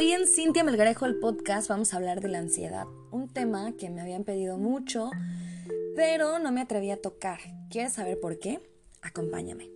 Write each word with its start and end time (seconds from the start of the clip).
Hoy 0.00 0.12
en 0.12 0.26
Cintia 0.26 0.64
Melgarejo 0.64 1.04
el 1.04 1.16
podcast 1.16 1.68
vamos 1.68 1.92
a 1.92 1.98
hablar 1.98 2.22
de 2.22 2.28
la 2.28 2.38
ansiedad, 2.38 2.86
un 3.10 3.28
tema 3.28 3.72
que 3.76 3.90
me 3.90 4.00
habían 4.00 4.24
pedido 4.24 4.56
mucho, 4.56 5.10
pero 5.94 6.38
no 6.38 6.50
me 6.52 6.62
atreví 6.62 6.90
a 6.90 7.02
tocar. 7.02 7.38
¿Quieres 7.68 7.92
saber 7.92 8.18
por 8.18 8.38
qué? 8.38 8.62
Acompáñame. 9.02 9.70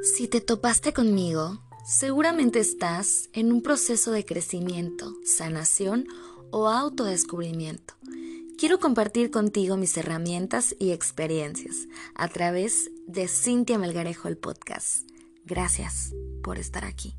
Si 0.00 0.28
te 0.28 0.40
topaste 0.40 0.94
conmigo, 0.94 1.60
seguramente 1.84 2.58
estás 2.58 3.28
en 3.34 3.52
un 3.52 3.60
proceso 3.60 4.12
de 4.12 4.24
crecimiento, 4.24 5.12
sanación 5.22 6.06
o 6.50 6.68
autodescubrimiento. 6.70 7.96
Quiero 8.56 8.80
compartir 8.80 9.30
contigo 9.30 9.76
mis 9.76 9.94
herramientas 9.98 10.74
y 10.78 10.92
experiencias 10.92 11.86
a 12.14 12.28
través 12.28 12.90
de 13.06 13.28
Cintia 13.28 13.76
Melgarejo 13.76 14.26
el 14.28 14.38
podcast. 14.38 15.02
Gracias 15.44 16.14
por 16.42 16.58
estar 16.58 16.86
aquí. 16.86 17.14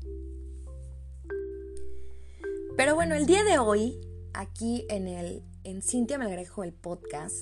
Pero 2.78 2.94
bueno, 2.94 3.16
el 3.16 3.26
día 3.26 3.42
de 3.42 3.58
hoy, 3.58 3.98
aquí 4.34 4.86
en 4.88 5.08
el 5.08 5.42
en 5.64 5.82
Cintia 5.82 6.16
Melgarejo 6.16 6.62
el 6.62 6.72
podcast, 6.72 7.34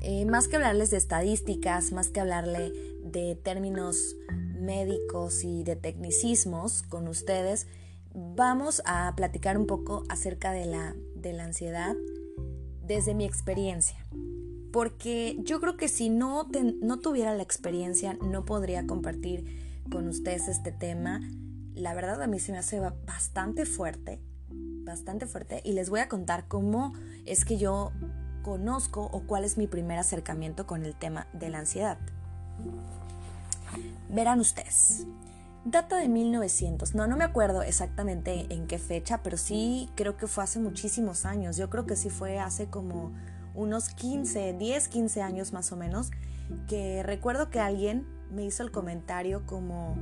eh, 0.00 0.24
más 0.26 0.46
que 0.46 0.54
hablarles 0.54 0.92
de 0.92 0.96
estadísticas, 0.96 1.90
más 1.90 2.10
que 2.10 2.20
hablarle 2.20 2.70
de 3.02 3.34
términos 3.34 4.14
médicos 4.30 5.42
y 5.42 5.64
de 5.64 5.74
tecnicismos 5.74 6.82
con 6.82 7.08
ustedes, 7.08 7.66
vamos 8.14 8.80
a 8.86 9.12
platicar 9.16 9.58
un 9.58 9.66
poco 9.66 10.04
acerca 10.08 10.52
de 10.52 10.66
la, 10.66 10.94
de 11.16 11.32
la 11.32 11.46
ansiedad 11.46 11.96
desde 12.80 13.16
mi 13.16 13.24
experiencia. 13.24 13.98
Porque 14.72 15.36
yo 15.40 15.60
creo 15.60 15.76
que 15.76 15.88
si 15.88 16.10
no, 16.10 16.48
no 16.80 17.00
tuviera 17.00 17.34
la 17.34 17.42
experiencia, 17.42 18.16
no 18.22 18.44
podría 18.44 18.86
compartir 18.86 19.82
con 19.90 20.06
ustedes 20.06 20.46
este 20.46 20.70
tema. 20.70 21.28
La 21.74 21.92
verdad 21.92 22.22
a 22.22 22.28
mí 22.28 22.38
se 22.38 22.52
me 22.52 22.58
hace 22.58 22.78
bastante 22.78 23.66
fuerte, 23.66 24.20
bastante 24.86 25.26
fuerte 25.26 25.60
y 25.64 25.72
les 25.72 25.90
voy 25.90 26.00
a 26.00 26.08
contar 26.08 26.48
cómo 26.48 26.94
es 27.26 27.44
que 27.44 27.58
yo 27.58 27.92
conozco 28.42 29.02
o 29.12 29.20
cuál 29.22 29.44
es 29.44 29.58
mi 29.58 29.66
primer 29.66 29.98
acercamiento 29.98 30.66
con 30.66 30.86
el 30.86 30.94
tema 30.94 31.26
de 31.34 31.50
la 31.50 31.58
ansiedad. 31.58 31.98
Verán 34.08 34.40
ustedes. 34.40 35.04
Data 35.64 35.96
de 35.96 36.08
1900, 36.08 36.94
no, 36.94 37.08
no 37.08 37.16
me 37.16 37.24
acuerdo 37.24 37.62
exactamente 37.62 38.46
en 38.54 38.68
qué 38.68 38.78
fecha, 38.78 39.20
pero 39.24 39.36
sí 39.36 39.90
creo 39.96 40.16
que 40.16 40.28
fue 40.28 40.44
hace 40.44 40.60
muchísimos 40.60 41.26
años. 41.26 41.56
Yo 41.56 41.68
creo 41.68 41.86
que 41.86 41.96
sí 41.96 42.08
fue 42.08 42.38
hace 42.38 42.66
como 42.66 43.12
unos 43.56 43.88
15, 43.88 44.52
10, 44.52 44.88
15 44.88 45.22
años 45.22 45.52
más 45.52 45.72
o 45.72 45.76
menos, 45.76 46.12
que 46.68 47.02
recuerdo 47.02 47.50
que 47.50 47.58
alguien 47.58 48.06
me 48.30 48.44
hizo 48.44 48.62
el 48.62 48.70
comentario 48.70 49.44
como, 49.44 49.96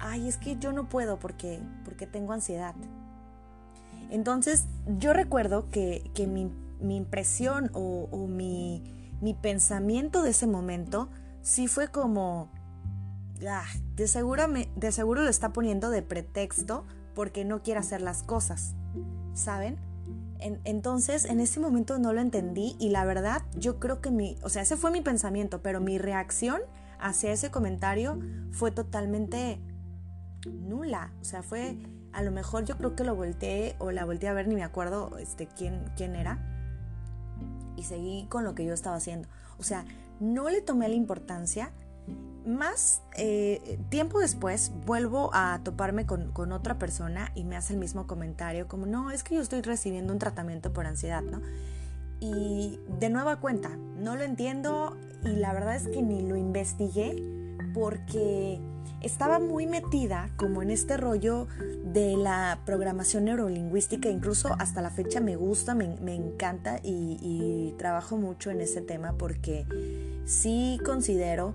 ay, 0.00 0.26
es 0.26 0.38
que 0.38 0.56
yo 0.56 0.72
no 0.72 0.88
puedo 0.88 1.20
porque, 1.20 1.60
porque 1.84 2.08
tengo 2.08 2.32
ansiedad. 2.32 2.74
Entonces 4.10 4.66
yo 4.98 5.12
recuerdo 5.12 5.68
que, 5.70 6.10
mi, 6.28 6.50
impresión 6.96 7.70
o, 7.74 8.26
mi, 8.28 8.82
pensamiento 9.42 10.22
de 10.22 10.30
ese 10.30 10.46
momento 10.46 11.08
sí 11.42 11.68
fue 11.68 11.88
como, 11.88 12.50
ah, 13.48 13.64
de, 13.94 14.08
seguro 14.08 14.44
de 14.76 14.92
seguro 14.92 15.22
lo 15.22 15.28
está 15.28 15.52
poniendo 15.52 15.90
de 15.90 16.02
pretexto 16.02 16.84
porque 17.14 17.44
no 17.44 17.62
quiere 17.62 17.80
hacer 17.80 18.02
las 18.02 18.22
cosas, 18.22 18.74
¿saben? 19.34 19.78
entonces, 20.38 21.24
en 21.24 21.40
ese 21.40 21.60
momento 21.60 21.98
no 21.98 22.12
lo 22.12 22.20
entendí 22.20 22.76
y 22.78 22.90
la 22.90 23.06
verdad, 23.06 23.42
yo 23.56 23.80
creo 23.80 24.02
que 24.02 24.10
mi, 24.10 24.36
o 24.42 24.50
sea, 24.50 24.62
ese 24.62 24.76
fue 24.76 24.90
mi 24.90 25.00
pensamiento, 25.00 25.62
pero 25.62 25.80
mi 25.80 25.96
reacción 25.96 26.60
hacia 26.98 27.32
ese 27.32 27.50
comentario 27.50 28.18
fue 28.50 28.70
totalmente 28.70 29.58
nula. 30.46 31.12
O 31.20 31.24
sea, 31.24 31.42
fue, 31.42 31.76
a 32.16 32.22
lo 32.22 32.30
mejor 32.30 32.64
yo 32.64 32.78
creo 32.78 32.96
que 32.96 33.04
lo 33.04 33.14
volteé 33.14 33.76
o 33.78 33.90
la 33.90 34.06
volteé 34.06 34.30
a 34.30 34.32
ver, 34.32 34.48
ni 34.48 34.54
me 34.54 34.64
acuerdo 34.64 35.18
este, 35.18 35.46
quién, 35.46 35.84
quién 35.96 36.16
era. 36.16 36.38
Y 37.76 37.82
seguí 37.82 38.24
con 38.30 38.42
lo 38.42 38.54
que 38.54 38.64
yo 38.64 38.72
estaba 38.72 38.96
haciendo. 38.96 39.28
O 39.58 39.62
sea, 39.62 39.84
no 40.18 40.48
le 40.48 40.62
tomé 40.62 40.88
la 40.88 40.94
importancia. 40.94 41.72
Más 42.46 43.02
eh, 43.18 43.78
tiempo 43.90 44.18
después 44.18 44.72
vuelvo 44.86 45.28
a 45.34 45.60
toparme 45.62 46.06
con, 46.06 46.32
con, 46.32 46.52
otra 46.52 46.78
persona 46.78 47.32
y 47.34 47.44
me 47.44 47.54
hace 47.54 47.74
el 47.74 47.78
mismo 47.78 48.06
comentario 48.06 48.66
como, 48.66 48.86
no, 48.86 49.10
es 49.10 49.22
que 49.22 49.34
yo 49.34 49.42
estoy 49.42 49.60
recibiendo 49.60 50.14
un 50.14 50.18
tratamiento 50.18 50.72
por 50.72 50.86
ansiedad, 50.86 51.22
¿no? 51.22 51.42
Y 52.18 52.80
de 52.98 53.10
nueva 53.10 53.40
cuenta, 53.40 53.76
no 53.76 54.16
lo 54.16 54.22
entiendo, 54.22 54.96
y 55.22 55.36
la 55.36 55.52
verdad 55.52 55.76
es 55.76 55.86
que 55.88 56.00
ni 56.00 56.22
lo 56.22 56.36
investigué 56.36 57.22
porque 57.74 58.58
estaba 59.06 59.38
muy 59.38 59.66
metida 59.66 60.30
como 60.36 60.62
en 60.62 60.70
este 60.70 60.96
rollo 60.96 61.46
de 61.84 62.16
la 62.16 62.60
programación 62.66 63.24
neurolingüística, 63.24 64.08
incluso 64.08 64.54
hasta 64.58 64.82
la 64.82 64.90
fecha 64.90 65.20
me 65.20 65.36
gusta, 65.36 65.74
me, 65.74 66.14
encanta 66.14 66.80
y, 66.82 67.18
y, 67.22 67.74
trabajo 67.78 68.16
mucho 68.16 68.50
en 68.50 68.60
ese 68.60 68.80
tema 68.80 69.14
porque 69.16 69.64
sí 70.24 70.78
considero 70.84 71.54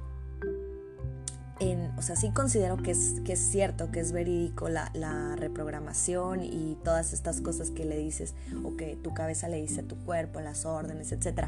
o 1.98 2.02
sea, 2.02 2.16
sí 2.16 2.32
considero 2.32 2.78
que 2.78 2.92
es, 2.92 3.22
que 3.24 3.34
es 3.34 3.40
cierto, 3.40 3.92
que 3.92 4.00
es 4.00 4.12
verídico 4.12 4.70
la, 4.70 5.36
reprogramación 5.36 6.44
y 6.44 6.78
todas 6.84 7.14
estas 7.14 7.42
cosas 7.42 7.70
que 7.70 7.86
le 7.86 7.98
dices 7.98 8.34
o 8.64 8.76
que 8.76 8.96
tu 8.96 9.14
cabeza 9.14 9.48
le 9.48 9.62
dice 9.62 9.82
a 9.82 9.84
tu 9.84 9.96
cuerpo, 9.98 10.40
las 10.42 10.66
órdenes, 10.66 11.12
etc. 11.12 11.48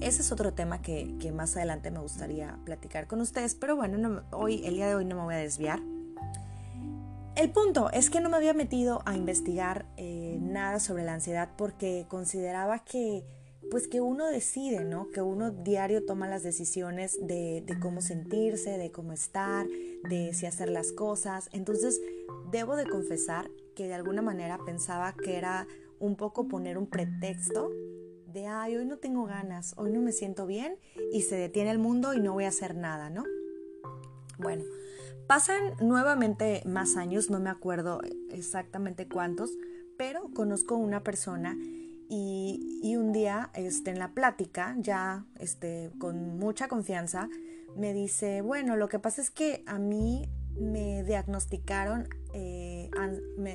Ese 0.00 0.22
es 0.22 0.32
otro 0.32 0.52
tema 0.52 0.82
que, 0.82 1.32
más 1.34 1.56
adelante 1.56 1.90
me 1.90 2.00
gustaría 2.00 2.58
platicar 2.64 3.06
con 3.06 3.20
ustedes, 3.20 3.54
pero 3.54 3.76
bueno, 3.76 4.22
hoy, 4.32 4.62
el 4.64 4.74
día 4.74 4.88
de 4.88 4.96
hoy 4.96 5.04
no 5.04 5.16
me 5.16 5.22
voy 5.22 5.34
a 5.34 5.38
desviar. 5.38 5.80
El 7.36 7.50
punto 7.50 7.90
es 7.92 8.10
que 8.10 8.20
no 8.20 8.30
me 8.30 8.36
había 8.38 8.54
metido 8.54 9.02
a 9.04 9.14
investigar 9.14 9.84
eh, 9.96 10.38
nada 10.40 10.80
sobre 10.80 11.04
la 11.04 11.14
ansiedad 11.14 11.50
porque 11.56 12.06
consideraba 12.08 12.78
que 12.80 13.24
pues 13.70 13.88
que 13.88 14.00
uno 14.00 14.26
decide, 14.26 14.84
¿no? 14.84 15.10
Que 15.10 15.22
uno 15.22 15.50
diario 15.50 16.04
toma 16.04 16.28
las 16.28 16.42
decisiones 16.42 17.18
de, 17.20 17.64
cómo 17.80 18.00
sentirse, 18.00 18.78
de 18.78 18.90
cómo 18.90 19.12
estar, 19.12 19.66
de 20.08 20.32
si 20.34 20.46
hacer 20.46 20.70
las 20.70 20.92
cosas. 20.92 21.48
Entonces, 21.52 22.00
debo 22.50 22.76
de 22.76 22.86
confesar 22.86 23.50
que 23.74 23.88
de 23.88 23.94
alguna 23.94 24.22
manera 24.22 24.58
pensaba 24.64 25.14
que 25.14 25.36
era 25.36 25.66
un 25.98 26.16
poco 26.16 26.48
poner 26.48 26.78
un 26.78 26.86
pretexto 26.86 27.70
de, 28.26 28.46
ay, 28.46 28.76
hoy 28.76 28.84
no 28.84 28.98
tengo 28.98 29.24
ganas, 29.24 29.74
hoy 29.76 29.90
no 29.92 30.00
me 30.00 30.12
siento 30.12 30.46
bien 30.46 30.78
y 31.12 31.22
se 31.22 31.36
detiene 31.36 31.70
el 31.70 31.78
mundo 31.78 32.14
y 32.14 32.20
no 32.20 32.34
voy 32.34 32.44
a 32.44 32.48
hacer 32.48 32.76
nada, 32.76 33.10
¿no? 33.10 33.24
Bueno, 34.38 34.64
pasan 35.26 35.74
nuevamente 35.80 36.62
más 36.66 36.96
años, 36.96 37.30
no 37.30 37.40
me 37.40 37.50
acuerdo 37.50 38.00
exactamente 38.30 39.08
cuántos, 39.08 39.56
pero 39.96 40.30
conozco 40.34 40.76
una 40.76 41.02
persona 41.02 41.56
y, 42.08 42.96
un 42.96 43.12
día 43.12 43.50
este, 43.54 43.90
en 43.90 43.98
la 43.98 44.12
plática, 44.12 44.74
ya 44.78 45.24
este, 45.38 45.90
con 45.98 46.38
mucha 46.38 46.68
confianza, 46.68 47.28
me 47.76 47.92
dice, 47.92 48.40
bueno, 48.40 48.76
lo 48.76 48.88
que 48.88 48.98
pasa 48.98 49.20
es 49.20 49.30
que 49.30 49.62
a 49.66 49.78
mí 49.78 50.28
me 50.58 51.02
diagnosticaron, 51.04 52.08
eh, 52.32 52.90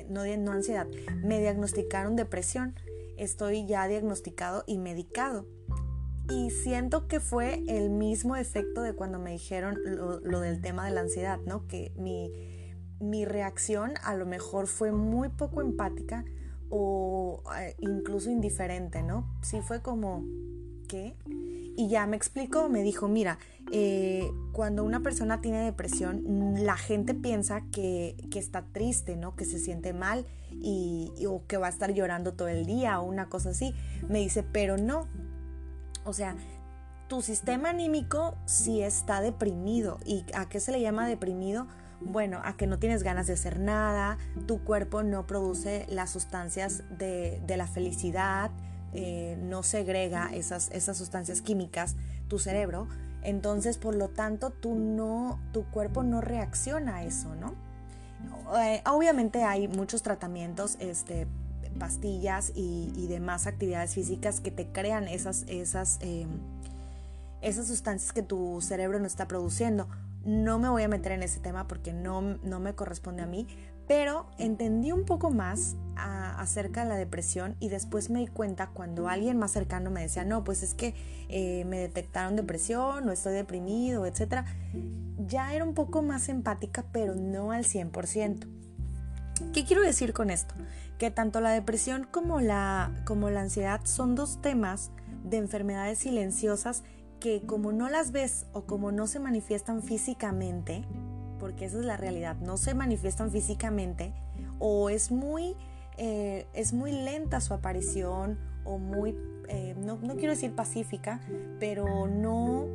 no, 0.08 0.24
no 0.24 0.52
ansiedad, 0.52 0.86
me 1.22 1.40
diagnosticaron 1.40 2.14
depresión. 2.16 2.74
Estoy 3.16 3.66
ya 3.66 3.88
diagnosticado 3.88 4.64
y 4.66 4.78
medicado. 4.78 5.46
Y 6.30 6.50
siento 6.50 7.08
que 7.08 7.20
fue 7.20 7.64
el 7.66 7.90
mismo 7.90 8.36
efecto 8.36 8.82
de 8.82 8.94
cuando 8.94 9.18
me 9.18 9.32
dijeron 9.32 9.76
lo, 9.84 10.20
lo 10.20 10.40
del 10.40 10.60
tema 10.60 10.86
de 10.86 10.92
la 10.92 11.00
ansiedad, 11.00 11.40
¿no? 11.46 11.66
Que 11.66 11.92
mi, 11.96 12.32
mi 13.00 13.24
reacción 13.24 13.94
a 14.04 14.14
lo 14.14 14.24
mejor 14.24 14.66
fue 14.68 14.92
muy 14.92 15.28
poco 15.28 15.60
empática 15.60 16.24
o 16.74 17.42
incluso 17.80 18.30
indiferente, 18.30 19.02
¿no? 19.02 19.26
Sí 19.42 19.60
fue 19.60 19.82
como, 19.82 20.24
¿qué? 20.88 21.14
Y 21.76 21.88
ya 21.88 22.06
me 22.06 22.16
explicó, 22.16 22.70
me 22.70 22.82
dijo, 22.82 23.08
mira, 23.08 23.38
eh, 23.70 24.30
cuando 24.52 24.82
una 24.82 25.00
persona 25.00 25.42
tiene 25.42 25.60
depresión, 25.60 26.64
la 26.64 26.78
gente 26.78 27.12
piensa 27.12 27.62
que, 27.70 28.16
está 28.34 28.64
triste, 28.72 29.16
¿no? 29.16 29.36
Que 29.36 29.44
se 29.44 29.58
siente 29.58 29.92
mal 29.92 30.26
y, 30.50 31.12
o 31.28 31.46
que 31.46 31.58
va 31.58 31.66
a 31.66 31.70
estar 31.70 31.92
llorando 31.92 32.32
todo 32.32 32.48
el 32.48 32.64
día 32.64 33.00
o 33.00 33.04
una 33.04 33.28
cosa 33.28 33.50
así. 33.50 33.74
Me 34.08 34.20
dice, 34.20 34.42
pero 34.42 34.78
no. 34.78 35.08
O 36.06 36.14
sea, 36.14 36.36
tu 37.06 37.20
sistema 37.20 37.68
anímico 37.68 38.34
sí 38.46 38.80
está 38.80 39.20
deprimido. 39.20 39.98
¿Y 40.06 40.24
a 40.32 40.48
qué 40.48 40.58
se 40.58 40.72
le 40.72 40.80
llama 40.80 41.06
deprimido? 41.06 41.66
Bueno, 42.04 42.40
a 42.44 42.56
que 42.56 42.66
no 42.66 42.78
tienes 42.78 43.02
ganas 43.02 43.26
de 43.26 43.34
hacer 43.34 43.58
nada, 43.58 44.18
tu 44.46 44.62
cuerpo 44.64 45.02
no 45.02 45.26
produce 45.26 45.86
las 45.88 46.10
sustancias 46.10 46.82
de, 46.90 47.42
la 47.48 47.66
felicidad, 47.66 48.50
eh, 48.92 49.38
no 49.42 49.62
segrega 49.62 50.30
esas, 50.32 50.70
esas 50.72 50.96
sustancias 50.96 51.42
químicas, 51.42 51.96
tu 52.28 52.38
cerebro, 52.38 52.88
entonces 53.22 53.78
por 53.78 53.94
lo 53.94 54.08
tanto 54.08 54.50
tú 54.50 54.74
no, 54.74 55.38
tu 55.52 55.64
cuerpo 55.64 56.02
no 56.02 56.20
reacciona 56.20 56.96
a 56.96 57.04
eso, 57.04 57.34
¿no? 57.36 57.54
Eh, 58.60 58.82
obviamente 58.86 59.44
hay 59.44 59.68
muchos 59.68 60.02
tratamientos, 60.02 60.76
este, 60.80 61.26
pastillas 61.78 62.52
y, 62.54 63.06
demás 63.08 63.46
actividades 63.46 63.94
físicas 63.94 64.40
que 64.40 64.50
te 64.50 64.68
crean 64.68 65.08
esas, 65.08 65.44
esas, 65.48 65.98
em, 66.00 66.28
esas 67.40 67.66
sustancias 67.66 68.12
que 68.12 68.22
tu 68.22 68.60
cerebro 68.60 68.98
no 68.98 69.06
está 69.06 69.28
produciendo. 69.28 69.88
No 70.24 70.58
me 70.58 70.68
voy 70.68 70.82
a 70.82 70.88
meter 70.88 71.12
en 71.12 71.22
ese 71.22 71.40
tema 71.40 71.66
porque 71.66 71.92
no, 71.92 72.20
no 72.20 72.60
me 72.60 72.74
corresponde 72.74 73.22
a 73.22 73.26
mí, 73.26 73.46
Pero 73.88 74.30
entendí 74.38 74.92
un 74.92 75.04
poco 75.04 75.30
más 75.30 75.76
acerca 75.96 76.84
de 76.84 76.88
la 76.88 76.96
depresión 76.96 77.56
y 77.60 77.68
después 77.68 78.10
me 78.10 78.20
di 78.20 78.26
cuenta 78.26 78.68
cuando 78.68 79.08
alguien 79.08 79.38
más 79.38 79.52
cercano 79.52 79.90
me 79.90 80.00
decía, 80.00 80.24
no, 80.24 80.44
pues 80.44 80.62
es 80.62 80.74
que 80.74 80.94
eh, 81.28 81.64
me 81.66 81.78
detectaron 81.78 82.36
depresión 82.36 83.08
o 83.08 83.12
estoy 83.12 83.34
deprimido, 83.34 84.06
etc. 84.06 84.44
Ya 85.18 85.54
era 85.54 85.64
un 85.64 85.74
poco 85.74 86.02
más 86.02 86.28
empática, 86.28 86.84
pero 86.92 87.14
no 87.14 87.52
al 87.52 87.64
100%. 87.64 88.46
¿Qué 89.52 89.64
quiero 89.64 89.82
decir 89.82 90.12
con 90.12 90.30
esto? 90.30 90.54
Que 90.98 91.10
tanto 91.10 91.40
la 91.40 91.50
depresión 91.50 92.06
como 92.10 92.40
la, 92.40 92.92
como 93.04 93.28
la 93.30 93.40
ansiedad 93.40 93.80
son 93.84 94.14
dos 94.14 94.40
temas 94.40 94.90
de 95.24 95.36
enfermedades 95.36 95.98
silenciosas 95.98 96.82
que 97.22 97.42
como 97.46 97.72
no 97.72 97.88
las 97.88 98.10
ves 98.10 98.46
o 98.52 98.62
como 98.62 98.90
no 98.90 99.06
se 99.06 99.20
manifiestan 99.20 99.82
físicamente, 99.82 100.84
porque 101.38 101.66
esa 101.66 101.78
es 101.78 101.84
la 101.84 101.96
realidad, 101.96 102.36
no 102.36 102.56
se 102.56 102.74
manifiestan 102.74 103.30
físicamente 103.30 104.12
o 104.58 104.90
es 104.90 105.10
muy 105.10 105.56
eh, 105.98 106.46
es 106.54 106.72
muy 106.72 106.92
lenta 106.92 107.40
su 107.40 107.54
aparición 107.54 108.38
o 108.64 108.78
muy, 108.78 109.16
eh, 109.48 109.74
no, 109.78 109.98
quiero 109.98 110.30
decir 110.30 110.54
pacífica, 110.54 111.20
pero 111.60 112.06
no, 112.08 112.66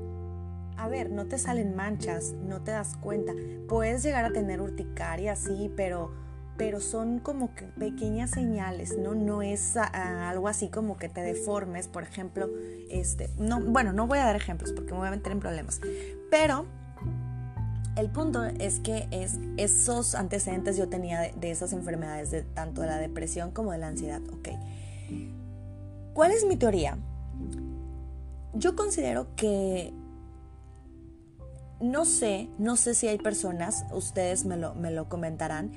a 0.77 0.87
ver, 0.87 1.09
no 1.09 1.25
te 1.25 1.37
salen 1.37 1.75
manchas, 1.75 2.33
no 2.33 2.61
te 2.61 2.71
das 2.71 2.95
cuenta. 2.97 3.33
Puedes 3.67 4.03
llegar 4.03 4.25
a 4.25 4.31
tener 4.31 4.61
urticaria, 4.61 5.35
sí, 5.35 5.71
pero, 5.75 6.11
pero 6.57 6.79
son 6.79 7.19
como 7.19 7.53
que 7.53 7.65
pequeñas 7.65 8.31
señales, 8.31 8.97
¿no? 8.97 9.13
No 9.13 9.41
es 9.41 9.77
algo 9.77 10.47
así 10.47 10.69
como 10.69 10.97
que 10.97 11.07
te 11.07 11.21
deformes, 11.21 11.87
por 11.87 12.03
ejemplo, 12.03 12.49
este, 12.89 13.29
no, 13.37 13.61
bueno, 13.61 13.93
no 13.93 14.07
voy 14.07 14.19
a 14.19 14.25
dar 14.25 14.35
ejemplos 14.35 14.71
porque 14.73 14.91
me 14.91 14.99
voy 14.99 15.07
a 15.07 15.11
meter 15.11 15.31
en 15.31 15.39
problemas, 15.39 15.79
pero 16.31 16.65
el 17.97 18.09
punto 18.09 18.43
es 18.45 18.79
que 18.79 19.07
es, 19.11 19.39
esos 19.57 20.15
antecedentes 20.15 20.77
yo 20.77 20.87
tenía 20.87 21.31
de, 21.31 21.51
esas 21.51 21.73
enfermedades, 21.73 22.31
de 22.31 22.43
tanto 22.43 22.81
de 22.81 22.87
la 22.87 22.97
depresión 22.97 23.51
como 23.51 23.71
de 23.71 23.79
la 23.79 23.87
ansiedad. 23.87 24.21
Ok. 24.33 24.49
¿Cuál 26.13 26.31
es 26.31 26.45
mi 26.45 26.57
teoría? 26.57 26.97
Yo 28.53 28.75
considero 28.75 29.35
que 29.35 29.93
no 31.79 32.05
sé, 32.05 32.49
no 32.57 32.75
sé 32.75 32.93
si 32.95 33.07
hay 33.07 33.17
personas, 33.17 33.85
ustedes 33.91 34.45
me 34.45 34.57
lo, 34.57 34.73
me 34.75 34.91
lo 34.91 35.09
comentarán, 35.09 35.71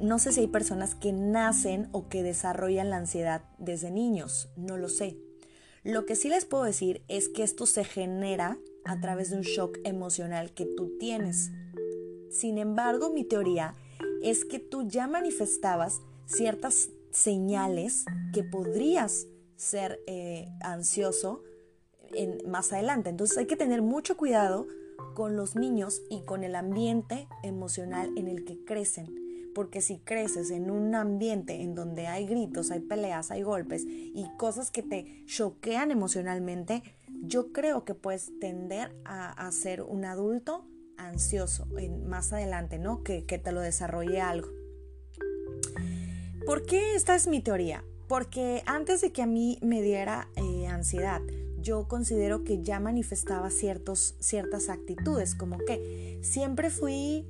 no 0.00 0.18
sé 0.18 0.32
si 0.32 0.40
hay 0.40 0.46
personas 0.46 0.94
que 0.94 1.12
nacen 1.12 1.88
o 1.92 2.08
que 2.08 2.22
desarrollan 2.22 2.90
la 2.90 2.98
ansiedad 2.98 3.42
desde 3.58 3.90
niños, 3.90 4.48
no 4.56 4.76
lo 4.76 4.88
sé. 4.88 5.16
Lo 5.82 6.04
que 6.04 6.16
sí 6.16 6.28
les 6.28 6.44
puedo 6.44 6.64
decir 6.64 7.02
es 7.08 7.28
que 7.28 7.42
esto 7.42 7.66
se 7.66 7.84
genera 7.84 8.58
a 8.84 9.00
través 9.00 9.30
de 9.30 9.36
un 9.36 9.42
shock 9.42 9.78
emocional 9.84 10.52
que 10.52 10.66
tú 10.66 10.96
tienes. 10.98 11.50
Sin 12.30 12.58
embargo, 12.58 13.10
mi 13.10 13.24
teoría 13.24 13.76
es 14.22 14.44
que 14.44 14.58
tú 14.58 14.88
ya 14.88 15.06
manifestabas 15.06 16.00
ciertas 16.26 16.90
señales 17.12 18.04
que 18.32 18.42
podrías 18.42 19.26
ser 19.56 20.00
eh, 20.06 20.48
ansioso 20.60 21.42
en, 22.14 22.38
más 22.50 22.72
adelante. 22.72 23.10
Entonces 23.10 23.38
hay 23.38 23.46
que 23.46 23.56
tener 23.56 23.82
mucho 23.82 24.16
cuidado 24.16 24.66
con 25.14 25.36
los 25.36 25.56
niños 25.56 26.02
y 26.10 26.22
con 26.22 26.44
el 26.44 26.54
ambiente 26.54 27.28
emocional 27.42 28.12
en 28.16 28.28
el 28.28 28.44
que 28.44 28.64
crecen. 28.64 29.25
Porque 29.56 29.80
si 29.80 29.96
creces 29.96 30.50
en 30.50 30.70
un 30.70 30.94
ambiente 30.94 31.62
en 31.62 31.74
donde 31.74 32.08
hay 32.08 32.26
gritos, 32.26 32.70
hay 32.70 32.80
peleas, 32.80 33.30
hay 33.30 33.40
golpes 33.40 33.84
y 33.86 34.26
cosas 34.36 34.70
que 34.70 34.82
te 34.82 35.24
choquean 35.24 35.90
emocionalmente, 35.90 36.82
yo 37.22 37.54
creo 37.54 37.82
que 37.82 37.94
puedes 37.94 38.38
tender 38.38 38.94
a, 39.06 39.50
ser 39.52 39.80
un 39.80 40.04
adulto 40.04 40.66
ansioso 40.98 41.66
más 42.06 42.34
adelante, 42.34 42.78
¿no? 42.78 43.02
Que, 43.02 43.22
te 43.22 43.50
lo 43.50 43.62
desarrolle 43.62 44.20
algo. 44.20 44.50
¿Por 46.44 46.66
qué 46.66 46.94
esta 46.94 47.16
es 47.16 47.26
mi 47.26 47.40
teoría? 47.40 47.82
Porque 48.08 48.62
antes 48.66 49.00
de 49.00 49.10
que 49.10 49.22
a 49.22 49.26
mí 49.26 49.58
me 49.62 49.80
diera 49.80 50.28
eh, 50.36 50.66
ansiedad, 50.66 51.22
yo 51.62 51.88
considero 51.88 52.44
que 52.44 52.62
ya 52.62 52.78
manifestaba 52.78 53.48
ciertos, 53.48 54.16
ciertas 54.20 54.68
actitudes, 54.68 55.34
como 55.34 55.56
que 55.56 56.18
siempre 56.20 56.68
fui 56.68 57.24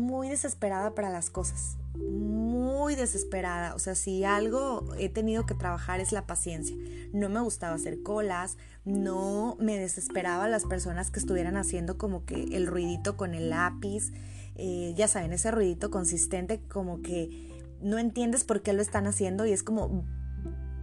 muy 0.00 0.28
desesperada 0.28 0.94
para 0.94 1.10
las 1.10 1.30
cosas, 1.30 1.76
muy 1.94 2.94
desesperada. 2.94 3.74
O 3.74 3.78
sea, 3.78 3.94
si 3.94 4.24
algo 4.24 4.94
he 4.98 5.08
tenido 5.08 5.46
que 5.46 5.54
trabajar 5.54 6.00
es 6.00 6.12
la 6.12 6.26
paciencia. 6.26 6.76
No 7.12 7.28
me 7.28 7.40
gustaba 7.40 7.74
hacer 7.74 8.02
colas, 8.02 8.56
no 8.84 9.56
me 9.60 9.78
desesperaba 9.78 10.48
las 10.48 10.64
personas 10.64 11.10
que 11.10 11.20
estuvieran 11.20 11.56
haciendo 11.56 11.98
como 11.98 12.24
que 12.24 12.44
el 12.56 12.66
ruidito 12.66 13.16
con 13.16 13.34
el 13.34 13.50
lápiz. 13.50 14.12
Eh, 14.56 14.94
ya 14.96 15.08
saben, 15.08 15.32
ese 15.32 15.50
ruidito 15.50 15.90
consistente 15.90 16.60
como 16.68 17.00
que 17.02 17.48
no 17.80 17.98
entiendes 17.98 18.44
por 18.44 18.62
qué 18.62 18.72
lo 18.72 18.82
están 18.82 19.06
haciendo 19.06 19.46
y 19.46 19.52
es 19.52 19.62
como, 19.62 20.04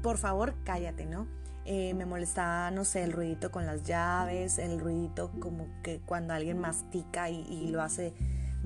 por 0.02 0.18
favor, 0.18 0.56
cállate, 0.64 1.06
¿no? 1.06 1.28
Eh, 1.66 1.94
me 1.94 2.06
molestaba, 2.06 2.72
no 2.72 2.86
sé, 2.86 3.04
el 3.04 3.12
ruidito 3.12 3.52
con 3.52 3.66
las 3.66 3.84
llaves, 3.84 4.58
el 4.58 4.80
ruidito 4.80 5.32
como 5.42 5.68
que 5.84 6.00
cuando 6.00 6.34
alguien 6.34 6.60
mastica 6.60 7.30
y 7.30 7.68
lo 7.68 7.82
hace 7.82 8.14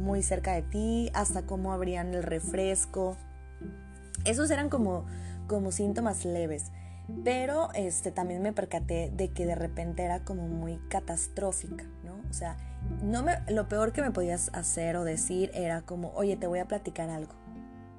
muy 0.01 0.24
cerca 0.24 0.53
de 0.53 0.63
ti, 0.63 1.12
hasta 1.13 1.44
cómo 1.44 1.71
abrían 1.71 2.13
el 2.13 2.24
refresco. 2.24 3.15
Esos 4.25 4.51
eran 4.51 4.69
como, 4.69 5.06
como 5.48 5.71
síntomas 5.71 6.25
leves. 6.25 6.71
Pero 7.24 7.69
este, 7.74 8.12
también 8.12 8.42
me 8.42 8.53
percaté 8.53 9.12
de 9.15 9.30
que 9.30 9.45
de 9.45 9.56
repente 9.56 10.03
era 10.03 10.24
como 10.24 10.48
muy 10.48 10.77
catastrófica, 10.89 11.86
¿no? 12.03 12.15
O 12.30 12.33
sea, 12.33 12.57
no 13.03 13.24
me, 13.24 13.39
lo 13.50 13.68
peor 13.68 13.92
que 13.92 14.01
me 14.01 14.12
podías 14.12 14.50
hacer 14.53 14.95
o 14.95 15.03
decir 15.03 15.51
era 15.53 15.81
como, 15.81 16.12
oye, 16.12 16.38
te 16.38 16.47
voy 16.47 16.59
a 16.59 16.68
platicar 16.68 17.09
algo. 17.09 17.33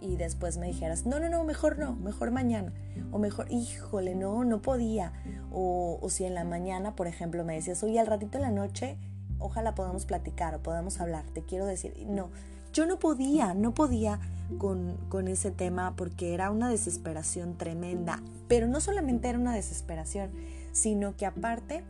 Y 0.01 0.17
después 0.17 0.57
me 0.57 0.67
dijeras, 0.67 1.07
no, 1.07 1.21
no, 1.21 1.29
no, 1.29 1.45
mejor 1.45 1.79
no, 1.79 1.95
mejor 1.95 2.31
mañana. 2.31 2.73
O 3.13 3.19
mejor, 3.19 3.47
híjole, 3.53 4.15
no, 4.17 4.45
no 4.45 4.61
podía. 4.63 5.13
O, 5.53 5.99
o 6.01 6.11
si 6.11 6.25
en 6.25 6.35
la 6.35 6.45
mañana, 6.45 6.97
por 6.97 7.07
ejemplo, 7.07 7.45
me 7.45 7.55
decías, 7.55 7.83
oye, 7.83 8.01
al 8.01 8.07
ratito 8.07 8.39
en 8.39 8.43
la 8.43 8.51
noche 8.51 8.99
ojalá 9.43 9.75
podamos 9.75 10.07
platicar 10.07 10.55
o 10.55 10.63
podamos 10.63 11.01
hablar, 11.01 11.25
te 11.33 11.43
quiero 11.43 11.67
decir, 11.67 11.95
no, 12.07 12.31
yo 12.73 12.87
no 12.87 12.99
podía, 12.99 13.55
no 13.55 13.75
podía 13.75 14.19
con, 14.59 14.97
con, 15.09 15.29
ese 15.29 15.51
tema 15.51 15.95
porque 15.97 16.35
era 16.35 16.51
una 16.51 16.69
desesperación 16.69 17.57
tremenda, 17.57 18.23
pero 18.49 18.67
no 18.67 18.81
solamente 18.81 19.29
era 19.29 19.39
una 19.39 19.55
desesperación, 19.55 20.31
sino 20.73 21.17
que 21.17 21.27
aparte 21.27 21.85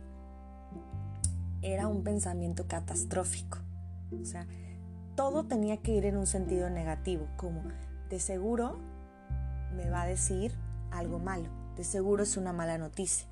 era 1.61 1.87
un 1.87 2.03
pensamiento 2.03 2.67
catastrófico, 2.67 3.59
o 4.21 4.25
sea, 4.25 4.45
todo 5.15 5.45
tenía 5.45 5.77
que 5.77 5.93
ir 5.93 6.05
en 6.05 6.17
un 6.17 6.27
sentido 6.27 6.69
negativo, 6.69 7.27
como 7.37 7.61
de 8.09 8.19
seguro 8.19 8.77
me 9.75 9.89
va 9.89 10.03
a 10.03 10.07
decir 10.07 10.53
algo 10.91 11.19
malo, 11.19 11.47
de 11.77 11.83
seguro 11.83 12.23
es 12.23 12.37
una 12.37 12.51
mala 12.51 12.77
noticia 12.77 13.27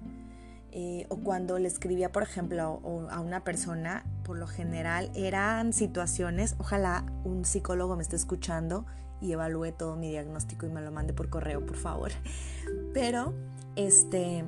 eh, 0.71 1.05
o 1.09 1.17
cuando 1.17 1.59
le 1.59 1.67
escribía, 1.67 2.11
por 2.11 2.23
ejemplo, 2.23 2.81
a 3.11 3.19
una 3.19 3.43
persona, 3.43 4.05
por 4.23 4.37
lo 4.37 4.47
general 4.47 5.11
eran 5.15 5.73
situaciones, 5.73 6.55
ojalá 6.59 7.05
un 7.25 7.43
psicólogo 7.43 7.97
me 7.97 8.03
esté 8.03 8.15
escuchando 8.15 8.85
y 9.19 9.33
evalúe 9.33 9.73
todo 9.73 9.97
mi 9.97 10.09
diagnóstico 10.09 10.65
y 10.65 10.69
me 10.69 10.81
lo 10.81 10.91
mande 10.91 11.13
por 11.13 11.29
correo, 11.29 11.65
por 11.65 11.75
favor. 11.75 12.11
Pero 12.93 13.33
este 13.75 14.45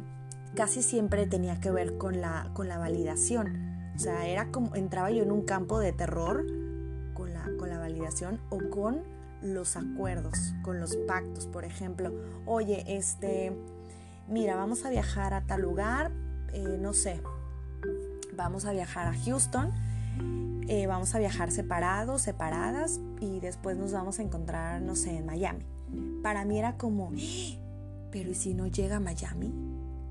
casi 0.56 0.82
siempre 0.82 1.25
tenía 1.27 1.60
que 1.60 1.72
ver 1.72 1.98
con 1.98 2.22
la, 2.22 2.50
con 2.53 2.68
la 2.70 2.77
validación. 2.77 3.92
O 3.96 4.00
sea, 4.00 4.27
era 4.27 4.50
como 4.50 4.75
entraba 4.75 5.12
yo 5.12 5.24
en 5.24 5.32
un 5.32 5.44
campo 5.44 5.80
de 5.80 5.92
terror 5.92 6.46
con 7.13 7.34
la, 7.34 7.50
con 7.60 7.70
la 7.70 7.80
validación 7.80 8.39
o 8.50 8.60
con 8.70 9.03
los 9.42 9.75
acuerdos, 9.75 10.53
con 10.62 10.80
los 10.80 10.96
pactos, 10.96 11.48
por 11.48 11.65
ejemplo, 11.65 12.13
oye, 12.46 12.84
este 12.88 13.51
mira, 14.27 14.56
vamos 14.56 14.86
a 14.86 14.89
viajar 14.89 15.34
a 15.34 15.42
tal 15.46 15.62
lugar, 15.62 16.12
eh, 16.53 16.77
no 16.80 16.94
sé, 16.94 17.22
vamos 18.36 18.65
a 18.65 18.72
viajar 18.72 19.08
a 19.08 19.13
Houston, 19.13 19.72
eh, 20.68 20.88
vamos 20.88 21.13
a 21.15 21.20
viajar 21.20 21.51
separados, 21.51 22.22
separadas 22.22 23.00
y 23.20 23.39
después 23.39 23.77
nos 23.77 23.92
vamos 23.92 24.20
a 24.20 24.24
encontrar, 24.24 24.82
no 24.82 24.96
sé, 24.96 25.18
en 25.18 25.25
Miami. 25.25 25.65
Para 26.22 26.46
mí 26.46 26.58
era 26.58 26.77
como, 26.77 27.12
¡Ah! 27.12 28.10
pero 28.12 28.30
¿y 28.30 28.36
si 28.36 28.53
no 28.53 28.68
llega 28.68 28.98
a 28.98 29.00
Miami? 29.00 29.53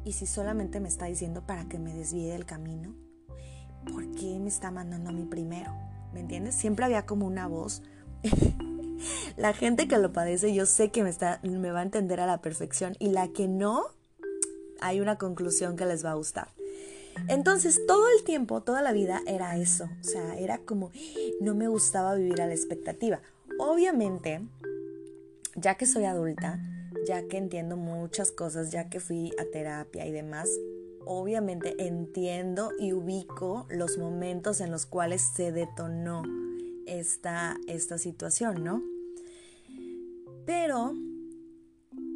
¿Y 0.04 0.12
si 0.12 0.26
solamente 0.26 0.81
me 0.81 0.88
está 0.88 1.07
diciendo 1.07 1.47
para 1.47 1.64
que 1.64 1.78
me 1.78 1.95
desvíe 1.95 2.33
del 2.33 2.45
camino? 2.45 2.95
¿Por 3.90 4.11
qué 4.12 4.38
me 4.38 4.49
está 4.49 4.71
mandando 4.71 5.11
a 5.11 5.12
mí 5.12 5.25
primero? 5.25 5.73
¿Me 6.12 6.21
entiendes? 6.21 6.54
Siempre 6.54 6.85
había 6.85 7.07
como 7.07 7.26
una 7.26 7.47
voz 7.47 7.83
la 9.37 9.52
gente 9.52 9.88
que 9.88 9.99
lo 9.99 10.12
padece 10.12 10.54
yo 10.54 10.66
sé 10.66 10.90
que 10.90 11.02
me, 11.02 11.11
está, 11.11 11.40
me 11.42 11.71
va 11.71 11.81
a 11.81 11.85
entender 11.85 12.21
a 12.21 12.26
la 12.26 12.40
perfección 12.40 12.95
y 12.99 13.11
la 13.11 13.28
que 13.28 13.49
no, 13.49 13.85
hay 14.82 15.00
una 15.00 15.16
conclusión 15.16 15.76
que 15.76 15.86
les 15.86 16.04
va 16.04 16.10
a 16.10 16.14
gustar. 16.14 16.48
Entonces, 17.28 17.80
todo 17.86 18.06
el 18.16 18.24
tiempo, 18.24 18.62
toda 18.62 18.82
la 18.82 18.92
vida 18.92 19.20
era 19.26 19.56
eso. 19.56 19.88
O 20.00 20.04
sea, 20.04 20.38
era 20.38 20.58
como, 20.58 20.90
no 21.40 21.54
me 21.54 21.68
gustaba 21.68 22.14
vivir 22.14 22.40
a 22.40 22.46
la 22.46 22.54
expectativa. 22.54 23.20
Obviamente, 23.58 24.40
ya 25.54 25.76
que 25.76 25.86
soy 25.86 26.04
adulta, 26.04 26.58
ya 27.06 27.26
que 27.28 27.36
entiendo 27.36 27.76
muchas 27.76 28.32
cosas, 28.32 28.70
ya 28.70 28.88
que 28.88 29.00
fui 29.00 29.32
a 29.38 29.44
terapia 29.44 30.06
y 30.06 30.12
demás, 30.12 30.48
obviamente 31.04 31.74
entiendo 31.78 32.70
y 32.78 32.92
ubico 32.92 33.66
los 33.70 33.98
momentos 33.98 34.60
en 34.60 34.70
los 34.70 34.86
cuales 34.86 35.22
se 35.22 35.52
detonó 35.52 36.22
esta, 36.86 37.56
esta 37.66 37.98
situación, 37.98 38.64
¿no? 38.64 38.82
Pero 40.46 40.94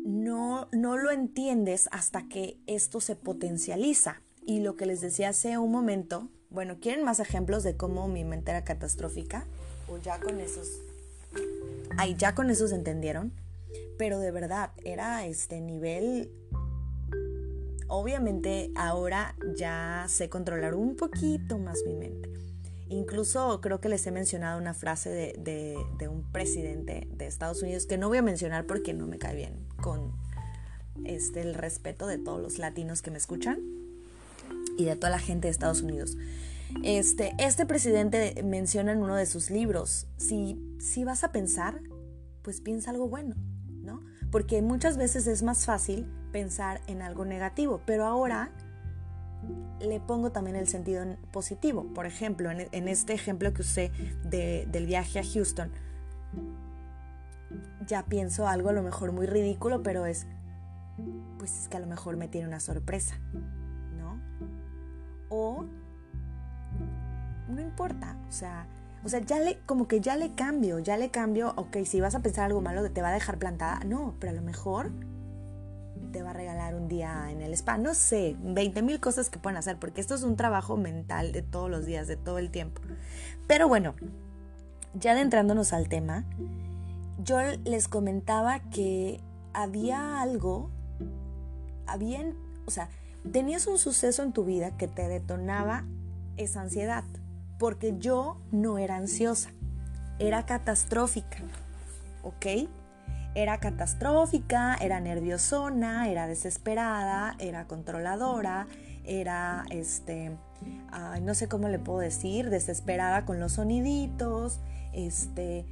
no, 0.07 0.69
no 0.71 0.97
lo 0.97 1.11
entiendes 1.11 1.89
hasta 1.91 2.29
que 2.29 2.59
esto 2.67 3.01
se 3.01 3.17
potencializa. 3.17 4.23
Y 4.45 4.61
lo 4.61 4.77
que 4.77 4.87
les 4.87 5.01
decía 5.01 5.31
hace 5.31 5.59
un 5.59 5.73
momento, 5.73 6.29
bueno, 6.49 6.79
¿quieren 6.81 7.05
más 7.05 7.19
ejemplos 7.19 7.65
de 7.65 7.77
cómo 7.77 8.07
mi 8.07 8.25
mente 8.25 8.53
era 8.53 8.63
catastrófica? 8.63 9.47
O 9.89 9.99
ya 9.99 10.21
con 10.21 10.41
esos... 10.41 10.81
Ay, 11.99 12.15
ya 12.17 12.35
con 12.37 12.51
esos 12.51 12.71
entendieron. 12.71 13.33
Pero 13.99 14.21
de 14.21 14.31
verdad, 14.31 14.71
era 14.85 15.27
este 15.27 15.61
nivel... 15.61 16.31
Obviamente 17.89 18.73
ahora 18.75 19.37
ya 19.57 20.07
sé 20.09 20.29
controlar 20.29 20.75
un 20.75 20.97
poquito 20.97 21.59
más 21.59 21.79
mi 21.87 21.95
mente. 21.95 22.26
Incluso 22.89 23.61
creo 23.61 23.81
que 23.81 23.89
les 23.89 24.07
he 24.07 24.13
mencionado 24.13 24.61
una 24.61 24.73
frase 24.73 25.11
de, 25.11 26.09
un 26.09 26.23
presidente 26.31 27.09
de 27.13 27.27
Estados 27.27 27.63
Unidos 27.63 27.87
que 27.87 27.99
no 27.99 28.09
voy 28.09 28.19
a 28.19 28.23
mencionar 28.23 28.67
porque 28.67 28.95
no 28.95 29.07
me 29.07 29.19
cae 29.19 29.35
bien 29.35 29.67
con 29.81 30.13
este, 31.05 31.41
el 31.41 31.55
respeto 31.55 32.07
de 32.07 32.19
todos 32.19 32.41
los 32.41 32.59
latinos 32.59 33.03
que 33.03 33.11
me 33.11 33.19
escuchan 33.19 33.59
y 34.79 34.85
de 34.85 34.95
toda 34.95 35.11
la 35.11 35.19
gente 35.19 35.49
de 35.49 35.53
Estados 35.53 35.83
Unidos. 35.83 36.17
Este, 36.85 37.35
este 37.39 37.67
presidente 37.67 38.41
menciona 38.45 38.93
en 38.93 39.03
uno 39.03 39.17
de 39.17 39.27
sus 39.27 39.51
libros, 39.51 40.07
si, 40.17 40.61
si 40.79 41.05
vas 41.05 41.25
a 41.25 41.33
pensar, 41.33 41.81
pues 42.43 42.61
piensa 42.61 42.91
algo 42.91 43.09
bueno, 43.09 43.35
¿no? 43.83 44.05
Porque 44.31 44.63
muchas 44.63 44.97
veces 44.97 45.27
es 45.27 45.43
más 45.43 45.65
fácil 45.65 46.07
pensar 46.33 46.83
en 46.87 47.03
algo 47.03 47.25
negativo, 47.25 47.81
pero 47.87 48.05
ahora 48.05 48.53
le 49.81 50.01
pongo 50.01 50.33
también 50.33 50.57
el 50.57 50.69
sentido 50.69 51.05
positivo. 51.33 51.87
Por 51.95 52.07
ejemplo, 52.07 52.51
en, 52.51 52.89
este 52.89 53.13
ejemplo 53.13 53.53
que 53.53 53.63
usé 53.63 53.91
del 54.25 54.87
viaje 54.87 55.19
a 55.19 55.23
Houston, 55.23 55.71
ya 57.87 58.05
pienso 58.05 58.49
algo 58.49 58.71
a 58.71 58.73
lo 58.73 58.83
mejor 58.83 59.13
muy 59.13 59.27
ridículo, 59.27 59.83
pero 59.83 60.07
es, 60.07 60.27
pues 61.39 61.63
es 61.63 61.69
que 61.69 61.77
a 61.77 61.81
lo 61.81 61.87
mejor 61.87 62.17
me 62.17 62.29
tiene 62.29 62.49
una 62.49 62.61
sorpresa, 62.61 63.19
¿no? 63.97 64.21
O 65.29 65.65
no 67.49 67.61
importa, 67.61 68.17
o 68.29 68.33
sea, 68.33 68.67
o 69.05 69.09
sea, 69.09 69.21
ya 69.21 69.39
le, 69.39 69.61
como 69.67 69.87
que 69.87 70.01
ya 70.01 70.17
le 70.17 70.35
cambio, 70.35 70.81
ya 70.81 70.97
le 70.97 71.11
cambio, 71.11 71.53
ok, 71.57 71.77
si 71.85 72.01
vas 72.01 72.17
a 72.17 72.21
pensar 72.21 72.47
algo 72.47 72.61
malo, 72.61 72.91
te 72.91 73.03
va 73.03 73.11
a 73.11 73.13
dejar 73.13 73.39
plantada, 73.39 73.81
no, 73.85 74.15
pero 74.19 74.33
a 74.33 74.35
lo 74.35 74.43
mejor 74.43 74.91
te 76.17 76.23
va 76.23 76.31
a 76.31 76.33
regalar 76.33 76.75
un 76.75 76.89
día 76.89 77.31
en 77.31 77.43
el 77.43 77.53
spa, 77.53 77.77
no 77.77 77.93
sé, 77.93 78.37
20 78.41 78.81
mil 78.81 79.01
cosas 79.01 79.29
que 79.29 79.39
pueden 79.39 79.59
hacer, 79.59 79.79
porque 79.79 80.01
esto 80.01 80.15
es 80.15 80.23
un 80.23 80.35
trabajo 80.35 80.79
mental 80.79 81.31
de 81.31 81.43
todos 81.43 81.69
los 81.69 81.85
días, 81.85 82.09
de 82.09 82.17
todo 82.17 82.39
el 82.39 82.51
tiempo. 82.51 82.81
Pero 83.47 83.69
bueno, 83.69 83.95
ya 84.95 85.13
adentrándonos 85.13 85.75
al 85.75 85.91
tema, 85.91 86.25
yo 87.23 87.37
les 87.65 87.87
comentaba 87.87 88.61
que 88.71 89.21
había 89.53 90.23
algo, 90.23 90.71
había, 91.87 92.25
o 92.65 92.71
sea, 92.71 92.89
tenías 93.31 93.67
un 93.67 93.77
suceso 93.77 94.23
en 94.23 94.33
tu 94.33 94.47
vida 94.47 94.75
que 94.79 94.89
te 94.89 95.09
detonaba 95.09 95.85
esa 96.39 96.63
ansiedad, 96.63 97.05
porque 97.59 97.95
yo 97.99 98.41
no 98.53 98.79
era 98.79 98.97
ansiosa, 98.97 99.51
era 100.19 100.47
catastrófica, 100.47 101.41
¿ok? 102.23 102.71
Era 103.37 103.59
catastrófica, 103.59 104.77
era 104.81 104.99
nerviosona, 104.99 106.09
era 106.09 106.27
desesperada, 106.27 107.37
era 107.39 107.67
controladora, 107.67 108.67
era, 109.05 109.67
este, 109.69 110.35
no 111.21 111.35
sé 111.35 111.47
cómo 111.47 111.69
le 111.69 111.79
puedo 111.79 111.99
decir, 111.99 112.49
desesperada 112.49 113.27
con 113.27 113.39
los 113.39 113.53
soniditos, 113.53 114.61
este, 114.95 115.67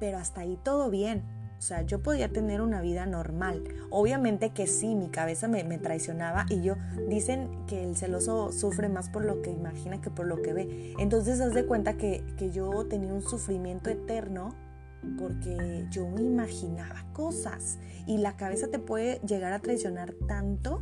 pero 0.00 0.16
hasta 0.16 0.40
ahí 0.40 0.58
todo 0.64 0.88
bien. 0.88 1.22
O 1.58 1.60
sea, 1.60 1.82
yo 1.82 2.02
podía 2.02 2.30
tener 2.30 2.62
una 2.62 2.80
vida 2.80 3.04
normal. 3.04 3.62
Obviamente 3.90 4.54
que 4.54 4.66
sí, 4.66 4.94
mi 4.94 5.08
cabeza 5.08 5.46
me, 5.46 5.62
traicionaba 5.76 6.46
y 6.48 6.62
yo, 6.62 6.76
dicen 7.10 7.50
que 7.66 7.84
el 7.84 7.98
celoso 7.98 8.50
sufre 8.50 8.88
más 8.88 9.10
por 9.10 9.26
lo 9.26 9.42
que 9.42 9.50
imagina 9.50 10.00
que 10.00 10.08
por 10.08 10.24
lo 10.24 10.40
que 10.40 10.54
ve. 10.54 10.94
Entonces, 10.98 11.38
haz 11.42 11.52
de 11.52 11.66
cuenta 11.66 11.98
que, 11.98 12.24
que 12.38 12.50
yo 12.50 12.86
tenía 12.86 13.12
un 13.12 13.20
sufrimiento 13.20 13.90
eterno 13.90 14.54
porque 15.18 15.86
yo 15.90 16.08
me 16.08 16.22
imaginaba 16.22 17.04
cosas 17.12 17.78
y 18.06 18.18
la 18.18 18.36
cabeza 18.36 18.68
te 18.68 18.78
puede 18.78 19.20
llegar 19.26 19.52
a 19.52 19.60
traicionar 19.60 20.14
tanto 20.26 20.80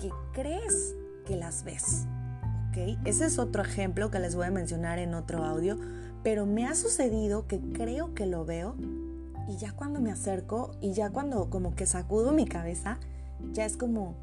que 0.00 0.10
crees 0.32 0.94
que 1.26 1.36
las 1.36 1.64
ves. 1.64 2.06
¿Ok? 2.68 2.98
Ese 3.04 3.26
es 3.26 3.38
otro 3.38 3.62
ejemplo 3.62 4.10
que 4.10 4.18
les 4.18 4.34
voy 4.34 4.46
a 4.46 4.50
mencionar 4.50 4.98
en 4.98 5.14
otro 5.14 5.44
audio 5.44 5.78
pero 6.24 6.46
me 6.46 6.66
ha 6.66 6.74
sucedido 6.74 7.46
que 7.46 7.60
creo 7.60 8.14
que 8.14 8.26
lo 8.26 8.44
veo 8.46 8.74
y 9.46 9.58
ya 9.58 9.72
cuando 9.72 10.00
me 10.00 10.10
acerco 10.10 10.72
y 10.80 10.94
ya 10.94 11.10
cuando 11.10 11.50
como 11.50 11.76
que 11.76 11.84
sacudo 11.84 12.32
mi 12.32 12.46
cabeza, 12.46 12.98
ya 13.52 13.66
es 13.66 13.76
como, 13.76 14.16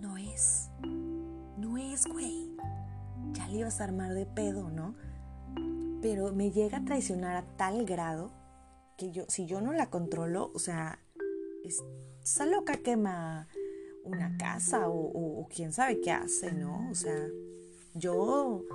no 0.00 0.16
es, 0.16 0.70
no 1.58 1.76
es, 1.76 2.06
güey. 2.06 2.50
Ya 3.34 3.46
le 3.48 3.58
ibas 3.58 3.80
a 3.80 3.84
armar 3.84 4.14
de 4.14 4.24
pedo, 4.24 4.70
¿no? 4.70 4.94
Pero 6.04 6.34
me 6.34 6.50
llega 6.50 6.76
a 6.76 6.84
traicionar 6.84 7.34
a 7.34 7.56
tal 7.56 7.86
grado 7.86 8.30
que 8.98 9.10
yo, 9.10 9.24
si 9.28 9.46
yo 9.46 9.62
no 9.62 9.72
la 9.72 9.88
controlo, 9.88 10.50
o 10.54 10.58
sea, 10.58 10.98
esa 12.22 12.44
loca 12.44 12.74
quema 12.76 13.48
una 14.04 14.36
casa 14.36 14.90
o, 14.90 15.48
quién 15.48 15.72
sabe 15.72 16.02
qué 16.02 16.10
hace, 16.10 16.52
¿no? 16.52 16.90
O 16.90 16.94
sea, 16.94 17.26
yo 17.94 18.66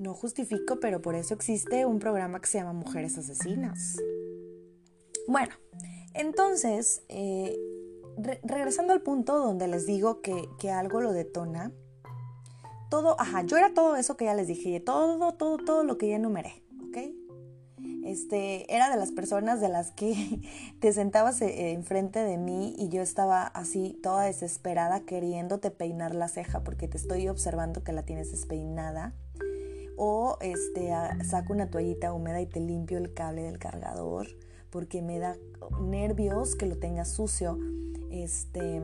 no 0.00 0.14
justifico, 0.14 0.80
pero 0.80 1.00
por 1.00 1.14
eso 1.14 1.32
existe 1.32 1.86
un 1.86 2.00
programa 2.00 2.40
que 2.40 2.48
se 2.48 2.58
llama 2.58 2.72
Mujeres 2.72 3.16
Asesinas. 3.16 3.96
Bueno, 5.28 5.54
entonces, 6.14 7.04
eh, 7.08 7.56
regresando 8.42 8.92
al 8.94 9.02
punto 9.02 9.38
donde 9.38 9.68
les 9.68 9.86
digo 9.86 10.22
que, 10.22 10.48
que, 10.58 10.72
algo 10.72 11.00
lo 11.00 11.12
detona, 11.12 11.70
todo, 12.90 13.18
ajá, 13.18 13.42
yo 13.42 13.56
era 13.56 13.72
todo 13.72 13.96
eso 13.96 14.16
que 14.16 14.26
ya 14.26 14.34
les 14.34 14.48
dije, 14.48 14.80
todo, 14.80 15.32
todo, 15.32 15.56
todo 15.56 15.84
lo 15.84 15.96
que 15.96 16.08
ya 16.08 16.16
enumeré, 16.16 16.62
¿ok? 16.88 16.98
Este, 18.04 18.74
era 18.74 18.90
de 18.90 18.96
las 18.96 19.12
personas 19.12 19.60
de 19.60 19.68
las 19.68 19.92
que 19.92 20.40
te 20.80 20.92
sentabas 20.92 21.40
eh, 21.40 21.72
enfrente 21.72 22.18
de 22.18 22.36
mí 22.36 22.74
y 22.76 22.88
yo 22.88 23.02
estaba 23.02 23.46
así 23.46 23.98
toda 24.02 24.24
desesperada 24.24 25.00
queriéndote 25.00 25.70
peinar 25.70 26.14
la 26.14 26.28
ceja 26.28 26.64
porque 26.64 26.88
te 26.88 26.96
estoy 26.96 27.28
observando 27.28 27.82
que 27.82 27.92
la 27.92 28.02
tienes 28.02 28.30
despeinada 28.30 29.14
o 29.96 30.38
este, 30.40 30.90
saco 31.24 31.52
una 31.52 31.70
toallita 31.70 32.12
húmeda 32.12 32.40
y 32.40 32.46
te 32.46 32.60
limpio 32.60 32.98
el 32.98 33.12
cable 33.12 33.42
del 33.42 33.58
cargador 33.58 34.26
porque 34.70 35.02
me 35.02 35.18
da 35.18 35.36
nervios 35.80 36.56
que 36.56 36.66
lo 36.66 36.78
tenga 36.78 37.04
sucio. 37.04 37.58
Este, 38.10 38.82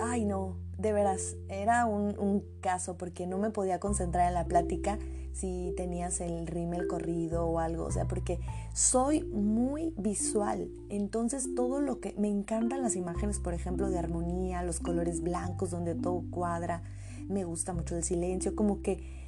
ay 0.00 0.24
no, 0.24 0.56
de 0.82 0.92
veras, 0.92 1.36
era 1.48 1.86
un, 1.86 2.44
caso 2.60 2.96
porque 2.96 3.26
no 3.26 3.38
me 3.38 3.50
podía 3.50 3.80
concentrar 3.80 4.28
en 4.28 4.34
la 4.34 4.44
plática 4.44 4.98
si 5.32 5.72
tenías 5.76 6.20
el 6.20 6.46
rímel 6.46 6.86
corrido 6.86 7.46
o 7.46 7.58
algo, 7.58 7.84
o 7.84 7.90
sea, 7.90 8.06
porque 8.06 8.38
soy 8.72 9.24
muy 9.24 9.94
visual, 9.96 10.68
entonces 10.90 11.54
todo 11.56 11.80
lo 11.80 12.00
que 12.00 12.14
me 12.18 12.28
encantan 12.28 12.82
las 12.82 12.94
imágenes, 12.94 13.38
por 13.38 13.54
ejemplo, 13.54 13.88
de 13.88 13.98
armonía, 13.98 14.62
los 14.62 14.78
colores 14.78 15.22
blancos 15.22 15.70
donde 15.70 15.94
todo 15.94 16.22
cuadra, 16.30 16.82
me 17.28 17.44
gusta 17.44 17.72
mucho 17.72 17.96
el 17.96 18.04
silencio, 18.04 18.54
como 18.54 18.82
que 18.82 19.22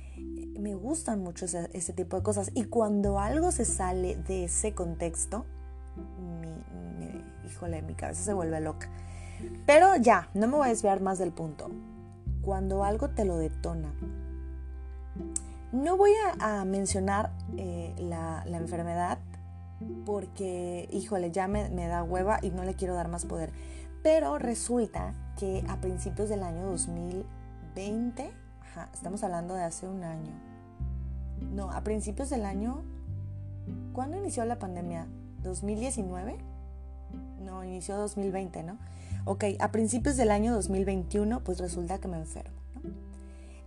me 0.58 0.74
gustan 0.74 1.20
mucho 1.20 1.46
ese, 1.46 1.92
tipo 1.92 2.16
de 2.16 2.22
cosas. 2.22 2.50
Y 2.54 2.64
cuando 2.64 3.18
algo 3.18 3.50
se 3.50 3.64
sale 3.64 4.16
de 4.16 4.44
ese 4.44 4.72
contexto, 4.72 5.44
mi, 6.98 7.48
híjole, 7.48 7.82
mi 7.82 7.94
cabeza 7.94 8.22
se 8.22 8.32
vuelve 8.32 8.60
loca. 8.60 8.88
Pero 9.66 9.96
ya, 9.96 10.28
no 10.34 10.46
me 10.46 10.56
voy 10.56 10.66
a 10.66 10.70
desviar 10.70 11.00
más 11.00 11.18
del 11.18 11.32
punto. 11.32 11.70
Cuando 12.42 12.84
algo 12.84 13.08
te 13.10 13.24
lo 13.24 13.38
detona, 13.38 13.92
no 15.72 15.96
voy 15.96 16.12
a, 16.38 16.64
mencionar 16.64 17.32
eh, 17.56 17.94
la, 17.98 18.44
enfermedad 18.46 19.18
porque, 20.06 20.88
híjole, 20.92 21.30
ya 21.32 21.48
me, 21.48 21.68
da 21.88 22.02
hueva 22.04 22.38
y 22.42 22.50
no 22.50 22.62
le 22.64 22.74
quiero 22.74 22.94
dar 22.94 23.08
más 23.08 23.24
poder. 23.24 23.52
Pero 24.02 24.38
resulta 24.38 25.14
que 25.38 25.64
a 25.68 25.80
principios 25.80 26.28
del 26.28 26.42
año 26.42 26.66
2000, 26.66 27.24
20, 27.74 28.30
estamos 28.92 29.24
hablando 29.24 29.54
de 29.54 29.64
hace 29.64 29.88
un 29.88 30.04
año. 30.04 30.32
No, 31.52 31.72
a 31.72 31.80
principios 31.82 32.30
del 32.30 32.44
año, 32.44 32.82
¿cuándo 33.92 34.16
inició 34.16 34.44
la 34.44 34.58
pandemia? 34.58 35.06
¿2019? 35.42 36.36
Inició 37.74 37.96
2020, 37.96 38.62
¿no? 38.62 38.78
Ok, 39.24 39.44
a 39.58 39.72
principios 39.72 40.16
del 40.16 40.30
año 40.30 40.54
2021, 40.54 41.40
pues 41.40 41.58
resulta 41.58 41.98
que 41.98 42.06
me 42.06 42.18
enfermo. 42.18 42.54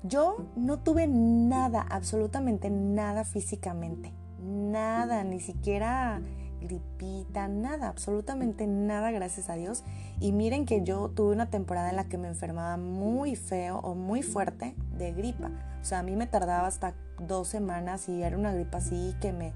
Yo 0.04 0.46
no 0.56 0.80
tuve 0.80 1.08
nada, 1.08 1.82
absolutamente 1.82 2.70
nada 2.70 3.26
físicamente. 3.26 4.14
Nada, 4.40 5.26
ni 5.26 5.42
siquiera 5.42 6.22
gripita, 6.62 7.50
nada, 7.50 7.90
absolutamente 7.90 8.66
nada, 8.66 9.12
gracias 9.12 9.50
a 9.50 9.56
Dios. 9.56 9.84
Y 10.22 10.32
miren 10.32 10.66
que 10.66 10.86
yo 10.86 11.10
tuve 11.10 11.34
una 11.34 11.50
temporada 11.50 11.90
en 11.90 11.98
la 11.98 12.06
que 12.06 12.18
me 12.18 12.30
enfermaba 12.30 12.78
muy 12.78 13.36
feo 13.36 13.80
o 13.80 13.94
muy 13.94 14.24
fuerte 14.24 14.74
de 14.98 15.12
gripa. 15.12 15.52
O 15.82 15.84
sea, 15.84 16.00
a 16.00 16.04
mí 16.04 16.16
me 16.16 16.28
tardaba 16.28 16.68
hasta 16.68 16.96
dos 17.20 17.50
semanas 17.50 18.08
y 18.08 18.24
era 18.24 18.38
una 18.38 18.54
gripa 18.54 18.78
así 18.78 19.16
que 19.20 19.34
me 19.34 19.52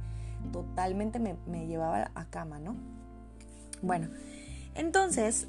totalmente 0.51 1.19
me, 1.19 1.37
me 1.47 1.67
llevaba 1.67 2.11
a 2.15 2.25
cama, 2.25 2.59
¿no? 2.59 2.75
Bueno, 3.81 4.09
entonces 4.75 5.47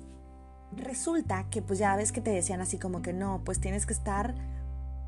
resulta 0.76 1.46
que 1.50 1.62
pues 1.62 1.78
ya 1.78 1.94
ves 1.96 2.12
que 2.12 2.20
te 2.20 2.30
decían 2.30 2.60
así 2.60 2.78
como 2.78 3.02
que 3.02 3.12
no, 3.12 3.42
pues 3.44 3.60
tienes 3.60 3.86
que 3.86 3.92
estar 3.92 4.34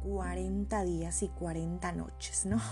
40 0.04 0.84
días 0.84 1.22
y 1.22 1.28
40 1.28 1.92
noches, 1.92 2.46
¿no? 2.46 2.60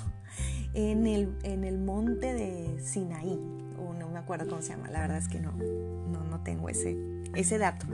En 0.75 1.07
el, 1.07 1.37
en 1.43 1.65
el 1.65 1.77
monte 1.77 2.33
de 2.33 2.81
Sinaí, 2.81 3.39
o 3.79 3.93
no 3.93 4.09
me 4.09 4.19
acuerdo 4.19 4.49
cómo 4.49 4.63
se 4.63 4.71
llama, 4.71 4.89
la 4.91 5.03
verdad 5.03 5.19
es 5.19 5.29
que 5.29 5.39
no, 5.39 5.53
no, 5.53 6.25
no 6.25 6.41
tengo 6.43 6.71
ese, 6.71 6.97
ese 7.35 7.59
dato. 7.59 7.85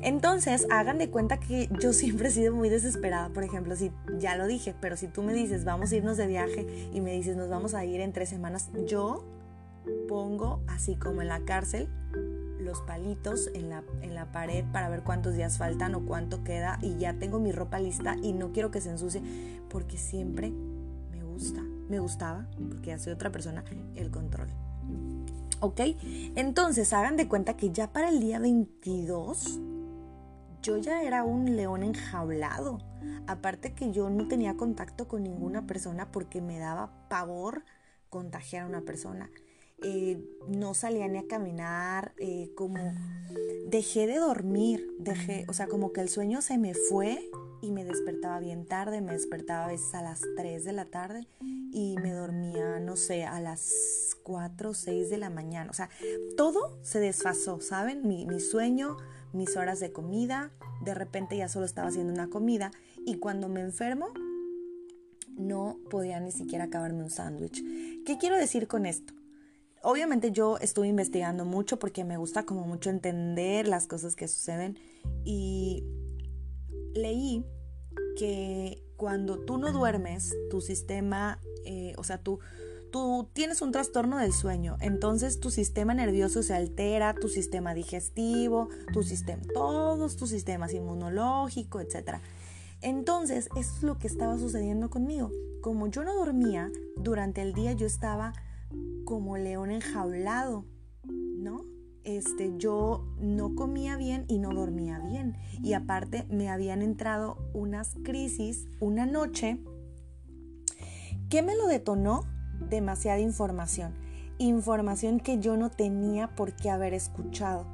Entonces, 0.00 0.66
hagan 0.70 0.96
de 0.96 1.10
cuenta 1.10 1.38
que 1.38 1.68
yo 1.78 1.92
siempre 1.92 2.28
he 2.28 2.30
sido 2.30 2.54
muy 2.54 2.70
desesperada, 2.70 3.28
por 3.28 3.44
ejemplo, 3.44 3.76
si 3.76 3.92
ya 4.18 4.36
lo 4.36 4.46
dije, 4.46 4.74
pero 4.80 4.96
si 4.96 5.08
tú 5.08 5.22
me 5.22 5.34
dices, 5.34 5.66
vamos 5.66 5.92
a 5.92 5.96
irnos 5.96 6.16
de 6.16 6.26
viaje 6.26 6.88
y 6.94 7.02
me 7.02 7.12
dices, 7.12 7.36
nos 7.36 7.50
vamos 7.50 7.74
a 7.74 7.84
ir 7.84 8.00
en 8.00 8.14
tres 8.14 8.30
semanas, 8.30 8.70
yo 8.86 9.22
pongo 10.08 10.62
así 10.68 10.96
como 10.96 11.20
en 11.20 11.28
la 11.28 11.40
cárcel 11.44 11.90
los 12.62 12.80
palitos 12.82 13.50
en 13.54 13.68
la, 13.68 13.82
en 14.00 14.14
la 14.14 14.32
pared 14.32 14.64
para 14.72 14.88
ver 14.88 15.02
cuántos 15.02 15.34
días 15.34 15.58
faltan 15.58 15.94
o 15.94 16.04
cuánto 16.06 16.44
queda 16.44 16.78
y 16.80 16.96
ya 16.98 17.14
tengo 17.14 17.38
mi 17.38 17.52
ropa 17.52 17.78
lista 17.78 18.16
y 18.22 18.32
no 18.32 18.52
quiero 18.52 18.70
que 18.70 18.80
se 18.80 18.90
ensucie 18.90 19.22
porque 19.68 19.98
siempre 19.98 20.50
me 21.10 21.22
gusta, 21.22 21.62
me 21.88 21.98
gustaba, 21.98 22.46
porque 22.70 22.88
ya 22.88 22.98
soy 22.98 23.12
otra 23.12 23.30
persona, 23.30 23.64
el 23.94 24.10
control. 24.10 24.48
¿Ok? 25.60 25.80
Entonces 26.34 26.92
hagan 26.92 27.16
de 27.16 27.28
cuenta 27.28 27.56
que 27.56 27.70
ya 27.70 27.92
para 27.92 28.08
el 28.08 28.20
día 28.20 28.38
22 28.40 29.60
yo 30.62 30.78
ya 30.78 31.02
era 31.02 31.24
un 31.24 31.56
león 31.56 31.82
enjaulado. 31.82 32.78
Aparte 33.26 33.72
que 33.72 33.92
yo 33.92 34.10
no 34.10 34.28
tenía 34.28 34.56
contacto 34.56 35.08
con 35.08 35.22
ninguna 35.22 35.66
persona 35.66 36.10
porque 36.10 36.40
me 36.40 36.58
daba 36.58 37.08
pavor 37.08 37.64
contagiar 38.08 38.64
a 38.64 38.66
una 38.66 38.82
persona. 38.82 39.30
Eh, 39.84 40.22
no 40.48 40.74
salía 40.74 41.08
ni 41.08 41.18
a 41.18 41.26
caminar, 41.26 42.14
eh, 42.18 42.50
como 42.54 42.92
dejé 43.68 44.06
de 44.06 44.18
dormir, 44.18 44.86
dejé, 44.98 45.44
o 45.48 45.52
sea, 45.52 45.66
como 45.66 45.92
que 45.92 46.00
el 46.00 46.08
sueño 46.08 46.42
se 46.42 46.58
me 46.58 46.74
fue 46.74 47.30
y 47.62 47.70
me 47.70 47.84
despertaba 47.84 48.40
bien 48.40 48.66
tarde, 48.66 49.00
me 49.00 49.12
despertaba 49.12 49.64
a 49.64 49.68
veces 49.68 49.94
a 49.94 50.02
las 50.02 50.20
3 50.36 50.64
de 50.64 50.72
la 50.72 50.86
tarde 50.86 51.26
y 51.72 51.96
me 52.02 52.12
dormía, 52.12 52.80
no 52.80 52.96
sé, 52.96 53.24
a 53.24 53.40
las 53.40 54.16
4 54.24 54.70
o 54.70 54.74
6 54.74 55.10
de 55.10 55.16
la 55.16 55.30
mañana. 55.30 55.70
O 55.70 55.74
sea, 55.74 55.88
todo 56.36 56.78
se 56.82 56.98
desfasó, 56.98 57.60
¿saben? 57.60 58.06
Mi, 58.06 58.26
mi 58.26 58.40
sueño, 58.40 58.96
mis 59.32 59.56
horas 59.56 59.80
de 59.80 59.92
comida, 59.92 60.50
de 60.84 60.94
repente 60.94 61.36
ya 61.36 61.48
solo 61.48 61.64
estaba 61.64 61.88
haciendo 61.88 62.12
una 62.12 62.28
comida 62.28 62.72
y 63.06 63.16
cuando 63.18 63.48
me 63.48 63.60
enfermo 63.60 64.08
no 65.36 65.78
podía 65.88 66.20
ni 66.20 66.32
siquiera 66.32 66.64
acabarme 66.64 67.02
un 67.02 67.10
sándwich. 67.10 67.62
¿Qué 68.04 68.18
quiero 68.18 68.36
decir 68.36 68.66
con 68.66 68.86
esto? 68.86 69.14
Obviamente 69.82 70.32
yo 70.32 70.58
estuve 70.58 70.88
investigando 70.88 71.44
mucho 71.44 71.78
porque 71.78 72.04
me 72.04 72.16
gusta 72.16 72.44
como 72.44 72.66
mucho 72.66 72.90
entender 72.90 73.68
las 73.68 73.86
cosas 73.86 74.16
que 74.16 74.28
suceden 74.28 74.78
y 75.24 75.84
leí 76.94 77.44
que 78.16 78.84
cuando 78.96 79.38
tú 79.38 79.58
no 79.58 79.72
duermes, 79.72 80.34
tu 80.50 80.60
sistema, 80.60 81.40
eh, 81.64 81.94
o 81.96 82.04
sea, 82.04 82.18
tú, 82.18 82.38
tú 82.92 83.28
tienes 83.32 83.62
un 83.62 83.72
trastorno 83.72 84.18
del 84.18 84.32
sueño, 84.32 84.76
entonces 84.80 85.40
tu 85.40 85.50
sistema 85.50 85.94
nervioso 85.94 86.42
se 86.42 86.54
altera, 86.54 87.14
tu 87.14 87.28
sistema 87.28 87.74
digestivo, 87.74 88.68
tu 88.92 89.02
sistema, 89.02 89.42
todos 89.52 90.16
tus 90.16 90.30
sistemas 90.30 90.72
inmunológico, 90.72 91.80
etc. 91.80 92.18
Entonces, 92.80 93.48
eso 93.56 93.76
es 93.76 93.82
lo 93.82 93.98
que 93.98 94.06
estaba 94.06 94.38
sucediendo 94.38 94.90
conmigo. 94.90 95.30
Como 95.62 95.86
yo 95.88 96.04
no 96.04 96.14
dormía, 96.14 96.70
durante 96.96 97.42
el 97.42 97.54
día 97.54 97.72
yo 97.72 97.86
estaba 97.86 98.32
como 99.04 99.36
león 99.36 99.70
enjaulado, 99.70 100.64
¿no? 101.04 101.64
Este, 102.04 102.52
yo 102.56 103.04
no 103.20 103.54
comía 103.54 103.96
bien 103.96 104.24
y 104.28 104.38
no 104.38 104.50
dormía 104.50 104.98
bien. 104.98 105.36
Y 105.62 105.74
aparte 105.74 106.26
me 106.30 106.48
habían 106.48 106.82
entrado 106.82 107.38
unas 107.52 107.94
crisis 108.02 108.66
una 108.80 109.06
noche. 109.06 109.58
¿Qué 111.28 111.42
me 111.42 111.56
lo 111.56 111.66
detonó? 111.66 112.24
Demasiada 112.68 113.20
información. 113.20 113.94
Información 114.38 115.20
que 115.20 115.38
yo 115.38 115.56
no 115.56 115.70
tenía 115.70 116.34
por 116.34 116.54
qué 116.54 116.70
haber 116.70 116.94
escuchado. 116.94 117.66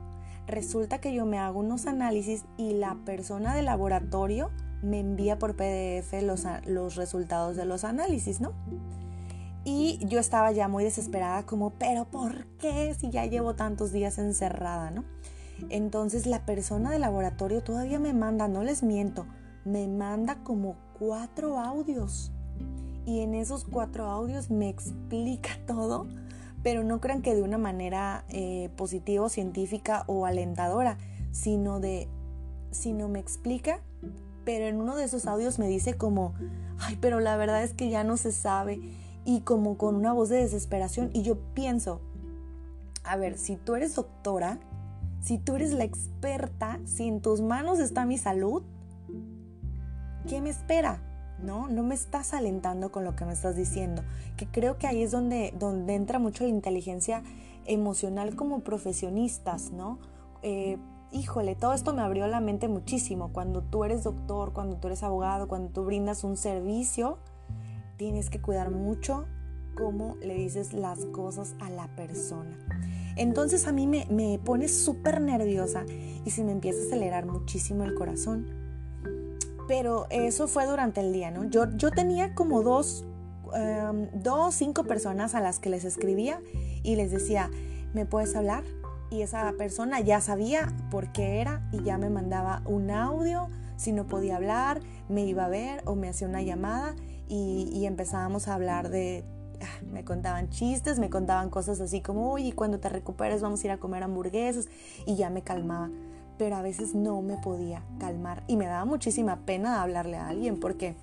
Resulta 0.46 1.00
que 1.00 1.14
yo 1.14 1.26
me 1.26 1.38
hago 1.38 1.61
unos 1.61 1.87
análisis 1.87 2.44
y 2.56 2.74
la 2.74 2.96
persona 3.04 3.54
del 3.54 3.66
laboratorio 3.66 4.50
me 4.82 5.00
envía 5.00 5.38
por 5.38 5.56
PDF 5.56 6.22
los, 6.22 6.44
los 6.66 6.96
resultados 6.96 7.56
de 7.56 7.64
los 7.64 7.84
análisis, 7.84 8.40
¿no? 8.40 8.52
Y 9.70 9.98
yo 10.00 10.18
estaba 10.18 10.50
ya 10.50 10.66
muy 10.66 10.83
desesperada 10.83 11.44
como, 11.44 11.74
pero 11.74 12.07
¿por 12.07 12.46
qué 12.59 12.96
si 12.98 13.11
ya 13.11 13.26
llevo 13.26 13.54
tantos 13.54 13.92
días 13.92 14.16
encerrada, 14.16 14.90
no? 14.90 15.04
Entonces 15.68 16.24
la 16.24 16.46
persona 16.46 16.90
del 16.90 17.02
laboratorio 17.02 17.62
todavía 17.62 17.98
me 17.98 18.14
manda, 18.14 18.48
no 18.48 18.64
les 18.64 18.83
miento, 18.83 19.26
me 19.66 19.87
manda 19.87 20.42
como 20.42 20.76
cuatro 20.98 21.59
audios. 21.59 22.33
Y 23.04 23.20
en 23.20 23.35
esos 23.35 23.64
cuatro 23.64 24.07
audios 24.07 24.50
me 24.50 24.70
explica 24.70 25.50
todo, 25.66 26.07
pero 26.62 26.83
no 26.83 26.98
crean 27.02 27.20
que 27.20 27.35
de 27.35 27.42
una 27.42 27.59
manera 27.59 28.24
eh, 28.31 28.70
positiva, 28.74 29.28
científica 29.28 30.04
o 30.07 30.24
alentadora, 30.24 30.96
sino 31.31 31.78
de, 31.78 32.09
sino 32.70 33.07
me 33.09 33.18
explica, 33.18 33.83
pero 34.46 34.64
en 34.64 34.81
uno 34.81 34.96
de 34.96 35.04
esos 35.04 35.26
audios 35.26 35.59
me 35.59 35.68
dice 35.68 35.92
como, 35.92 36.33
ay, 36.78 36.96
pero 37.02 37.20
la 37.20 37.37
verdad 37.37 37.62
es 37.62 37.74
que 37.74 37.90
ya 37.90 38.02
no 38.02 38.16
se 38.16 38.33
sabe 38.33 38.81
y 39.28 39.42
como 39.42 39.76
con 39.76 39.94
una 39.94 40.14
voz 40.14 40.30
de 40.30 40.38
desesperación 40.38 41.10
y 41.12 41.20
yo 41.20 41.36
pienso, 41.52 42.00
a 43.04 43.18
ver, 43.18 43.36
si 43.36 43.56
tú 43.56 43.74
eres 43.74 43.94
doctora, 43.94 44.58
si 45.20 45.36
tú 45.36 45.56
eres 45.56 45.74
la 45.74 45.84
experta, 45.84 46.80
si 46.86 47.08
en 47.08 47.20
tus 47.20 47.42
manos 47.42 47.78
está 47.78 48.06
mi 48.06 48.16
salud, 48.16 48.62
¿qué 50.26 50.40
me 50.40 50.48
espera? 50.48 51.02
¿No? 51.42 51.68
No 51.68 51.82
me 51.82 51.94
estás 51.94 52.32
alentando 52.32 52.90
con 52.90 53.04
lo 53.04 53.16
que 53.16 53.26
me 53.26 53.34
estás 53.34 53.54
diciendo. 53.54 54.02
Que 54.38 54.46
creo 54.46 54.78
que 54.78 54.86
ahí 54.86 55.02
es 55.02 55.10
donde, 55.10 55.52
donde 55.58 55.94
entra 55.94 56.18
mucho 56.18 56.44
la 56.44 56.50
inteligencia 56.50 57.22
emocional 57.66 58.34
como 58.34 58.60
profesionistas, 58.60 59.72
¿no? 59.72 59.98
Eh, 60.40 60.78
híjole, 61.12 61.54
todo 61.54 61.74
esto 61.74 61.92
me 61.92 62.00
abrió 62.00 62.26
la 62.28 62.40
mente 62.40 62.66
muchísimo. 62.66 63.30
Cuando 63.34 63.60
tú 63.60 63.84
eres 63.84 64.04
doctor, 64.04 64.54
cuando 64.54 64.76
tú 64.76 64.86
eres 64.86 65.02
abogado, 65.02 65.48
cuando 65.48 65.68
tú 65.68 65.84
brindas 65.84 66.24
un 66.24 66.38
servicio, 66.38 67.18
tienes 67.98 68.30
que 68.30 68.40
cuidar 68.40 68.70
mucho 68.70 69.26
cómo 69.76 70.16
le 70.22 70.34
dices 70.34 70.72
las 70.72 71.04
cosas 71.06 71.54
a 71.61 71.68
la 71.68 71.88
persona. 71.88 72.56
Entonces 73.16 73.66
a 73.66 73.72
mí 73.72 73.87
me, 73.87 74.06
me 74.08 74.40
pone 74.42 74.68
súper 74.68 75.20
nerviosa 75.20 75.84
y 76.24 76.30
se 76.30 76.44
me 76.44 76.52
empieza 76.52 76.80
a 76.80 76.87
acelerar 76.87 77.26
muchísimo 77.26 77.84
el 77.84 77.94
corazón. 77.94 78.46
Pero 79.66 80.06
eso 80.11 80.48
fue 80.48 80.66
durante 80.66 81.00
el 81.00 81.12
día, 81.12 81.30
¿no? 81.30 81.44
Yo, 81.44 81.70
yo 81.76 81.90
tenía 81.90 82.34
como 82.34 82.62
dos, 82.62 83.04
um, 83.44 84.06
dos, 84.14 84.54
cinco 84.54 84.84
personas 84.84 85.34
a 85.34 85.40
las 85.40 85.58
que 85.58 85.68
les 85.68 85.84
escribía 85.84 86.40
y 86.82 86.96
les 86.96 87.11
decía, 87.11 87.50
¿me 87.92 88.06
puedes 88.06 88.34
hablar? 88.34 88.64
Y 89.11 89.22
esa 89.22 89.52
persona 89.58 90.00
ya 90.00 90.20
sabía 90.20 90.74
por 90.90 91.12
qué 91.12 91.40
era 91.40 91.68
y 91.72 91.82
ya 91.82 91.98
me 91.98 92.11
mandaba 92.11 92.62
un 92.64 92.90
audio, 92.90 93.48
si 93.76 93.92
no 93.92 94.06
podía 94.06 94.37
hablar, 94.37 94.80
me 95.08 95.24
iba 95.24 95.44
a 95.44 95.48
ver 95.48 95.82
o 95.84 95.94
me 95.94 96.08
hacía 96.08 96.28
una 96.28 96.42
llamada 96.42 96.94
y, 97.28 97.86
empezábamos 97.86 98.48
a 98.48 98.54
hablar 98.54 98.90
de, 98.90 99.24
ah, 99.60 99.84
me 99.90 100.04
contaban 100.04 100.50
chistes, 100.50 100.98
me 100.98 101.10
contaban 101.10 101.50
cosas 101.50 101.80
así 101.80 102.00
como, 102.00 102.32
uy, 102.32 102.52
cuando 102.52 102.80
te 102.80 102.88
recuperes 102.88 103.42
vamos 103.42 103.62
a 103.62 103.66
ir 103.66 103.70
a 103.70 103.78
comer 103.78 104.02
hamburguesas 104.02 104.68
y 105.06 105.16
ya 105.16 105.30
me 105.30 105.42
calmaba. 105.42 105.90
Pero 106.38 106.56
a 106.56 106.62
veces 106.62 106.94
no 106.94 107.20
me 107.20 107.36
podía 107.38 107.84
calmar 107.98 108.44
y 108.46 108.56
me 108.56 108.66
daba 108.66 108.84
muchísima 108.84 109.44
pena 109.44 109.82
hablarle 109.82 110.16
a 110.16 110.28
alguien 110.28 110.60
porque 110.60 110.94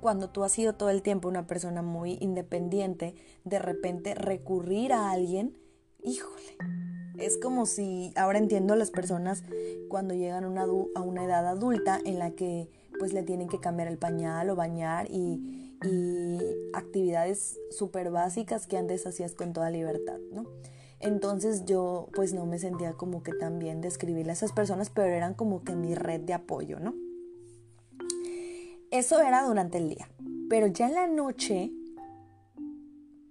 cuando 0.00 0.28
tú 0.28 0.44
has 0.44 0.52
sido 0.52 0.74
todo 0.74 0.90
el 0.90 1.00
tiempo 1.00 1.28
una 1.28 1.46
persona 1.46 1.80
muy 1.80 2.18
independiente, 2.20 3.14
de 3.44 3.58
repente 3.58 4.14
recurrir 4.14 4.92
a 4.92 5.10
alguien, 5.12 5.56
híjole, 6.02 6.58
es 7.18 7.38
como 7.38 7.66
si, 7.66 8.12
ahora 8.16 8.38
entiendo 8.38 8.74
a 8.74 8.76
las 8.76 8.90
personas 8.90 9.44
cuando 9.88 10.14
llegan 10.14 10.44
a 10.44 10.48
una, 10.48 10.62
a 10.62 11.00
una 11.02 11.24
edad 11.24 11.46
adulta 11.46 12.00
en 12.04 12.18
la 12.18 12.32
que 12.32 12.68
pues 13.02 13.12
le 13.12 13.24
tienen 13.24 13.48
que 13.48 13.58
cambiar 13.58 13.88
el 13.88 13.98
pañal 13.98 14.48
o 14.48 14.54
bañar 14.54 15.08
y, 15.10 15.58
actividades 16.72 17.58
súper 17.72 18.12
básicas 18.12 18.68
que 18.68 18.76
antes 18.76 19.04
hacías 19.04 19.34
con 19.34 19.52
toda 19.52 19.70
libertad, 19.70 20.20
¿no? 20.32 20.46
Entonces 21.00 21.64
yo 21.64 22.06
pues 22.14 22.32
no 22.32 22.46
me 22.46 22.60
sentía 22.60 22.92
como 22.92 23.24
que 23.24 23.32
tan 23.32 23.58
bien 23.58 23.80
describirle 23.80 24.30
a 24.30 24.34
esas 24.34 24.52
personas, 24.52 24.90
pero 24.90 25.08
eran 25.08 25.34
como 25.34 25.64
que 25.64 25.74
mi 25.74 25.96
red 25.96 26.20
de 26.20 26.34
apoyo, 26.34 26.78
¿no? 26.78 26.94
Eso 28.92 29.20
era 29.20 29.42
durante 29.42 29.78
el 29.78 29.88
día, 29.88 30.08
pero 30.48 30.68
ya 30.68 30.86
en 30.86 30.94
la 30.94 31.08
noche, 31.08 31.72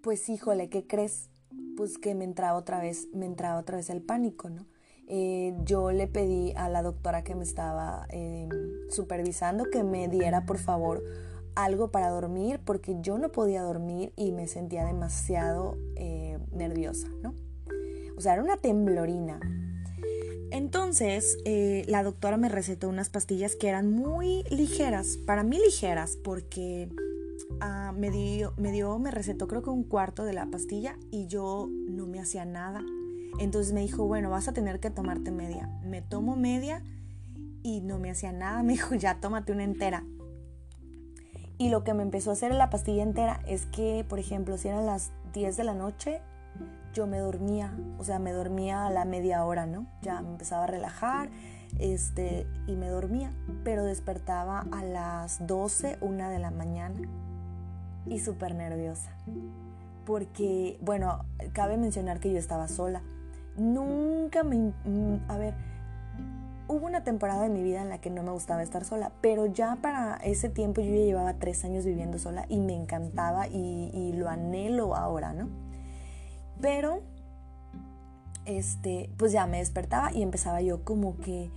pues 0.02 0.28
híjole, 0.28 0.68
¿qué 0.68 0.86
crees? 0.86 1.30
pues 1.78 1.98
que 1.98 2.14
me 2.14 2.26
entraba 2.26 2.58
otra 2.58 2.82
vez, 2.82 3.08
me 3.14 3.26
entraba 3.26 3.58
otra 3.58 3.78
vez 3.78 3.90
el 3.90 4.02
pánico, 4.02 4.50
¿no? 4.50 4.66
Eh, 5.08 5.54
yo 5.66 5.92
le 5.92 6.08
pedí 6.08 6.54
a 6.56 6.70
la 6.70 6.82
doctora 6.82 7.24
que 7.24 7.36
me 7.36 7.44
estaba 7.44 8.06
em, 8.10 8.50
supervisando 8.90 9.66
que 9.66 9.84
me 9.84 10.08
diera 10.08 10.46
por 10.46 10.58
favor 10.58 11.04
algo 11.56 11.92
para 11.92 12.10
dormir 12.10 12.62
porque 12.64 12.98
yo 13.02 13.18
no 13.18 13.32
podía 13.32 13.62
dormir 13.62 14.14
y 14.16 14.32
me 14.32 14.48
sentía 14.48 14.86
demasiado 14.86 15.78
eh, 15.96 16.40
nerviosa, 16.54 17.08
¿no? 17.22 17.34
O 18.18 18.22
sea, 18.22 18.34
era 18.34 18.44
una 18.44 18.58
temblorina. 18.58 19.40
Entonces, 20.52 21.38
eh, 21.46 21.86
la 21.88 22.04
doctora 22.04 22.38
me 22.38 22.50
recetó 22.50 22.90
unas 22.90 23.10
pastillas 23.10 23.56
que 23.56 23.70
eran 23.70 23.90
muy 23.90 24.44
ligeras, 24.50 25.18
para 25.26 25.44
mí 25.44 25.58
ligeras, 25.58 26.18
porque 26.22 26.90
ah, 27.62 27.94
me, 27.96 28.12
dio, 28.12 28.54
me 28.58 28.72
dio, 28.72 29.00
me 29.00 29.12
recetó 29.12 29.48
creo 29.48 29.62
que 29.62 29.70
un 29.70 29.84
cuarto 29.84 30.26
de 30.26 30.34
la 30.34 30.46
pastilla 30.48 30.98
y 31.10 31.28
yo 31.28 31.70
no 31.88 32.06
me 32.06 32.20
hacía 32.20 32.44
nada. 32.44 32.84
Entonces 33.40 33.74
me 33.74 33.82
dijo, 33.82 34.06
bueno, 34.06 34.30
vas 34.30 34.48
a 34.48 34.54
tener 34.54 34.80
que 34.80 34.90
tomarte 34.90 35.32
media. 35.32 35.70
Me 35.84 36.02
tomo 36.02 36.36
media 36.36 36.84
y 37.64 37.82
no 37.82 38.00
me 38.00 38.12
hacía 38.12 38.32
nada. 38.32 38.64
Me 38.64 38.74
dijo, 38.74 38.96
ya 38.96 39.20
tómate 39.20 39.52
una 39.52 39.64
entera. 39.64 40.04
Y 41.58 41.70
lo 41.70 41.84
que 41.84 41.94
me 41.94 42.02
empezó 42.02 42.32
a 42.32 42.34
hacer 42.34 42.52
en 42.52 42.58
la 42.58 42.72
pastilla 42.72 43.04
entera 43.04 43.40
es 43.46 43.68
que, 43.68 44.04
por 44.10 44.18
ejemplo, 44.18 44.58
si 44.58 44.68
eran 44.68 44.88
las 44.88 45.12
10 45.34 45.58
de 45.58 45.64
la 45.64 45.76
noche, 45.76 46.20
yo 46.92 47.06
me 47.06 47.20
dormía, 47.20 47.72
o 48.00 48.04
sea, 48.04 48.18
me 48.18 48.32
dormía 48.32 48.88
a 48.88 48.90
la 48.90 49.06
media 49.06 49.46
hora, 49.46 49.68
¿no? 49.68 49.86
Ya 50.02 50.22
me 50.22 50.30
empezaba 50.30 50.64
a 50.64 50.68
relajar, 50.68 51.30
este, 51.80 52.48
y 52.68 52.76
me 52.76 52.90
dormía, 52.90 53.32
pero 53.64 53.86
despertaba 53.86 54.66
a 54.72 54.84
las 54.84 55.46
12, 55.46 56.00
una 56.02 56.32
de 56.32 56.40
la 56.40 56.50
mañana 56.50 57.00
y 58.06 58.20
súper 58.20 58.56
nerviosa. 58.56 59.12
Porque, 60.06 60.80
bueno, 60.82 61.26
cabe 61.54 61.78
mencionar 61.78 62.20
que 62.20 62.32
yo 62.32 62.40
estaba 62.40 62.68
sola. 62.68 63.04
Nunca 63.58 64.44
me... 64.44 64.74
Mm, 64.86 65.20
a 65.28 65.38
ver, 65.38 65.54
hubo 66.68 66.86
una 66.86 67.04
temporada 67.04 67.44
de 67.44 67.50
mi 67.50 67.64
vida 67.64 67.82
en 67.82 67.90
la 67.90 68.00
que 68.00 68.10
no 68.10 68.24
me 68.24 68.32
gustaba 68.32 68.64
estar 68.64 68.86
sola, 68.86 69.12
pero 69.22 69.46
ya 69.46 69.78
para 69.82 70.16
ese 70.18 70.50
tiempo 70.50 70.82
yo 70.82 70.90
ya 70.90 71.04
llevaba 71.04 71.34
tres 71.34 71.66
años 71.66 71.86
viviendo 71.86 72.18
sola 72.18 72.46
y 72.48 72.60
me 72.60 72.74
encantaba 72.74 73.48
y, 73.48 73.92
y 73.94 74.14
lo 74.14 74.30
anhelo 74.30 74.96
ahora, 74.96 75.34
¿no? 75.34 75.50
Pero, 76.62 77.02
este, 78.46 79.10
pues 79.18 79.32
ya 79.32 79.48
me 79.48 79.58
despertaba 79.58 80.14
y 80.14 80.22
empezaba 80.22 80.62
yo 80.62 80.84
como 80.84 81.18
que, 81.18 81.50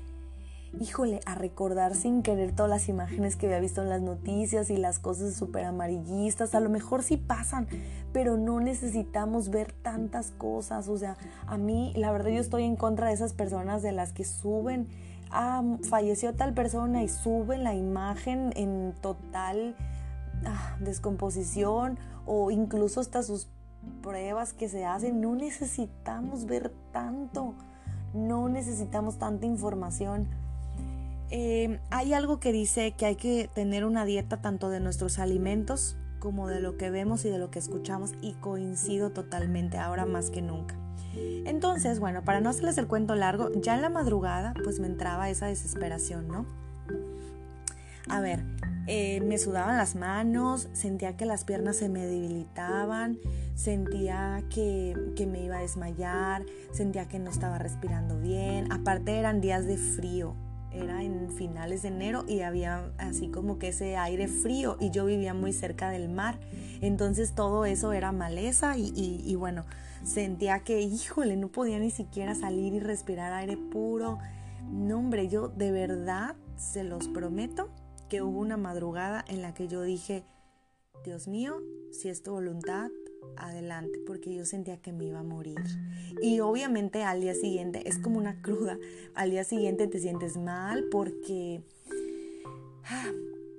híjole, 0.80 1.20
a 1.26 1.34
recordar 1.34 1.94
sin 1.94 2.22
querer 2.22 2.54
todas 2.54 2.70
las 2.70 2.88
imágenes 2.88 3.36
que 3.36 3.46
había 3.46 3.60
visto 3.60 3.82
en 3.82 3.88
las 3.88 4.00
noticias 4.00 4.70
y 4.70 4.76
las 4.76 4.98
cosas 4.98 5.34
súper 5.34 5.64
amarillistas. 5.64 6.54
A 6.54 6.60
lo 6.60 6.70
mejor 6.70 7.02
sí 7.02 7.16
pasan, 7.16 7.66
pero 8.12 8.36
no 8.36 8.60
necesitamos 8.60 9.50
ver 9.50 9.72
tantas 9.72 10.30
cosas. 10.32 10.88
O 10.88 10.96
sea, 10.96 11.16
a 11.46 11.58
mí, 11.58 11.92
la 11.96 12.12
verdad, 12.12 12.30
yo 12.30 12.40
estoy 12.40 12.64
en 12.64 12.76
contra 12.76 13.08
de 13.08 13.14
esas 13.14 13.32
personas 13.32 13.82
de 13.82 13.92
las 13.92 14.12
que 14.12 14.24
suben, 14.24 14.88
ah, 15.30 15.62
falleció 15.88 16.34
tal 16.34 16.54
persona 16.54 17.02
y 17.02 17.08
suben 17.08 17.64
la 17.64 17.74
imagen 17.74 18.52
en 18.56 18.94
total 19.00 19.76
ah, 20.46 20.76
descomposición 20.80 21.98
o 22.26 22.50
incluso 22.50 23.00
hasta 23.00 23.22
sus 23.22 23.48
pruebas 24.02 24.52
que 24.52 24.68
se 24.68 24.84
hacen, 24.84 25.20
no 25.20 25.34
necesitamos 25.34 26.46
ver 26.46 26.72
tanto, 26.92 27.54
no 28.12 28.48
necesitamos 28.48 29.18
tanta 29.18 29.46
información. 29.46 30.28
Eh, 31.36 31.80
hay 31.90 32.14
algo 32.14 32.38
que 32.38 32.52
dice 32.52 32.92
que 32.92 33.06
hay 33.06 33.16
que 33.16 33.50
tener 33.52 33.84
una 33.84 34.04
dieta 34.04 34.40
tanto 34.40 34.70
de 34.70 34.78
nuestros 34.78 35.18
alimentos 35.18 35.96
como 36.20 36.46
de 36.46 36.60
lo 36.60 36.76
que 36.76 36.90
vemos 36.90 37.24
y 37.24 37.28
de 37.28 37.38
lo 37.38 37.50
que 37.50 37.58
escuchamos 37.58 38.12
y 38.20 38.34
coincido 38.34 39.10
totalmente 39.10 39.76
ahora 39.76 40.06
más 40.06 40.30
que 40.30 40.42
nunca. 40.42 40.76
Entonces, 41.44 41.98
bueno, 41.98 42.22
para 42.22 42.40
no 42.40 42.50
hacerles 42.50 42.78
el 42.78 42.86
cuento 42.86 43.16
largo, 43.16 43.50
ya 43.60 43.74
en 43.74 43.82
la 43.82 43.88
madrugada 43.88 44.54
pues 44.62 44.78
me 44.78 44.86
entraba 44.86 45.28
esa 45.28 45.46
desesperación, 45.46 46.28
¿no? 46.28 46.46
A 48.08 48.20
ver, 48.20 48.44
eh, 48.86 49.20
me 49.22 49.36
sudaban 49.36 49.76
las 49.76 49.96
manos, 49.96 50.68
sentía 50.72 51.16
que 51.16 51.26
las 51.26 51.42
piernas 51.42 51.74
se 51.74 51.88
me 51.88 52.06
debilitaban, 52.06 53.18
sentía 53.56 54.44
que, 54.50 54.96
que, 55.16 55.26
me 55.26 55.42
iba 55.42 55.56
a 55.56 55.62
desmayar, 55.62 56.44
sentía 56.70 57.08
que 57.08 57.18
no 57.18 57.28
estaba 57.28 57.58
respirando 57.58 58.20
bien. 58.20 58.70
Aparte 58.70 59.18
eran 59.18 59.40
días 59.40 59.66
de 59.66 59.78
frío, 59.78 60.36
era 60.74 61.02
en 61.02 61.30
finales 61.30 61.82
de 61.82 61.88
enero 61.88 62.24
y 62.26 62.40
había 62.40 62.90
así 62.98 63.28
como 63.28 63.58
que 63.58 63.68
ese 63.68 63.96
aire 63.96 64.28
frío 64.28 64.76
y 64.80 64.90
yo 64.90 65.06
vivía 65.06 65.34
muy 65.34 65.52
cerca 65.52 65.90
del 65.90 66.08
mar. 66.08 66.38
Entonces 66.80 67.34
todo 67.34 67.64
eso 67.64 67.92
era 67.92 68.12
maleza 68.12 68.76
y, 68.76 69.34
bueno, 69.36 69.64
sentía 70.04 70.60
que, 70.60 70.80
híjole, 70.80 71.36
no 71.36 71.48
podía 71.48 71.78
ni 71.78 71.90
siquiera 71.90 72.34
salir 72.34 72.74
y 72.74 72.80
respirar 72.80 73.32
aire 73.32 73.56
puro. 73.56 74.18
No, 74.70 74.98
hombre, 74.98 75.28
yo 75.28 75.48
de 75.48 75.70
verdad 75.70 76.36
se 76.56 76.84
los 76.84 77.08
prometo 77.08 77.68
que 78.08 78.22
hubo 78.22 78.38
una 78.38 78.56
madrugada 78.56 79.24
en 79.28 79.42
la 79.42 79.54
que 79.54 79.68
yo 79.68 79.82
dije, 79.82 80.24
Dios 81.04 81.28
mío, 81.28 81.60
si 81.92 82.08
es 82.08 82.22
tu 82.22 82.32
voluntad, 82.32 82.90
adelante, 83.36 83.98
porque 84.06 84.34
yo 84.34 84.44
sentía 84.44 84.80
que 84.80 84.92
me 84.92 85.04
iba 85.04 85.20
a 85.20 85.24
morir. 85.24 85.58
Y 86.22 86.40
obviamente 86.40 87.02
al 87.02 87.20
día 87.20 87.34
siguiente 87.34 87.88
es 87.88 87.98
como 87.98 88.18
una 88.18 88.40
cruda. 88.42 88.78
Al 89.14 89.30
día 89.30 89.44
siguiente 89.44 89.86
te 89.86 89.98
sientes 89.98 90.36
mal 90.36 90.84
porque 90.90 91.62
ah, 92.84 93.12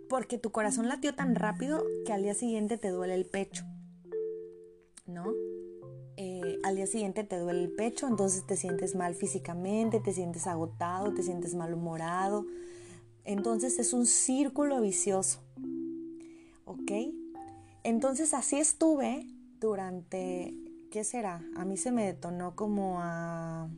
porque 0.09 0.37
tu 0.37 0.51
corazón 0.51 0.87
latió 0.87 1.15
tan 1.15 1.35
rápido 1.35 1.83
que 2.05 2.13
al 2.13 2.23
día 2.23 2.33
siguiente 2.33 2.77
te 2.77 2.89
duele 2.89 3.15
el 3.15 3.25
pecho. 3.25 3.63
¿No? 5.05 5.25
Eh, 6.17 6.59
al 6.63 6.77
día 6.77 6.87
siguiente 6.87 7.23
te 7.23 7.37
duele 7.37 7.63
el 7.63 7.71
pecho, 7.71 8.07
entonces 8.07 8.45
te 8.47 8.55
sientes 8.55 8.95
mal 8.95 9.15
físicamente, 9.15 9.99
te 9.99 10.13
sientes 10.13 10.47
agotado, 10.47 11.13
te 11.13 11.21
sientes 11.23 11.55
malhumorado, 11.55 12.45
entonces 13.25 13.79
es 13.79 13.91
un 13.91 14.05
círculo 14.05 14.79
vicioso. 14.79 15.41
¿Ok? 16.63 16.91
Entonces 17.83 18.33
así 18.33 18.57
estuve 18.57 19.27
durante, 19.59 20.53
¿qué 20.91 21.03
será? 21.03 21.43
A 21.55 21.65
mí 21.65 21.77
se 21.77 21.91
me 21.91 22.05
detonó 22.05 22.55
como 22.55 22.99
a, 22.99 23.69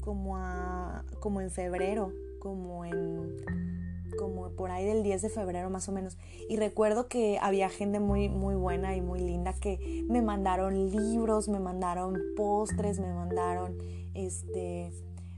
como 0.00 0.36
a, 0.36 1.04
como 1.20 1.40
en 1.40 1.50
febrero, 1.50 2.12
como 2.38 2.84
en, 2.84 3.36
como 4.18 4.50
por 4.50 4.70
ahí 4.70 4.84
del 4.84 5.02
10 5.02 5.22
de 5.22 5.28
febrero 5.28 5.70
más 5.70 5.88
o 5.88 5.92
menos. 5.92 6.18
Y 6.48 6.56
recuerdo 6.56 7.08
que 7.08 7.38
había 7.40 7.68
gente 7.68 8.00
muy, 8.00 8.28
muy 8.28 8.54
buena 8.54 8.96
y 8.96 9.00
muy 9.00 9.20
linda 9.20 9.52
que 9.54 10.04
me 10.08 10.22
mandaron 10.22 10.90
libros, 10.90 11.48
me 11.48 11.60
mandaron 11.60 12.18
postres, 12.36 12.98
me 13.00 13.12
mandaron, 13.12 13.78
este, 14.14 14.92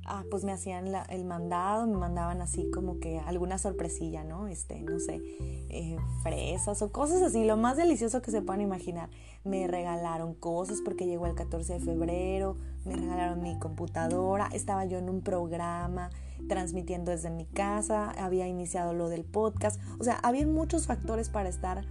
ah, 0.07 0.25
pues 0.31 0.45
me 0.45 0.53
hacían 0.53 0.93
el 1.09 1.25
mandado, 1.25 1.87
me 1.87 1.97
mandaban 1.97 2.41
así 2.41 2.71
como 2.71 2.99
que 2.99 3.19
alguna 3.21 3.59
sorpresilla, 3.59 4.25
¿no? 4.25 4.47
Este, 4.47 4.81
no 4.83 4.99
sé, 4.99 5.21
eh, 5.69 5.97
fresas 6.23 6.83
o 6.83 6.93
cosas 6.93 7.23
así, 7.23 7.45
lo 7.45 7.57
más 7.57 7.77
delicioso 7.77 8.23
que 8.23 8.31
se 8.31 8.43
puedan 8.43 8.61
imaginar. 8.61 9.11
Me 9.45 9.67
regalaron 9.67 10.35
cosas 10.35 10.81
porque 10.85 11.07
llegó 11.07 11.27
el 11.27 11.35
14 11.35 11.75
de 11.75 11.81
febrero, 11.81 12.57
me 12.85 12.97
regalaron 12.97 13.43
mi 13.43 13.59
computadora, 13.59 14.49
estaba 14.53 14.85
yo 14.85 14.99
en 14.99 15.09
un 15.09 15.23
programa 15.23 16.11
transmitiendo 16.49 17.11
desde 17.11 17.31
mi 17.31 17.47
casa, 17.47 18.11
había 18.11 18.47
iniciado 18.47 18.93
lo 18.93 19.09
del 19.09 19.25
podcast, 19.25 19.81
o 19.99 20.05
sea, 20.05 20.17
había 20.23 20.47
muchos 20.47 20.87
factores 20.87 21.29
para 21.29 21.49
estar 21.49 21.85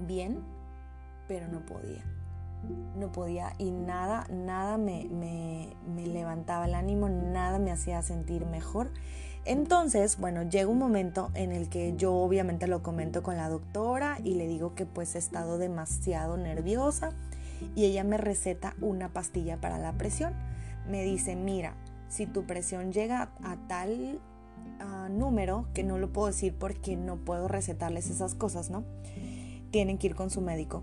bien, 0.00 0.38
pero 1.28 1.48
no 1.48 1.64
podía 1.64 2.17
no 2.96 3.12
podía 3.12 3.52
y 3.58 3.70
nada, 3.70 4.26
nada 4.30 4.76
me, 4.78 5.76
levantaba 5.96 6.66
el 6.66 6.74
ánimo, 6.74 7.08
nada 7.08 7.58
me 7.58 7.70
hacía 7.70 8.02
sentir 8.02 8.46
mejor. 8.46 8.90
Entonces, 9.44 10.18
bueno, 10.18 10.42
llega 10.42 10.68
un 10.68 10.78
momento 10.78 11.30
en 11.34 11.52
el 11.52 11.68
que 11.68 11.94
yo 11.96 12.14
obviamente 12.14 12.66
lo 12.66 12.82
comento 12.82 13.22
con 13.22 13.36
la 13.36 13.48
doctora 13.48 14.18
y 14.22 14.34
le 14.34 14.46
digo 14.46 14.74
que 14.74 14.84
pues 14.84 15.14
he 15.14 15.18
estado 15.18 15.58
demasiado 15.58 16.36
nerviosa 16.36 17.12
y 17.74 17.86
ella 17.86 18.04
me 18.04 18.18
receta 18.18 18.74
una 18.80 19.08
pastilla 19.12 19.58
para 19.58 19.78
la 19.78 19.92
presión. 19.92 20.34
Me 20.88 21.02
dice, 21.02 21.36
mira, 21.36 21.74
si 22.08 22.26
tu 22.26 22.44
presión 22.44 22.92
llega 22.92 23.30
a 23.42 23.56
tal 23.68 24.20
número, 25.10 25.66
que 25.72 25.82
no 25.82 25.98
lo 25.98 26.12
puedo 26.12 26.28
decir 26.28 26.54
porque 26.58 26.96
no 26.96 27.16
puedo 27.16 27.48
recetarles 27.48 28.10
esas 28.10 28.34
cosas, 28.34 28.70
¿no? 28.70 28.84
Tienen 29.70 29.98
que 29.98 30.08
ir 30.08 30.14
con 30.14 30.30
su 30.30 30.40
médico 30.40 30.82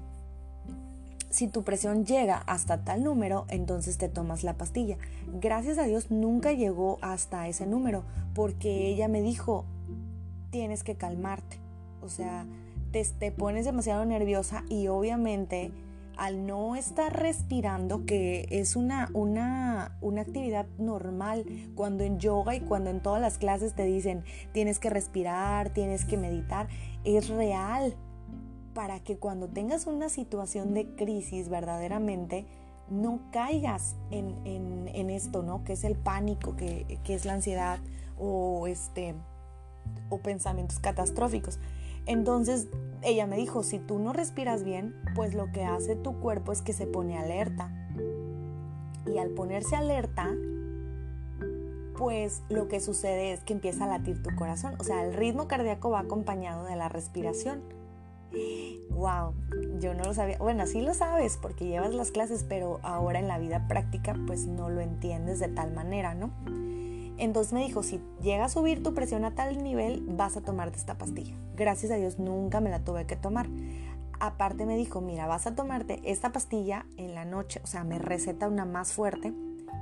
si 1.35 1.49
tu 1.49 1.63
presión 1.63 2.05
llega 2.05 2.37
hasta 2.47 2.85
tal 2.85 3.03
número, 3.03 3.45
entonces 3.49 3.97
te 3.97 4.07
tomas 4.07 4.45
la 4.45 4.53
pastilla. 4.53 4.97
Gracias 5.41 5.77
a 5.77 5.83
Dios 5.83 6.09
nunca 6.09 6.53
llegó 6.53 6.97
hasta 7.01 7.49
ese 7.49 7.65
número, 7.65 8.05
porque 8.33 8.87
ella 8.87 9.09
me 9.09 9.21
dijo, 9.21 9.65
tienes 10.49 10.85
que 10.85 10.95
calmarte. 10.95 11.57
O 12.01 12.07
sea, 12.07 12.45
te, 12.93 13.31
pones 13.33 13.65
demasiado 13.65 14.05
nerviosa 14.05 14.63
y 14.69 14.87
obviamente 14.87 15.73
al 16.15 16.47
no 16.47 16.77
estar 16.77 17.11
respirando, 17.11 18.05
que 18.05 18.47
es 18.49 18.77
una, 18.77 19.09
una, 19.11 19.97
una, 19.99 20.21
actividad 20.21 20.65
normal, 20.77 21.43
cuando 21.75 22.05
en 22.05 22.17
yoga 22.17 22.55
y 22.55 22.61
cuando 22.61 22.91
en 22.91 23.01
todas 23.01 23.19
las 23.19 23.37
clases 23.37 23.73
te 23.73 23.83
dicen 23.83 24.23
tienes 24.53 24.79
que 24.79 24.89
respirar, 24.89 25.71
tienes 25.71 26.05
que 26.05 26.15
meditar, 26.15 26.69
es 27.03 27.27
real, 27.27 27.93
para 28.75 28.99
que 28.99 29.17
cuando 29.17 29.47
tengas 29.47 29.87
una 29.87 30.09
situación 30.09 30.75
de 30.75 30.95
crisis 30.95 31.49
verdaderamente 31.49 32.45
no 32.89 33.19
caigas 33.31 33.95
en, 34.11 35.09
esto, 35.09 35.41
¿no? 35.41 35.63
Que 35.63 35.73
es 35.73 35.83
el 35.83 35.95
pánico, 35.95 36.55
que, 36.55 36.99
que, 37.03 37.15
es 37.15 37.25
la 37.25 37.33
ansiedad 37.33 37.79
o, 38.19 38.67
este, 38.67 39.15
o 40.09 40.19
pensamientos 40.19 40.79
catastróficos. 40.79 41.57
Entonces 42.05 42.67
ella 43.01 43.25
me 43.25 43.37
dijo, 43.37 43.63
si 43.63 43.79
tú 43.79 43.97
no 43.97 44.13
respiras 44.13 44.63
bien, 44.63 44.93
pues 45.15 45.33
lo 45.33 45.51
que 45.51 45.63
hace 45.63 45.95
tu 45.95 46.19
cuerpo 46.19 46.51
es 46.51 46.61
que 46.61 46.73
se 46.73 46.85
pone 46.85 47.17
alerta. 47.17 47.71
Y 49.07 49.17
al 49.17 49.29
ponerse 49.29 49.75
alerta, 49.75 50.35
pues 51.97 52.43
lo 52.49 52.67
que 52.67 52.81
sucede 52.81 53.31
es 53.31 53.39
que 53.41 53.53
empieza 53.53 53.85
a 53.85 53.87
latir 53.87 54.21
tu 54.21 54.35
corazón. 54.35 54.75
O 54.79 54.83
sea, 54.83 55.03
el 55.05 55.13
ritmo 55.13 55.47
cardíaco 55.47 55.91
va 55.91 56.01
acompañado 56.01 56.65
de 56.65 56.75
la 56.75 56.89
respiración. 56.89 57.61
Wow, 58.89 59.33
yo 59.79 59.93
no 59.93 60.03
lo 60.03 60.13
sabía. 60.13 60.37
Bueno, 60.37 60.65
sí 60.67 60.81
lo 60.81 60.93
sabes 60.93 61.37
porque 61.41 61.67
llevas 61.67 61.93
las 61.93 62.11
clases, 62.11 62.45
pero 62.47 62.79
ahora 62.83 63.19
en 63.19 63.27
la 63.27 63.39
vida 63.39 63.67
práctica 63.67 64.15
pues 64.25 64.47
no 64.47 64.69
lo 64.69 64.81
entiendes 64.81 65.39
de 65.39 65.49
tal 65.49 65.73
manera, 65.73 66.15
¿no? 66.15 66.31
Entonces 67.17 67.53
me 67.53 67.61
dijo, 67.61 67.83
si 67.83 68.01
llega 68.21 68.45
a 68.45 68.49
subir 68.49 68.83
tu 68.83 68.93
presión 68.93 69.23
a 69.25 69.35
tal 69.35 69.63
nivel, 69.63 70.03
vas 70.07 70.35
a 70.37 70.41
tomarte 70.41 70.77
esta 70.77 70.97
pastilla. 70.97 71.35
Gracias 71.55 71.91
a 71.91 71.95
Dios 71.95 72.19
nunca 72.19 72.59
me 72.59 72.69
la 72.69 72.83
tuve 72.83 73.05
que 73.05 73.15
tomar. 73.15 73.47
Aparte 74.19 74.65
me 74.65 74.77
dijo, 74.77 75.01
mira, 75.01 75.27
vas 75.27 75.47
a 75.47 75.55
tomarte 75.55 76.01
esta 76.03 76.31
pastilla 76.31 76.85
en 76.97 77.15
la 77.15 77.25
noche, 77.25 77.61
o 77.63 77.67
sea, 77.67 77.83
me 77.83 77.99
receta 77.99 78.47
una 78.47 78.65
más 78.65 78.93
fuerte 78.93 79.33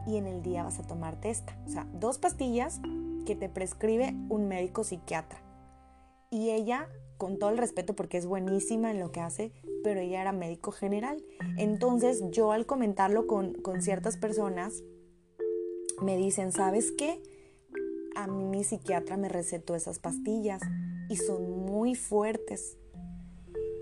y 0.07 0.17
en 0.17 0.27
el 0.27 0.41
día 0.41 0.63
vas 0.63 0.79
a 0.79 0.83
tomarte 0.83 1.29
esta. 1.29 1.55
O 1.65 1.69
sea, 1.69 1.87
dos 1.93 2.17
pastillas 2.17 2.81
que 3.25 3.35
te 3.35 3.49
prescribe 3.49 4.15
un 4.29 4.47
médico 4.47 4.83
psiquiatra. 4.83 5.39
Y 6.29 6.49
ella, 6.49 6.87
con 7.23 7.39
todo 7.39 7.51
el 7.51 7.57
respeto 7.57 7.95
porque 7.95 8.17
es 8.17 8.25
buenísima 8.25 8.91
en 8.91 8.99
lo 8.99 9.13
que 9.13 9.21
hace, 9.21 9.53
pero 9.81 10.01
ella 10.01 10.19
era 10.19 10.33
médico 10.33 10.73
general. 10.73 11.23
Entonces 11.57 12.21
yo 12.31 12.51
al 12.51 12.65
comentarlo 12.65 13.27
con, 13.27 13.53
con 13.53 13.81
ciertas 13.81 14.17
personas, 14.17 14.83
me 16.01 16.17
dicen, 16.17 16.51
¿sabes 16.51 16.91
qué? 16.91 17.23
A 18.17 18.27
mí 18.27 18.43
mi 18.43 18.65
psiquiatra 18.65 19.15
me 19.15 19.29
recetó 19.29 19.73
esas 19.73 19.99
pastillas 19.99 20.61
y 21.07 21.15
son 21.15 21.65
muy 21.65 21.95
fuertes 21.95 22.75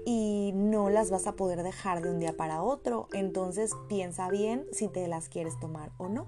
y 0.06 0.52
no 0.54 0.92
las 0.92 1.10
vas 1.10 1.26
a 1.26 1.36
poder 1.36 1.64
dejar 1.64 2.04
de 2.04 2.12
un 2.12 2.20
día 2.20 2.38
para 2.38 2.62
otro. 2.62 3.08
Entonces 3.12 3.72
piensa 3.90 4.30
bien 4.30 4.68
si 4.72 4.88
te 4.88 5.08
las 5.08 5.30
quieres 5.30 5.60
tomar 5.60 5.94
o 5.98 6.10
no. 6.10 6.28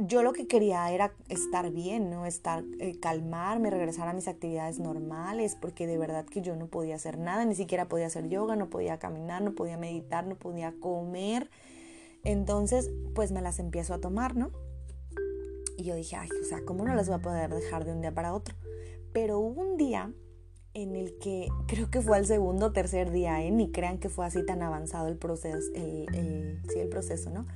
Yo 0.00 0.22
lo 0.22 0.32
que 0.32 0.46
quería 0.46 0.90
era 0.92 1.12
estar 1.28 1.70
bien, 1.72 2.08
¿no? 2.08 2.24
Estar, 2.24 2.62
eh, 2.78 3.00
calmarme, 3.00 3.68
regresar 3.68 4.06
a 4.06 4.12
mis 4.12 4.28
actividades 4.28 4.78
normales, 4.78 5.56
porque 5.60 5.88
de 5.88 5.98
verdad 5.98 6.24
que 6.24 6.40
yo 6.40 6.54
no 6.54 6.68
podía 6.68 6.94
hacer 6.94 7.18
nada, 7.18 7.44
ni 7.44 7.56
siquiera 7.56 7.88
podía 7.88 8.06
hacer 8.06 8.28
yoga, 8.28 8.54
no 8.54 8.70
podía 8.70 8.98
caminar, 8.98 9.42
no 9.42 9.56
podía 9.56 9.76
meditar, 9.76 10.24
no 10.26 10.36
podía 10.36 10.72
comer. 10.78 11.50
Entonces, 12.22 12.90
pues 13.14 13.32
me 13.32 13.42
las 13.42 13.58
empiezo 13.58 13.92
a 13.92 14.00
tomar, 14.00 14.36
¿no? 14.36 14.50
Y 15.76 15.82
yo 15.82 15.96
dije, 15.96 16.14
ay, 16.14 16.28
o 16.40 16.44
sea, 16.44 16.60
¿cómo 16.64 16.84
no 16.84 16.94
las 16.94 17.08
voy 17.08 17.16
a 17.18 17.22
poder 17.22 17.52
dejar 17.52 17.84
de 17.84 17.92
un 17.92 18.00
día 18.00 18.14
para 18.14 18.34
otro? 18.34 18.54
Pero 19.12 19.40
hubo 19.40 19.60
un 19.60 19.76
día 19.76 20.12
en 20.74 20.94
el 20.94 21.18
que 21.18 21.48
creo 21.66 21.90
que 21.90 22.02
fue 22.02 22.18
el 22.18 22.26
segundo 22.26 22.66
o 22.66 22.72
tercer 22.72 23.10
día, 23.10 23.42
¿eh? 23.42 23.50
ni 23.50 23.72
crean 23.72 23.98
que 23.98 24.08
fue 24.08 24.26
así 24.26 24.46
tan 24.46 24.62
avanzado 24.62 25.08
el 25.08 25.16
proceso, 25.16 25.58
sí, 25.74 26.06
el 26.78 26.88
proceso, 26.88 27.30
¿no? 27.30 27.46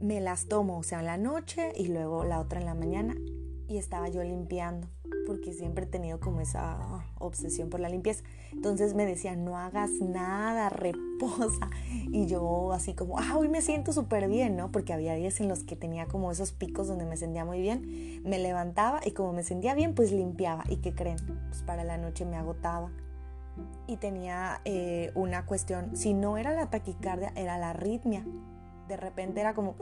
Me 0.00 0.20
las 0.20 0.46
tomo, 0.46 0.78
o 0.78 0.82
sea, 0.82 1.00
en 1.00 1.06
la 1.06 1.16
noche 1.16 1.72
y 1.76 1.88
luego 1.88 2.24
la 2.24 2.40
otra 2.40 2.60
en 2.60 2.66
la 2.66 2.74
mañana 2.74 3.14
y 3.68 3.78
estaba 3.78 4.08
yo 4.08 4.22
limpiando 4.22 4.88
porque 5.26 5.52
siempre 5.52 5.84
he 5.84 5.88
tenido 5.88 6.20
como 6.20 6.40
esa 6.40 7.04
obsesión 7.18 7.68
por 7.68 7.80
la 7.80 7.88
limpieza. 7.88 8.22
Entonces 8.52 8.94
me 8.94 9.04
decían, 9.04 9.44
no 9.44 9.58
hagas 9.58 9.90
nada, 10.00 10.68
reposa. 10.70 11.68
Y 11.90 12.26
yo 12.26 12.72
así 12.72 12.94
como, 12.94 13.18
ah, 13.18 13.36
hoy 13.36 13.48
me 13.48 13.60
siento 13.60 13.92
súper 13.92 14.28
bien, 14.28 14.56
¿no? 14.56 14.70
Porque 14.70 14.92
había 14.92 15.14
días 15.14 15.40
en 15.40 15.48
los 15.48 15.64
que 15.64 15.76
tenía 15.76 16.06
como 16.06 16.30
esos 16.30 16.52
picos 16.52 16.86
donde 16.86 17.04
me 17.04 17.16
sentía 17.16 17.44
muy 17.44 17.60
bien. 17.60 18.22
Me 18.24 18.38
levantaba 18.38 19.00
y 19.04 19.10
como 19.10 19.32
me 19.32 19.42
sentía 19.42 19.74
bien, 19.74 19.94
pues 19.94 20.12
limpiaba. 20.12 20.64
¿Y 20.68 20.76
qué 20.76 20.94
creen? 20.94 21.18
Pues 21.48 21.62
para 21.62 21.84
la 21.84 21.98
noche 21.98 22.24
me 22.24 22.36
agotaba. 22.36 22.90
Y 23.86 23.96
tenía 23.96 24.60
eh, 24.64 25.10
una 25.14 25.44
cuestión, 25.46 25.96
si 25.96 26.14
no 26.14 26.38
era 26.38 26.52
la 26.52 26.70
taquicardia, 26.70 27.32
era 27.34 27.58
la 27.58 27.70
arritmia. 27.70 28.24
De 28.88 28.96
repente 28.96 29.40
era 29.40 29.54
como, 29.54 29.74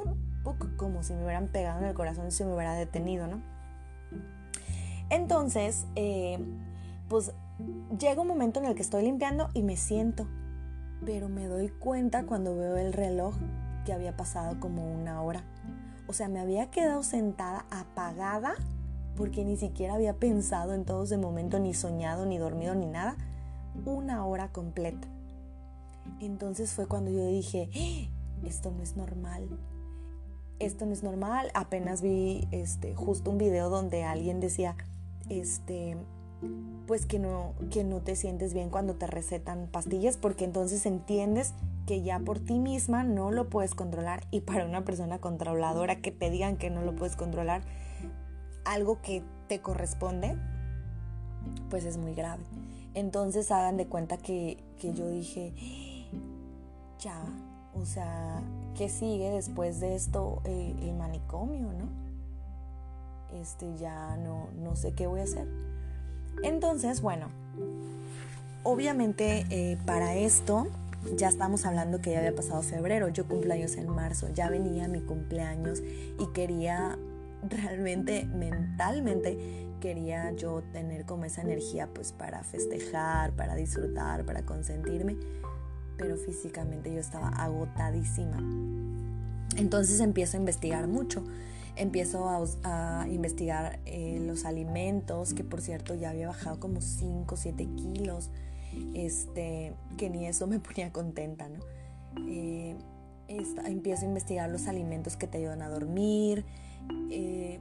como 0.76 1.02
si 1.02 1.14
me 1.14 1.24
hubieran 1.24 1.48
pegado 1.48 1.80
en 1.80 1.86
el 1.86 1.94
corazón 1.94 2.28
y 2.28 2.30
se 2.30 2.44
me 2.44 2.54
hubiera 2.54 2.74
detenido, 2.74 3.26
¿no? 3.26 3.42
Entonces, 5.10 5.86
eh, 5.96 6.38
pues 7.08 7.32
llega 7.98 8.22
un 8.22 8.28
momento 8.28 8.60
en 8.60 8.66
el 8.66 8.74
que 8.74 8.82
estoy 8.82 9.04
limpiando 9.04 9.48
y 9.54 9.62
me 9.62 9.76
siento, 9.76 10.26
pero 11.04 11.28
me 11.28 11.46
doy 11.46 11.68
cuenta 11.68 12.24
cuando 12.24 12.56
veo 12.56 12.76
el 12.76 12.92
reloj 12.92 13.34
que 13.84 13.92
había 13.92 14.16
pasado 14.16 14.58
como 14.60 14.92
una 14.92 15.22
hora. 15.22 15.44
O 16.06 16.12
sea, 16.12 16.28
me 16.28 16.40
había 16.40 16.70
quedado 16.70 17.02
sentada 17.02 17.66
apagada 17.70 18.54
porque 19.16 19.44
ni 19.44 19.56
siquiera 19.56 19.94
había 19.94 20.14
pensado 20.14 20.74
en 20.74 20.84
todo 20.84 21.04
ese 21.04 21.18
momento, 21.18 21.58
ni 21.58 21.74
soñado, 21.74 22.26
ni 22.26 22.38
dormido, 22.38 22.74
ni 22.74 22.86
nada. 22.86 23.16
Una 23.84 24.24
hora 24.26 24.48
completa. 24.48 25.06
Entonces 26.20 26.72
fue 26.72 26.86
cuando 26.86 27.10
yo 27.10 27.26
dije. 27.26 28.10
Esto 28.46 28.70
no 28.70 28.82
es 28.82 28.96
normal. 28.96 29.48
Esto 30.58 30.86
no 30.86 30.92
es 30.92 31.02
normal. 31.02 31.50
Apenas 31.54 32.02
vi 32.02 32.46
este, 32.50 32.94
justo 32.94 33.30
un 33.30 33.38
video 33.38 33.70
donde 33.70 34.04
alguien 34.04 34.40
decía, 34.40 34.76
este, 35.28 35.96
pues 36.86 37.06
que 37.06 37.18
no, 37.18 37.54
que 37.70 37.84
no 37.84 38.00
te 38.00 38.16
sientes 38.16 38.54
bien 38.54 38.70
cuando 38.70 38.94
te 38.94 39.06
recetan 39.06 39.68
pastillas, 39.70 40.16
porque 40.16 40.44
entonces 40.44 40.86
entiendes 40.86 41.54
que 41.86 42.02
ya 42.02 42.18
por 42.18 42.38
ti 42.38 42.58
misma 42.58 43.04
no 43.04 43.30
lo 43.30 43.48
puedes 43.48 43.74
controlar 43.74 44.26
y 44.30 44.40
para 44.40 44.64
una 44.64 44.84
persona 44.84 45.18
controladora 45.18 46.00
que 46.00 46.10
te 46.10 46.30
digan 46.30 46.56
que 46.56 46.70
no 46.70 46.82
lo 46.82 46.94
puedes 46.94 47.16
controlar, 47.16 47.62
algo 48.64 49.00
que 49.02 49.22
te 49.48 49.60
corresponde, 49.60 50.36
pues 51.70 51.84
es 51.84 51.96
muy 51.96 52.14
grave. 52.14 52.42
Entonces 52.94 53.50
hagan 53.50 53.76
de 53.76 53.86
cuenta 53.86 54.16
que, 54.16 54.62
yo 54.80 55.08
dije, 55.08 55.52
ya, 56.98 57.24
o 57.80 57.84
sea, 57.84 58.40
¿qué 58.76 58.88
sigue 58.88 59.30
después 59.30 59.80
de 59.80 59.94
esto? 59.94 60.40
Eh, 60.44 60.74
el 60.82 60.94
manicomio, 60.94 61.72
¿no? 61.72 62.04
este, 63.40 63.76
ya 63.76 64.16
no, 64.16 64.48
no 64.62 64.76
sé 64.76 64.92
qué 64.92 65.06
voy 65.06 65.20
a 65.20 65.24
hacer. 65.24 65.46
Entonces, 66.42 67.00
bueno, 67.00 67.28
obviamente 68.62 69.46
eh, 69.50 69.78
para 69.86 70.16
esto 70.16 70.66
ya 71.16 71.28
estamos 71.28 71.66
hablando 71.66 72.00
que 72.00 72.12
ya 72.12 72.18
había 72.18 72.34
pasado 72.34 72.62
febrero, 72.62 73.08
yo 73.08 73.26
cumpleaños 73.26 73.76
en 73.76 73.88
marzo, 73.88 74.28
ya 74.32 74.48
venía 74.48 74.88
mi 74.88 75.00
cumpleaños 75.00 75.82
y 76.18 76.26
quería 76.32 76.98
realmente 77.48 78.24
mentalmente 78.24 79.68
quería 79.80 80.32
yo 80.32 80.62
tener 80.72 81.04
como 81.04 81.26
esa 81.26 81.42
energía 81.42 81.90
pues 81.92 82.12
para 82.12 82.42
festejar, 82.42 83.32
para 83.32 83.54
disfrutar, 83.54 84.24
para 84.24 84.46
consentirme, 84.46 85.18
pero 85.96 86.16
físicamente 86.16 86.92
yo 86.92 87.00
estaba 87.00 87.28
agotadísima. 87.28 88.38
Entonces 89.56 90.00
empiezo 90.00 90.36
a 90.36 90.40
investigar 90.40 90.88
mucho 90.88 91.24
empiezo 91.76 92.28
a, 92.62 93.06
investigar 93.10 93.80
eh, 93.86 94.18
los 94.20 94.44
alimentos, 94.44 95.34
que 95.34 95.44
por 95.44 95.60
cierto 95.60 95.94
ya 95.94 96.10
había 96.10 96.28
bajado 96.28 96.60
como 96.60 96.80
5 96.80 97.34
o 97.34 97.36
7 97.36 97.68
kilos, 97.76 98.30
este, 98.94 99.74
que 99.96 100.10
ni 100.10 100.26
eso 100.26 100.46
me 100.46 100.60
ponía 100.60 100.92
contenta, 100.92 101.48
¿no? 101.48 101.60
Eh, 102.28 102.76
empiezo 103.28 104.04
a 104.04 104.08
investigar 104.08 104.50
los 104.50 104.68
alimentos 104.68 105.16
que 105.16 105.26
te 105.26 105.38
ayudan 105.38 105.62
a 105.62 105.68
dormir. 105.68 106.44
Eh, 107.10 107.60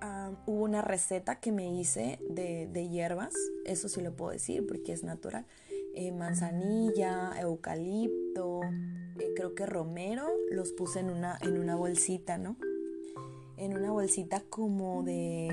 ah, 0.00 0.30
hubo 0.46 0.64
una 0.64 0.80
receta 0.80 1.36
que 1.40 1.52
me 1.52 1.74
hice 1.74 2.18
de, 2.30 2.68
de, 2.72 2.88
hierbas, 2.88 3.34
eso 3.66 3.88
sí 3.88 4.00
lo 4.00 4.14
puedo 4.14 4.32
decir 4.32 4.66
porque 4.66 4.92
es 4.92 5.02
natural. 5.02 5.44
Manzanilla, 6.12 7.32
eucalipto, 7.40 8.60
eh, 9.18 9.32
creo 9.34 9.54
que 9.54 9.66
romero, 9.66 10.26
los 10.50 10.72
puse 10.72 11.00
en 11.00 11.10
una, 11.10 11.38
en 11.40 11.58
una 11.58 11.76
bolsita, 11.76 12.38
¿no? 12.38 12.56
En 13.56 13.76
una 13.76 13.90
bolsita 13.90 14.42
como 14.48 15.02
de... 15.02 15.48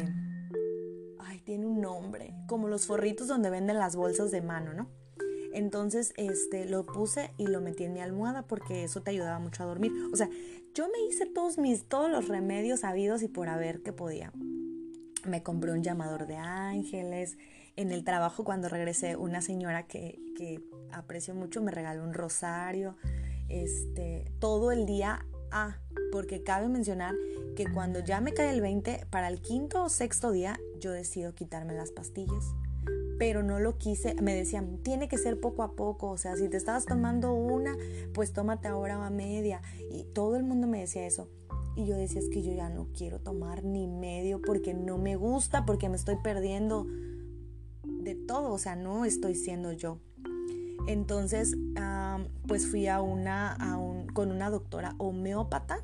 Ay, 1.20 1.40
tiene 1.40 1.66
un 1.66 1.82
nombre, 1.82 2.34
como 2.48 2.68
los 2.68 2.86
forritos 2.86 3.28
donde 3.28 3.50
venden 3.50 3.78
las 3.78 3.96
bolsas 3.96 4.32
de 4.32 4.42
mano, 4.42 4.74
¿no? 4.74 4.90
Entonces, 5.54 6.14
este, 6.18 6.66
lo 6.66 6.86
puse 6.86 7.32
y 7.38 7.48
lo 7.48 7.62
metí 7.62 7.84
en 7.84 7.94
mi 7.94 8.02
almohada 8.02 8.42
porque 8.42 8.84
eso 8.84 9.02
te 9.02 9.12
ayudaba 9.12 9.40
mucho 9.40 9.64
a 9.64 9.68
dormir. 9.68 9.92
O 10.12 10.16
sea, 10.16 10.30
yo 10.74 10.88
me 10.88 11.00
hice 11.08 11.28
todos 11.28 11.58
mis, 11.60 11.86
todos 11.86 12.10
los 12.10 12.28
remedios 12.28 12.84
habidos 12.84 13.22
y 13.22 13.28
por 13.28 13.48
haber 13.48 13.82
que 13.84 13.94
podía. 13.94 14.34
Me 15.26 15.44
compré 15.44 15.72
un 15.72 15.84
llamador 15.84 16.26
de 16.26 16.36
ángeles. 16.36 17.38
En 17.76 17.92
el 17.92 18.04
trabajo, 18.04 18.44
cuando 18.44 18.70
regresé, 18.70 19.16
una 19.16 19.42
señora 19.42 19.88
que, 19.88 20.20
que 20.38 20.62
aprecio 20.92 21.34
mucho 21.34 21.62
me 21.62 21.72
regaló 21.72 22.04
un 22.04 22.14
rosario 22.14 22.96
este, 23.50 24.32
todo 24.40 24.72
el 24.72 24.86
día 24.86 25.26
a, 25.52 25.78
porque 26.12 26.44
cabe 26.44 26.68
mencionar 26.68 27.16
que 27.56 27.66
cuando 27.72 28.00
ya 28.00 28.22
me 28.22 28.34
cae 28.34 28.52
el 28.52 28.62
20, 28.62 29.08
para 29.10 29.28
el 29.28 29.42
quinto 29.42 29.84
o 29.84 29.90
sexto 29.90 30.32
día 30.32 30.60
yo 30.80 30.92
decido 30.92 31.36
quitarme 31.36 31.74
las 31.74 31.92
pastillas, 31.92 32.56
pero 33.20 33.44
no 33.44 33.60
lo 33.60 33.78
quise, 33.78 34.16
me 34.16 34.34
decían, 34.36 34.80
tiene 34.84 35.08
que 35.08 35.18
ser 35.18 35.40
poco 35.40 35.64
a 35.64 35.76
poco, 35.76 36.10
o 36.10 36.18
sea, 36.18 36.36
si 36.36 36.50
te 36.50 36.58
estabas 36.58 36.86
tomando 36.86 37.34
una, 37.34 37.78
pues 38.14 38.34
tómate 38.34 38.68
ahora 38.68 39.06
a 39.06 39.10
media. 39.10 39.62
Y 39.92 40.04
todo 40.04 40.36
el 40.36 40.44
mundo 40.44 40.68
me 40.68 40.80
decía 40.80 41.06
eso. 41.06 41.30
Y 41.76 41.86
yo 41.86 41.96
decía, 41.96 42.20
es 42.20 42.30
que 42.30 42.44
yo 42.44 42.54
ya 42.54 42.70
no 42.70 42.88
quiero 42.96 43.20
tomar 43.20 43.64
ni 43.64 43.88
medio 43.88 44.42
porque 44.42 44.74
no 44.74 44.98
me 44.98 45.16
gusta, 45.16 45.66
porque 45.66 45.90
me 45.90 45.96
estoy 45.96 46.18
perdiendo 46.24 46.86
de 48.04 48.16
todo, 48.16 48.52
o 48.52 48.58
sea, 48.58 48.76
no 48.76 49.06
estoy 49.06 49.36
siendo 49.36 49.72
yo. 49.72 50.00
Entonces, 50.88 51.56
pues 52.48 52.70
fui 52.70 52.88
a 52.88 53.02
una, 53.02 53.58
con 54.14 54.32
una 54.32 54.50
doctora 54.50 54.96
homeópata 54.98 55.84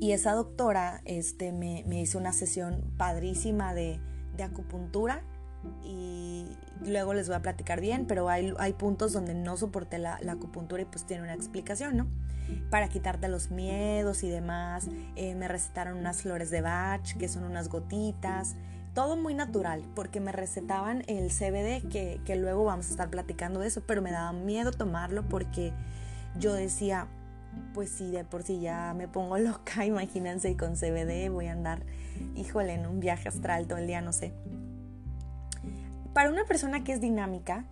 y 0.00 0.12
esa 0.12 0.32
doctora 0.32 1.00
este, 1.04 1.52
me, 1.52 1.82
hizo 2.00 2.18
una 2.18 2.32
sesión 2.32 2.84
padrísima 2.96 3.74
de, 3.74 4.00
acupuntura 4.40 5.24
y 5.82 6.46
luego 6.86 7.12
les 7.12 7.26
voy 7.26 7.34
a 7.34 7.42
platicar 7.42 7.80
bien, 7.80 8.06
pero 8.06 8.28
hay, 8.28 8.54
hay 8.60 8.72
puntos 8.74 9.12
donde 9.12 9.34
no 9.34 9.56
soporté 9.56 9.98
la, 9.98 10.20
acupuntura 10.28 10.82
y 10.82 10.84
pues 10.84 11.04
tiene 11.04 11.24
una 11.24 11.34
explicación, 11.34 11.96
¿no? 11.96 12.06
Para 12.70 12.88
quitarte 12.88 13.26
los 13.26 13.50
miedos 13.50 14.22
y 14.22 14.28
demás. 14.28 14.88
Eh, 15.16 15.34
me 15.34 15.48
recetaron 15.48 15.98
unas 15.98 16.22
flores 16.22 16.50
de 16.50 16.60
Bach, 16.60 17.16
que 17.18 17.28
son 17.28 17.42
unas 17.42 17.68
gotitas 17.68 18.54
todo 18.94 19.16
muy 19.16 19.34
natural, 19.34 19.82
porque 19.94 20.20
me 20.20 20.32
recetaban 20.32 21.02
el 21.06 21.30
CBD, 21.30 21.88
que, 21.88 22.20
que, 22.24 22.36
luego 22.36 22.64
vamos 22.64 22.88
a 22.88 22.90
estar 22.90 23.10
platicando 23.10 23.60
de 23.60 23.68
eso, 23.68 23.82
pero 23.86 24.02
me 24.02 24.10
daba 24.10 24.32
miedo 24.32 24.72
tomarlo 24.72 25.22
porque 25.28 25.72
yo 26.38 26.52
decía, 26.52 27.08
pues 27.74 27.90
si 27.90 28.10
de 28.10 28.24
por 28.24 28.42
sí 28.42 28.60
ya 28.60 28.94
me 28.94 29.08
pongo 29.08 29.38
loca, 29.38 29.84
imagínense, 29.84 30.56
con 30.56 30.74
CBD 30.76 31.30
voy 31.30 31.46
a 31.46 31.52
andar, 31.52 31.84
híjole, 32.36 32.74
en 32.74 32.86
un 32.86 33.00
viaje 33.00 33.28
astral 33.28 33.66
todo 33.66 33.78
el 33.78 33.86
día, 33.86 34.00
no 34.00 34.12
sé. 34.12 34.32
Para 36.12 36.30
una 36.30 36.44
persona 36.44 36.82
que 36.82 36.92
es 36.92 37.00
dinámica, 37.00 37.64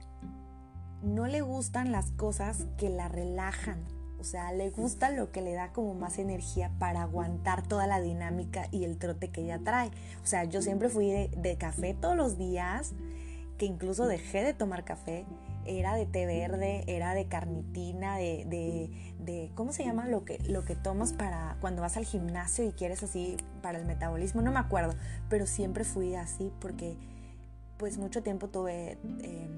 no 1.02 1.26
le 1.26 1.40
gustan 1.40 1.92
las 1.92 2.10
cosas 2.12 2.66
que 2.76 2.90
la 2.90 3.08
relajan, 3.08 3.78
sea, 4.26 4.52
le 4.52 4.70
gusta 4.70 5.10
lo 5.10 5.30
que 5.30 5.40
le 5.40 5.54
da 5.54 5.72
como 5.72 5.94
más 5.94 6.18
energía 6.18 6.70
para 6.78 7.02
aguantar 7.02 7.66
toda 7.66 7.86
la 7.86 8.00
dinámica 8.00 8.68
y 8.70 8.84
el 8.84 8.98
trote 8.98 9.30
que 9.30 9.42
ella 9.42 9.60
trae. 9.62 9.88
O 10.22 10.26
sea, 10.26 10.44
yo 10.44 10.60
siempre 10.62 10.88
fui 10.88 11.10
de, 11.10 11.56
café 11.58 11.94
todos 11.94 12.16
los 12.16 12.36
días, 12.36 12.92
que 13.56 13.66
incluso 13.66 14.06
dejé 14.06 14.42
de 14.42 14.52
tomar 14.52 14.84
café. 14.84 15.24
Era 15.64 15.94
de 15.94 16.06
té 16.06 16.26
verde, 16.26 16.84
era 16.86 17.14
de 17.14 17.26
carnitina, 17.26 18.16
de, 18.16 18.44
de, 18.46 18.90
de, 19.18 19.50
¿cómo 19.54 19.72
se 19.72 19.84
llama? 19.84 20.06
Lo 20.06 20.24
que, 20.24 20.38
lo 20.48 20.64
que 20.64 20.76
tomas 20.76 21.12
para 21.12 21.56
cuando 21.60 21.82
vas 21.82 21.96
al 21.96 22.04
gimnasio 22.04 22.64
y 22.64 22.72
quieres 22.72 23.02
así 23.02 23.36
para 23.62 23.78
el 23.78 23.84
metabolismo, 23.84 24.42
no 24.42 24.52
me 24.52 24.60
acuerdo, 24.60 24.94
pero 25.28 25.46
siempre 25.46 25.84
fui 25.84 26.14
así 26.14 26.52
porque 26.60 26.96
pues 27.78 27.98
mucho 27.98 28.22
tiempo 28.22 28.48
tuve... 28.48 28.98
Eh, 29.22 29.48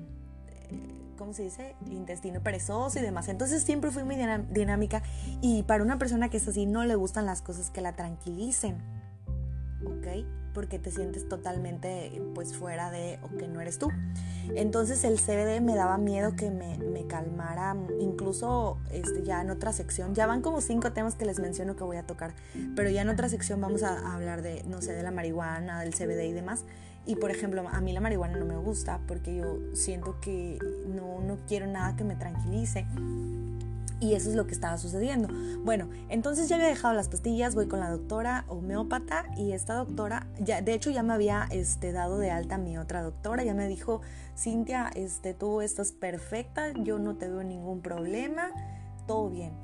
¿cómo 1.19 1.35
se 1.35 1.43
dice? 1.43 1.75
Intestino 1.91 2.41
perezoso 2.41 2.99
y 2.99 3.03
demás. 3.03 3.29
Entonces 3.29 3.63
siempre 3.63 3.91
fui 3.91 4.05
muy 4.05 4.17
dinámica 4.51 5.03
y 5.43 5.65
para 5.65 5.83
una 5.83 5.99
persona 5.99 6.31
que 6.31 6.39
es 6.39 6.49
así 6.49 6.65
no 6.65 6.85
le 6.85 6.95
gustan 6.95 7.27
las 7.27 7.43
cosas 7.43 7.71
que 7.71 7.81
la 7.81 7.93
tranquilicen, 7.95 8.79
¿ok? 9.85 10.25
Porque 10.55 10.79
te 10.79 10.91
sientes 10.91 11.29
totalmente 11.29 12.23
pues 12.35 12.57
fuera 12.57 12.91
de 12.91 13.19
o 13.23 13.37
que 13.37 13.49
no 13.49 13.61
eres 13.61 13.79
tú. 13.79 13.89
Entonces 14.55 15.05
el 15.05 15.19
CBD 15.21 15.61
me 15.61 15.75
daba 15.75 15.99
miedo 15.99 16.35
que 16.35 16.51
me, 16.51 16.79
me 16.79 17.07
calmara, 17.07 17.77
incluso 18.01 18.79
este, 18.91 19.23
ya 19.23 19.43
en 19.43 19.51
otra 19.51 19.73
sección, 19.73 20.15
ya 20.15 20.27
van 20.27 20.41
como 20.41 20.63
cinco 20.63 20.93
temas 20.93 21.17
que 21.17 21.27
les 21.27 21.39
menciono 21.39 21.77
que 21.77 21.85
voy 21.85 21.99
a 21.99 22.07
tocar, 22.07 22.33
pero 22.75 22.89
ya 22.89 23.03
en 23.03 23.11
otra 23.11 23.29
sección 23.29 23.61
vamos 23.61 23.83
a, 23.83 23.99
a 23.99 24.15
hablar 24.15 24.41
de, 24.41 24.63
no 24.65 24.81
sé, 24.81 24.95
de 24.95 25.03
la 25.03 25.11
marihuana, 25.11 25.81
del 25.81 25.93
CBD 25.93 26.29
y 26.29 26.33
demás. 26.33 26.65
Y 27.09 27.17
por 27.17 27.31
ejemplo, 27.31 27.67
a 27.67 27.81
mí 27.81 27.95
la 27.95 28.03
marihuana 28.03 28.37
no 28.37 28.45
me 28.45 28.59
gusta 28.59 29.01
porque 29.09 29.35
yo 29.35 29.59
siento 29.73 30.21
que 30.21 30.59
no, 30.95 31.23
no 31.23 31.39
quiero 31.49 31.67
nada 31.67 31.97
que 31.97 32.05
me 32.05 32.17
tranquilice. 32.17 32.87
Y 33.99 34.13
eso 34.13 34.29
es 34.29 34.37
lo 34.37 34.47
que 34.47 34.53
estaba 34.53 34.77
sucediendo. 34.77 35.27
Bueno, 35.65 35.89
entonces 36.11 36.51
ya 36.51 36.57
había 36.57 36.69
dejado 36.69 36.93
las 36.93 37.09
pastillas, 37.09 37.55
voy 37.55 37.67
con 37.67 37.81
la 37.81 37.89
doctora 37.89 38.45
homeópata 38.47 39.25
y 39.39 39.53
esta 39.53 39.73
doctora, 39.73 40.27
ya, 40.39 40.61
de 40.61 40.75
hecho 40.75 40.91
ya 40.91 41.03
me 41.03 41.15
había 41.15 41.49
este, 41.51 41.93
dado 41.93 42.19
de 42.19 42.31
alta 42.31 42.59
mi 42.59 42.77
otra 42.77 43.01
doctora, 43.01 43.43
ya 43.43 43.55
me 43.55 43.69
dijo, 43.69 44.03
Cintia, 44.37 44.91
este, 44.95 45.33
tú 45.33 45.63
estás 45.63 45.93
perfecta, 45.93 46.73
yo 46.75 46.99
no 46.99 47.17
te 47.17 47.31
veo 47.31 47.43
ningún 47.43 47.81
problema, 47.81 48.51
todo 49.07 49.31
bien. 49.31 49.55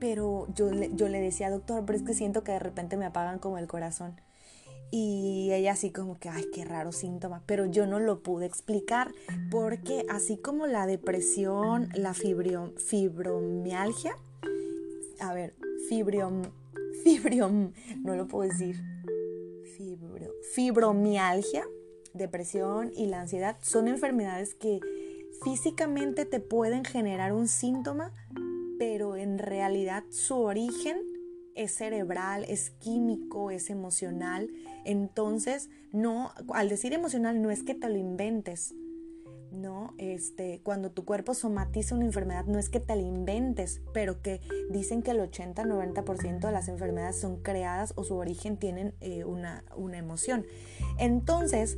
Pero 0.00 0.48
yo, 0.54 0.72
yo 0.72 1.08
le 1.08 1.20
decía, 1.20 1.50
doctor, 1.50 1.84
pero 1.84 1.98
es 1.98 2.04
que 2.04 2.14
siento 2.14 2.42
que 2.42 2.52
de 2.52 2.58
repente 2.58 2.96
me 2.96 3.04
apagan 3.04 3.38
como 3.38 3.58
el 3.58 3.66
corazón. 3.66 4.14
Y 4.94 5.48
ella 5.52 5.72
así 5.72 5.90
como 5.90 6.18
que, 6.18 6.28
ay, 6.28 6.44
qué 6.52 6.66
raro 6.66 6.92
síntoma, 6.92 7.42
pero 7.46 7.64
yo 7.64 7.86
no 7.86 7.98
lo 7.98 8.22
pude 8.22 8.44
explicar 8.44 9.10
porque 9.50 10.04
así 10.10 10.36
como 10.36 10.66
la 10.66 10.86
depresión, 10.86 11.88
la 11.94 12.12
fibromialgia, 12.12 14.14
a 15.18 15.32
ver, 15.32 15.54
fibriom, 15.88 16.42
fibriom, 17.04 17.72
no 18.04 18.16
lo 18.16 18.28
puedo 18.28 18.50
decir, 18.50 18.82
fibro, 19.78 20.30
fibromialgia, 20.54 21.64
depresión 22.12 22.92
y 22.94 23.06
la 23.06 23.22
ansiedad 23.22 23.56
son 23.62 23.88
enfermedades 23.88 24.54
que 24.54 24.80
físicamente 25.42 26.26
te 26.26 26.38
pueden 26.38 26.84
generar 26.84 27.32
un 27.32 27.48
síntoma, 27.48 28.12
pero 28.78 29.16
en 29.16 29.38
realidad 29.38 30.04
su 30.10 30.38
origen 30.38 31.11
es 31.54 31.74
cerebral, 31.74 32.44
es 32.48 32.70
químico, 32.70 33.50
es 33.50 33.70
emocional. 33.70 34.50
Entonces, 34.84 35.70
no, 35.92 36.32
al 36.52 36.68
decir 36.68 36.92
emocional 36.92 37.42
no 37.42 37.50
es 37.50 37.62
que 37.62 37.74
te 37.74 37.88
lo 37.88 37.96
inventes. 37.96 38.74
No, 39.52 39.92
este, 39.98 40.62
cuando 40.62 40.90
tu 40.90 41.04
cuerpo 41.04 41.34
somatiza 41.34 41.94
una 41.94 42.06
enfermedad 42.06 42.46
no 42.46 42.58
es 42.58 42.70
que 42.70 42.80
te 42.80 42.96
la 42.96 43.02
inventes, 43.02 43.82
pero 43.92 44.22
que 44.22 44.40
dicen 44.70 45.02
que 45.02 45.10
el 45.10 45.20
80-90% 45.20 46.40
de 46.40 46.52
las 46.52 46.68
enfermedades 46.68 47.20
son 47.20 47.36
creadas 47.42 47.92
o 47.96 48.04
su 48.04 48.16
origen 48.16 48.56
tienen 48.56 48.94
eh, 49.00 49.24
una, 49.24 49.62
una 49.76 49.98
emoción. 49.98 50.46
Entonces, 50.98 51.76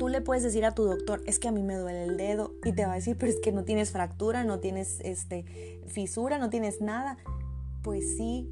tú 0.00 0.08
le 0.08 0.20
puedes 0.20 0.42
decir 0.42 0.64
a 0.64 0.74
tu 0.74 0.82
doctor, 0.82 1.22
es 1.26 1.38
que 1.38 1.46
a 1.46 1.52
mí 1.52 1.62
me 1.62 1.76
duele 1.76 2.04
el 2.04 2.16
dedo 2.16 2.54
y 2.64 2.72
te 2.72 2.84
va 2.84 2.92
a 2.92 2.96
decir, 2.96 3.16
pero 3.18 3.30
es 3.30 3.38
que 3.38 3.52
no 3.52 3.62
tienes 3.62 3.92
fractura, 3.92 4.42
no 4.42 4.58
tienes 4.58 4.98
este, 5.00 5.44
fisura, 5.86 6.38
no 6.38 6.50
tienes 6.50 6.80
nada. 6.80 7.18
Pues 7.82 8.16
sí, 8.16 8.48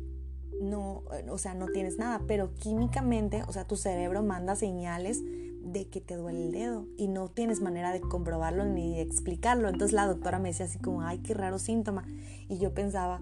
no, 0.60 1.02
o 1.28 1.38
sea, 1.38 1.54
no 1.54 1.66
tienes 1.68 1.98
nada, 1.98 2.22
pero 2.26 2.54
químicamente, 2.54 3.42
o 3.48 3.52
sea, 3.52 3.66
tu 3.66 3.76
cerebro 3.76 4.22
manda 4.22 4.56
señales 4.56 5.22
de 5.62 5.88
que 5.88 6.00
te 6.00 6.16
duele 6.16 6.46
el 6.46 6.52
dedo 6.52 6.86
y 6.96 7.08
no 7.08 7.28
tienes 7.28 7.60
manera 7.60 7.92
de 7.92 8.00
comprobarlo 8.00 8.64
ni 8.64 8.96
de 8.96 9.02
explicarlo. 9.02 9.68
Entonces 9.68 9.92
la 9.92 10.06
doctora 10.06 10.38
me 10.38 10.50
decía 10.50 10.66
así 10.66 10.78
como, 10.78 11.02
ay, 11.02 11.18
qué 11.18 11.34
raro 11.34 11.58
síntoma. 11.58 12.04
Y 12.48 12.58
yo 12.58 12.74
pensaba, 12.74 13.20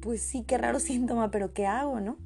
pues 0.00 0.22
sí, 0.22 0.42
qué 0.42 0.58
raro 0.58 0.80
síntoma, 0.80 1.30
pero 1.30 1.52
¿qué 1.52 1.66
hago, 1.66 2.00
no? 2.00 2.16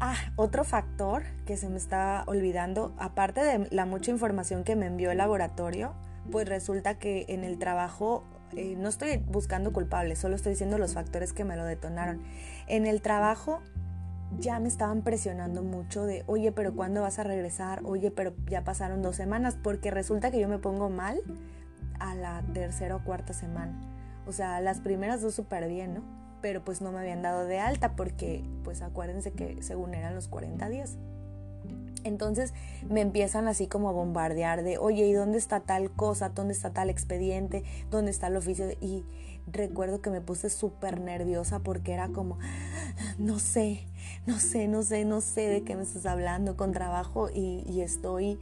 Ah, 0.00 0.16
otro 0.34 0.64
factor 0.64 1.22
que 1.46 1.56
se 1.56 1.68
me 1.68 1.76
está 1.76 2.24
olvidando, 2.26 2.92
aparte 2.98 3.40
de 3.40 3.68
la 3.70 3.86
mucha 3.86 4.10
información 4.10 4.64
que 4.64 4.74
me 4.74 4.86
envió 4.86 5.12
el 5.12 5.18
laboratorio, 5.18 5.94
pues 6.32 6.48
resulta 6.48 6.98
que 6.98 7.24
en 7.28 7.44
el 7.44 7.58
trabajo 7.58 8.24
eh, 8.56 8.74
no 8.76 8.88
estoy 8.88 9.18
buscando 9.18 9.72
culpables, 9.72 10.18
solo 10.18 10.34
estoy 10.34 10.52
diciendo 10.52 10.76
los 10.76 10.94
factores 10.94 11.32
que 11.32 11.44
me 11.44 11.56
lo 11.56 11.64
detonaron. 11.64 12.22
En 12.66 12.86
el 12.86 13.02
trabajo 13.02 13.60
ya 14.38 14.58
me 14.60 14.68
estaban 14.68 15.02
presionando 15.02 15.62
mucho 15.62 16.04
de, 16.04 16.24
oye, 16.26 16.52
pero 16.52 16.74
¿cuándo 16.74 17.02
vas 17.02 17.18
a 17.18 17.24
regresar? 17.24 17.82
Oye, 17.84 18.10
pero 18.10 18.34
ya 18.46 18.64
pasaron 18.64 19.02
dos 19.02 19.16
semanas, 19.16 19.56
porque 19.62 19.90
resulta 19.90 20.30
que 20.30 20.40
yo 20.40 20.48
me 20.48 20.58
pongo 20.58 20.90
mal 20.90 21.20
a 21.98 22.14
la 22.14 22.42
tercera 22.52 22.96
o 22.96 23.04
cuarta 23.04 23.32
semana. 23.32 23.78
O 24.26 24.32
sea, 24.32 24.60
las 24.60 24.80
primeras 24.80 25.20
dos 25.22 25.34
súper 25.34 25.68
bien, 25.68 25.94
¿no? 25.94 26.02
Pero 26.40 26.64
pues 26.64 26.80
no 26.80 26.92
me 26.92 26.98
habían 26.98 27.22
dado 27.22 27.44
de 27.46 27.60
alta 27.60 27.94
porque, 27.94 28.44
pues 28.64 28.82
acuérdense 28.82 29.32
que 29.32 29.62
según 29.62 29.94
eran 29.94 30.14
los 30.14 30.28
40 30.28 30.68
días. 30.68 30.96
Entonces 32.04 32.52
me 32.88 33.00
empiezan 33.00 33.46
así 33.46 33.68
como 33.68 33.88
a 33.88 33.92
bombardear 33.92 34.64
de, 34.64 34.78
oye, 34.78 35.06
¿y 35.06 35.12
dónde 35.12 35.38
está 35.38 35.60
tal 35.60 35.90
cosa? 35.92 36.30
¿Dónde 36.30 36.52
está 36.52 36.70
tal 36.72 36.90
expediente? 36.90 37.62
¿Dónde 37.90 38.10
está 38.10 38.26
el 38.26 38.36
oficio? 38.36 38.66
Y 38.80 39.04
recuerdo 39.46 40.00
que 40.00 40.10
me 40.10 40.20
puse 40.20 40.50
súper 40.50 41.00
nerviosa 41.00 41.60
porque 41.60 41.92
era 41.92 42.08
como, 42.08 42.38
no 43.18 43.38
sé, 43.38 43.86
no 44.26 44.38
sé, 44.38 44.68
no 44.68 44.82
sé, 44.82 45.04
no 45.04 45.20
sé 45.20 45.48
de 45.48 45.62
qué 45.62 45.76
me 45.76 45.82
estás 45.82 46.06
hablando 46.06 46.56
con 46.56 46.72
trabajo 46.72 47.28
y, 47.32 47.80
estoy 47.80 48.38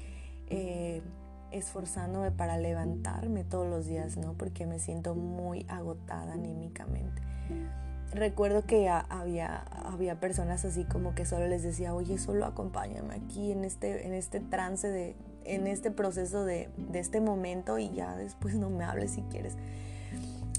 eh, 0.49 1.03
esforzándome 1.51 2.31
para 2.31 2.59
levantarme 2.59 3.45
todos 3.45 3.69
los 3.69 3.87
días, 3.87 4.17
¿no? 4.17 4.35
Porque 4.35 4.67
me 4.67 4.79
siento 4.79 5.15
muy 5.15 5.65
agotada 5.69 6.35
anímicamente 6.35 7.23
recuerdo 8.13 8.63
que 8.63 8.89
había, 8.89 9.59
había 9.85 10.19
personas 10.19 10.65
así 10.65 10.85
como 10.85 11.15
que 11.15 11.25
solo 11.25 11.47
les 11.47 11.63
decía, 11.63 11.95
oye, 11.95 12.19
solo 12.19 12.45
acompáñame 12.45 13.15
aquí 13.15 13.53
en 13.53 13.65
este, 13.65 14.07
en 14.07 14.15
este 14.15 14.41
trance 14.41 14.89
de, 14.89 15.17
en 15.45 15.67
este 15.67 15.91
proceso 15.91 16.45
de, 16.45 16.69
de 16.77 16.99
este 16.99 17.21
momento 17.21 17.79
y 17.79 17.91
ya 17.91 18.17
después 18.17 18.55
no 18.57 18.71
me 18.71 18.85
hables 18.85 19.13
si 19.13 19.23
quieres. 19.23 19.57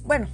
Bueno, 0.06 0.28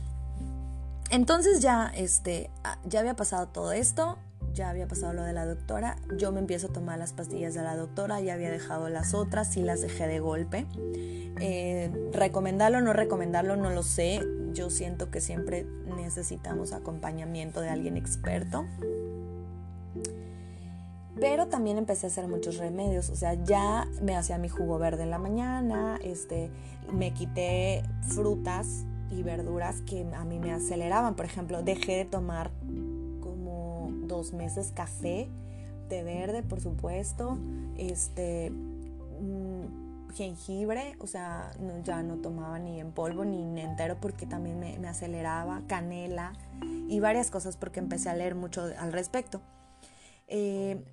entonces 1.10 1.62
ya, 1.62 1.92
este, 1.96 2.50
ah, 2.64 2.78
ya 2.86 3.00
había 3.00 3.16
pasado 3.16 3.48
todo 3.48 3.72
esto, 3.72 4.18
ya 4.54 4.70
había 4.70 4.88
pasado 4.88 5.14
lo 5.14 5.24
de 5.24 5.34
la 5.34 5.46
doctora, 5.46 5.98
yo 6.18 6.32
me 6.32 6.40
empiezo 6.40 6.68
a 6.68 6.74
tomar 6.74 6.98
las 6.98 7.14
pastillas 7.14 7.54
de 7.54 7.62
la 7.62 7.76
doctora, 7.76 8.20
ya 8.22 8.34
había 8.34 8.50
dejado 8.50 8.90
las 8.90 9.14
otras, 9.14 9.52
sí 9.52 9.62
las 9.62 9.82
dejé 9.82 10.08
de 10.08 10.20
golpe. 10.20 10.66
Eh, 11.40 11.92
recomendarlo 12.12 12.80
o 12.80 12.82
no 12.82 12.94
recomendarlo, 12.94 13.56
no 13.56 13.70
lo 13.70 13.84
sé. 13.84 14.22
Yo 14.54 14.72
siento 14.72 15.12
que 15.12 15.22
siempre 15.22 15.68
necesitamos 15.96 16.74
acompañamiento 16.74 17.62
de 17.62 17.70
alguien 17.70 17.98
experto. 17.98 18.66
Pero 21.20 21.48
también 21.48 21.78
empecé 21.78 22.08
a 22.08 22.10
hacer 22.10 22.28
muchos 22.28 22.58
remedios, 22.58 23.10
o 23.10 23.16
sea, 23.16 23.34
ya 23.44 23.88
me 24.02 24.16
hacía 24.16 24.38
mi 24.38 24.50
jugo 24.50 24.78
verde 24.78 25.02
en 25.04 25.10
la 25.10 25.18
mañana, 25.18 26.00
este, 26.04 26.52
me 26.94 27.12
quité 27.12 27.84
frutas 28.02 28.86
y 29.12 29.24
verduras 29.24 29.82
que 29.82 30.06
a 30.14 30.24
mí 30.26 30.40
me 30.40 30.52
aceleraban. 30.52 31.16
Por 31.16 31.26
ejemplo, 31.26 31.64
dejé 31.64 31.98
de 31.98 32.06
tomar 32.06 32.52
como 33.22 33.90
dos 34.08 34.34
meses 34.34 34.72
café, 34.74 35.30
de 35.90 36.04
verde, 36.04 36.44
por 36.44 36.60
supuesto, 36.60 37.38
este, 37.78 38.50
mm, 38.52 40.14
jengibre, 40.16 40.96
o 41.00 41.08
sea, 41.08 41.52
ya 41.84 42.04
no 42.04 42.16
tomaba 42.16 42.60
ni 42.60 42.80
en 42.80 42.92
polvo 42.92 43.24
ni 43.24 43.42
en 43.42 43.58
entero 43.58 43.98
porque 44.02 44.26
también 44.26 44.60
me, 44.60 44.78
me 44.80 44.88
aceleraba, 44.88 45.62
canela 45.68 46.34
y 46.90 47.00
varias 47.00 47.30
cosas 47.30 47.56
porque 47.56 47.80
empecé 47.80 48.10
a 48.10 48.16
leer 48.16 48.36
mucho 48.36 48.64
al 48.78 48.92
respecto. 48.92 49.42
Eh, 50.30 50.84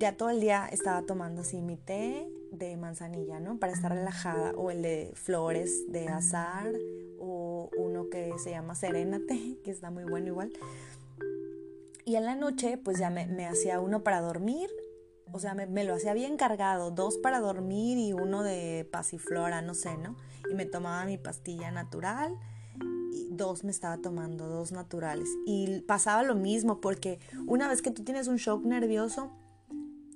ya 0.00 0.16
todo 0.16 0.30
el 0.30 0.40
día 0.40 0.68
estaba 0.70 1.02
tomando 1.02 1.42
así 1.42 1.60
mi 1.60 1.76
té 1.76 2.26
de 2.50 2.76
manzanilla, 2.76 3.38
¿no? 3.38 3.58
Para 3.58 3.72
estar 3.72 3.92
relajada, 3.92 4.52
o 4.56 4.70
el 4.70 4.82
de 4.82 5.12
flores 5.14 5.90
de 5.92 6.08
azar, 6.08 6.66
o 7.18 7.41
que 8.12 8.32
se 8.38 8.50
llama 8.50 8.76
Serénate, 8.76 9.58
que 9.64 9.70
está 9.70 9.90
muy 9.90 10.04
bueno 10.04 10.28
igual. 10.28 10.52
Y 12.04 12.16
en 12.16 12.24
la 12.24 12.36
noche, 12.36 12.78
pues 12.78 12.98
ya 12.98 13.10
me, 13.10 13.46
hacía 13.46 13.80
uno 13.80 14.04
para 14.04 14.20
dormir, 14.20 14.68
o 15.32 15.38
sea, 15.38 15.54
me, 15.54 15.66
me, 15.66 15.84
lo 15.84 15.94
hacía 15.94 16.12
bien 16.12 16.36
cargado, 16.36 16.90
dos 16.90 17.16
para 17.16 17.40
dormir 17.40 17.96
y 17.96 18.12
uno 18.12 18.42
de 18.42 18.86
pasiflora, 18.90 19.62
no 19.62 19.74
sé, 19.74 19.96
¿no? 19.96 20.16
Y 20.50 20.54
me 20.54 20.66
tomaba 20.66 21.04
mi 21.06 21.16
pastilla 21.16 21.70
natural 21.70 22.38
dos 23.30 23.64
me 23.64 23.70
estaba 23.70 23.98
tomando, 23.98 24.48
dos 24.48 24.72
naturales. 24.72 25.28
Y 25.46 25.80
pasaba 25.80 26.22
lo 26.22 26.34
mismo 26.34 26.80
porque 26.80 27.18
una 27.46 27.68
vez 27.68 27.82
que 27.82 27.90
tú 27.90 28.04
tienes 28.04 28.28
un 28.28 28.36
shock 28.36 28.64
nervioso, 28.64 29.30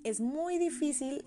es 0.05 0.21
muy 0.21 0.59
difícil, 0.59 1.25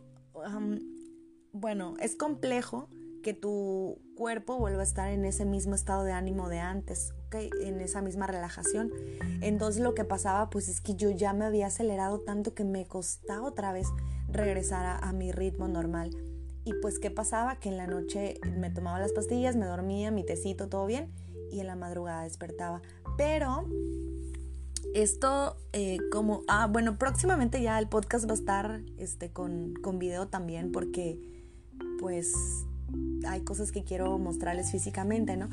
bueno, 1.51 1.95
es 1.99 2.15
complejo 2.15 2.89
que 3.21 3.33
tu 3.33 3.99
cuerpo 4.15 4.57
vuelva 4.57 4.81
a 4.81 4.83
estar 4.83 5.11
en 5.11 5.25
ese 5.25 5.45
mismo 5.45 5.75
estado 5.75 6.03
de 6.03 6.11
ánimo 6.11 6.49
de 6.49 6.59
antes, 6.59 7.13
¿ok? 7.27 7.35
En 7.61 7.79
esa 7.81 8.01
misma 8.01 8.27
relajación. 8.27 8.91
Entonces 9.41 9.81
lo 9.81 9.93
que 9.93 10.03
pasaba 10.03 10.49
pues 10.49 10.67
es 10.67 10.81
que 10.81 10.95
yo 10.95 11.09
ya 11.09 11.33
me 11.33 11.45
había 11.45 11.67
acelerado 11.67 12.19
tanto 12.19 12.53
que 12.53 12.63
me 12.63 12.85
costaba 12.85 13.47
otra 13.47 13.71
vez 13.71 13.87
regresar 14.27 14.99
a, 15.01 15.11
mi 15.13 15.31
ritmo 15.31 15.67
normal. 15.67 16.11
Y 16.65 16.73
pues 16.81 16.99
qué 16.99 17.09
pasaba 17.09 17.59
que 17.59 17.69
en 17.69 17.77
la 17.77 17.87
noche 17.87 18.39
me 18.57 18.69
tomaba 18.69 18.99
las 18.99 19.13
pastillas, 19.13 19.55
me 19.55 19.65
dormía, 19.65 20.11
mi 20.11 20.25
tecito, 20.25 20.69
todo 20.69 20.85
bien 20.85 21.11
y 21.51 21.61
en 21.61 21.67
la 21.67 21.75
madrugada 21.75 22.23
despertaba. 22.23 22.81
Pero 23.17 23.65
esto 24.93 25.57
eh, 25.73 25.97
como, 26.11 26.43
ah, 26.47 26.67
bueno, 26.67 26.97
próximamente 26.97 27.61
ya 27.61 27.79
el 27.79 27.87
podcast 27.87 28.27
va 28.27 28.31
a 28.31 28.35
estar 28.35 28.81
este, 28.97 29.31
con, 29.31 29.73
con 29.81 29.99
video 29.99 30.27
también 30.27 30.71
porque 30.71 31.19
pues 31.99 32.33
hay 33.27 33.41
cosas 33.41 33.71
que 33.71 33.83
quiero 33.83 34.17
mostrarles 34.17 34.71
físicamente, 34.71 35.37
¿no? 35.37 35.49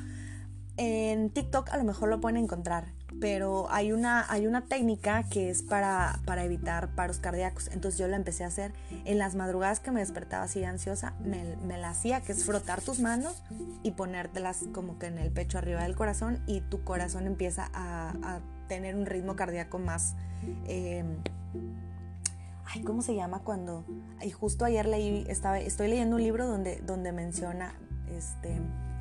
En 0.77 1.31
TikTok 1.31 1.71
a 1.71 1.79
lo 1.79 1.85
mejor 1.85 2.09
lo 2.09 2.21
pueden 2.21 2.37
encontrar 2.37 2.93
pero 3.21 3.71
hay 3.71 3.93
una, 3.93 4.31
hay 4.31 4.47
una 4.47 4.63
técnica 4.67 5.25
que 5.25 5.51
es 5.51 5.63
para, 5.63 6.21
para, 6.25 6.45
evitar 6.45 6.95
paros 6.95 7.19
cardíacos. 7.19 7.69
Entonces 7.69 7.99
yo 7.99 8.09
la 8.09 8.17
empecé 8.17 8.45
a 8.45 8.49
hacer 8.49 8.73
en 9.05 9.19
las 9.19 9.35
madrugadas 9.35 9.81
que 9.81 9.91
me 9.91 10.01
despertaba 10.01 10.45
así 10.45 10.65
ansiosa, 10.65 11.15
me, 11.25 11.79
la 11.79 11.91
hacía, 11.91 12.21
que 12.21 12.33
es 12.33 12.45
frotar 12.45 12.83
tus 12.83 13.01
manos 13.01 13.43
y 13.83 13.93
ponértelas 13.93 14.65
como 14.73 14.99
que 14.99 15.07
en 15.07 15.19
el 15.19 15.31
pecho 15.31 15.59
arriba 15.59 15.83
del 15.83 15.95
corazón 15.95 16.41
y 16.47 16.61
tu 16.61 16.85
corazón 16.85 17.27
empieza 17.27 17.71
a, 17.73 18.11
a 18.23 18.41
tener 18.69 18.97
un 18.97 19.07
ritmo 19.07 19.37
cardíaco 19.37 19.79
más... 19.79 20.15
Eh, 20.67 21.05
ay, 22.67 22.83
¿cómo 22.83 23.03
se 23.03 23.15
llama 23.15 23.41
cuando? 23.41 23.85
Y 24.23 24.31
justo 24.31 24.65
ayer 24.65 24.87
leí, 24.87 25.25
estaba, 25.29 25.59
estoy 25.59 25.89
leyendo 25.89 26.17
un 26.17 26.23
libro 26.23 26.47
donde, 26.47 26.81
donde 26.81 27.13
menciona 27.13 27.75
este, 28.11 28.61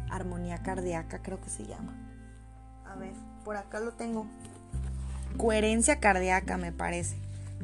armonía 0.10 0.64
cardíaca, 0.64 1.22
creo 1.22 1.42
que 1.42 1.50
se 1.50 1.66
llama. 1.66 1.94
A 2.86 2.96
ver 2.96 3.14
por 3.46 3.56
acá 3.56 3.80
lo 3.80 3.94
tengo. 3.94 4.26
Coherencia 5.38 6.00
cardíaca, 6.02 6.58
me 6.58 6.74
parece. 6.74 7.16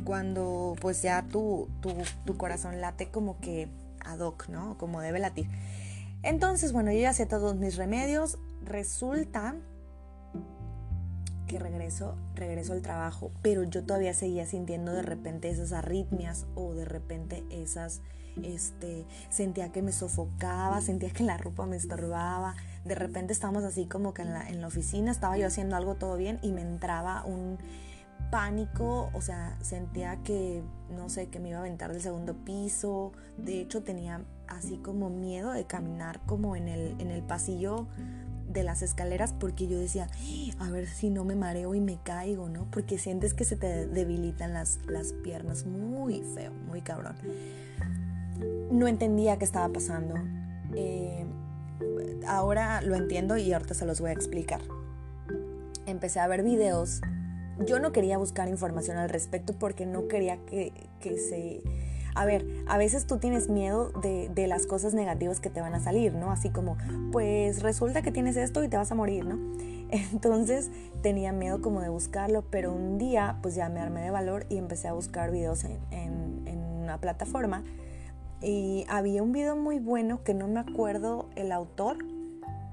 Cuando 0.06 0.76
pues 0.80 1.02
ya 1.02 1.24
tu, 1.24 1.68
tu, 1.82 2.38
corazón 2.38 2.80
late 2.80 3.10
como 3.10 3.40
que 3.42 3.68
ad 4.06 4.20
hoc, 4.20 4.48
¿no? 4.48 4.78
Como 4.78 5.02
debe 5.02 5.20
latir. 5.20 5.48
Entonces, 6.24 6.72
bueno, 6.72 6.92
yo 6.92 7.00
ya 7.00 7.14
sé 7.14 7.26
todos 7.26 7.56
mis 7.56 7.76
remedios. 7.76 8.38
Resulta 8.64 9.56
que 11.52 11.60
regreso, 11.60 12.16
regreso 12.34 12.72
al 12.72 12.82
trabajo, 12.82 13.32
pero 13.42 13.64
yo 13.64 13.84
todavía 13.84 14.14
seguía 14.14 14.46
sintiendo 14.46 14.94
de 14.94 15.02
repente 15.02 15.50
esas 15.50 15.74
arritmias 15.74 16.46
o 16.56 16.74
de 16.74 16.86
repente 16.86 17.44
esas, 17.50 18.02
este, 18.42 19.06
sentía 19.30 19.70
que 19.74 19.82
me 19.82 19.92
sofocaba, 19.92 20.80
sentía 20.80 21.10
que 21.10 21.26
la 21.26 21.38
ropa 21.38 21.66
me 21.66 21.76
estorbaba, 21.76 22.56
de 22.86 22.96
repente 22.96 23.34
estábamos 23.34 23.66
así 23.66 23.86
como 23.86 24.14
que 24.14 24.22
en 24.22 24.32
la, 24.32 24.48
en 24.48 24.62
la 24.62 24.68
oficina, 24.68 25.12
estaba 25.12 25.38
yo 25.38 25.46
haciendo 25.46 25.76
algo 25.76 25.96
todo 25.96 26.16
bien 26.16 26.40
y 26.42 26.54
me 26.54 26.62
entraba 26.62 27.26
un 27.26 27.58
pánico, 28.30 29.10
o 29.14 29.20
sea, 29.20 29.58
sentía 29.60 30.24
que, 30.24 30.64
no 30.90 31.10
sé, 31.10 31.28
que 31.28 31.42
me 31.42 31.50
iba 31.50 31.58
a 31.58 31.62
aventar 31.62 31.92
del 31.92 32.02
segundo 32.02 32.34
piso, 32.34 33.12
de 33.38 33.60
hecho 33.60 33.84
tenía 33.84 34.22
así 34.48 34.78
como 34.78 35.10
miedo 35.10 35.52
de 35.52 35.66
caminar 35.66 36.22
como 36.26 36.56
en 36.56 36.70
el, 36.70 36.96
en 37.02 37.12
el 37.12 37.24
pasillo 37.24 37.88
de 38.52 38.64
las 38.64 38.82
escaleras 38.82 39.34
porque 39.34 39.68
yo 39.68 39.80
decía, 39.80 40.08
a 40.60 40.70
ver 40.70 40.88
si 40.88 41.10
no 41.10 41.24
me 41.24 41.36
mareo 41.36 41.76
y 41.76 41.82
me 41.82 41.98
caigo, 41.98 42.50
¿no? 42.50 42.66
Porque 42.72 42.98
sientes 42.98 43.34
que 43.34 43.46
se 43.46 43.56
te 43.56 43.88
debilitan 43.88 44.54
las, 44.54 44.80
las 44.88 45.14
piernas, 45.14 45.66
muy 45.66 46.22
feo, 46.36 46.52
muy 46.68 46.82
cabrón. 46.82 47.16
No 48.72 48.88
entendía 48.88 49.38
qué 49.38 49.46
estaba 49.46 49.72
pasando. 49.72 50.16
Eh, 50.76 51.26
ahora 52.28 52.82
lo 52.82 52.96
entiendo 52.96 53.38
y 53.38 53.52
ahorita 53.54 53.74
se 53.74 53.86
los 53.86 54.02
voy 54.02 54.10
a 54.10 54.14
explicar. 54.14 54.62
Empecé 55.86 56.20
a 56.20 56.28
ver 56.28 56.44
videos. 56.44 57.02
Yo 57.66 57.80
no 57.80 57.92
quería 57.92 58.18
buscar 58.18 58.48
información 58.48 58.98
al 58.98 59.10
respecto 59.10 59.54
porque 59.54 59.86
no 59.86 60.08
quería 60.08 60.38
que, 60.46 60.72
se... 61.02 61.62
A 62.16 62.26
ver, 62.26 62.46
a 62.68 62.78
veces 62.78 63.08
tú 63.08 63.18
tienes 63.18 63.50
miedo 63.50 63.90
de, 64.02 64.30
de, 64.30 64.48
las 64.48 64.68
cosas 64.68 64.94
negativas 64.94 65.40
que 65.40 65.50
te 65.50 65.62
van 65.62 65.74
a 65.74 65.80
salir, 65.80 66.14
¿no? 66.14 66.32
Así 66.32 66.50
como, 66.50 66.78
pues 67.12 67.62
resulta 67.62 68.02
que 68.02 68.12
tienes 68.12 68.38
esto 68.38 68.64
y 68.64 68.68
te 68.68 68.78
vas 68.78 68.92
a 68.92 68.96
morir, 68.96 69.26
¿no? 69.26 69.40
Entonces 69.92 70.70
tenía 71.02 71.32
miedo 71.32 71.62
como 71.62 71.82
de 71.82 71.90
buscarlo, 71.90 72.44
pero 72.50 72.74
un 72.74 72.98
día 72.98 73.38
pues 73.42 73.56
ya 73.56 73.70
me 73.70 73.80
armé 73.80 74.02
de 74.02 74.12
valor 74.12 74.46
y 74.50 74.58
empecé 74.58 74.88
a 74.88 74.94
buscar 74.94 75.32
videos 75.32 75.64
en, 75.64 75.80
en, 75.92 76.48
en 76.48 76.60
una 76.60 76.98
plataforma 76.98 77.64
y 78.42 78.86
había 78.90 79.22
un 79.22 79.32
video 79.32 79.56
muy 79.56 79.80
bueno 79.80 80.24
que 80.24 80.34
no 80.34 80.48
me 80.48 80.60
acuerdo 80.60 81.30
el 81.36 81.52
autor, 81.52 81.98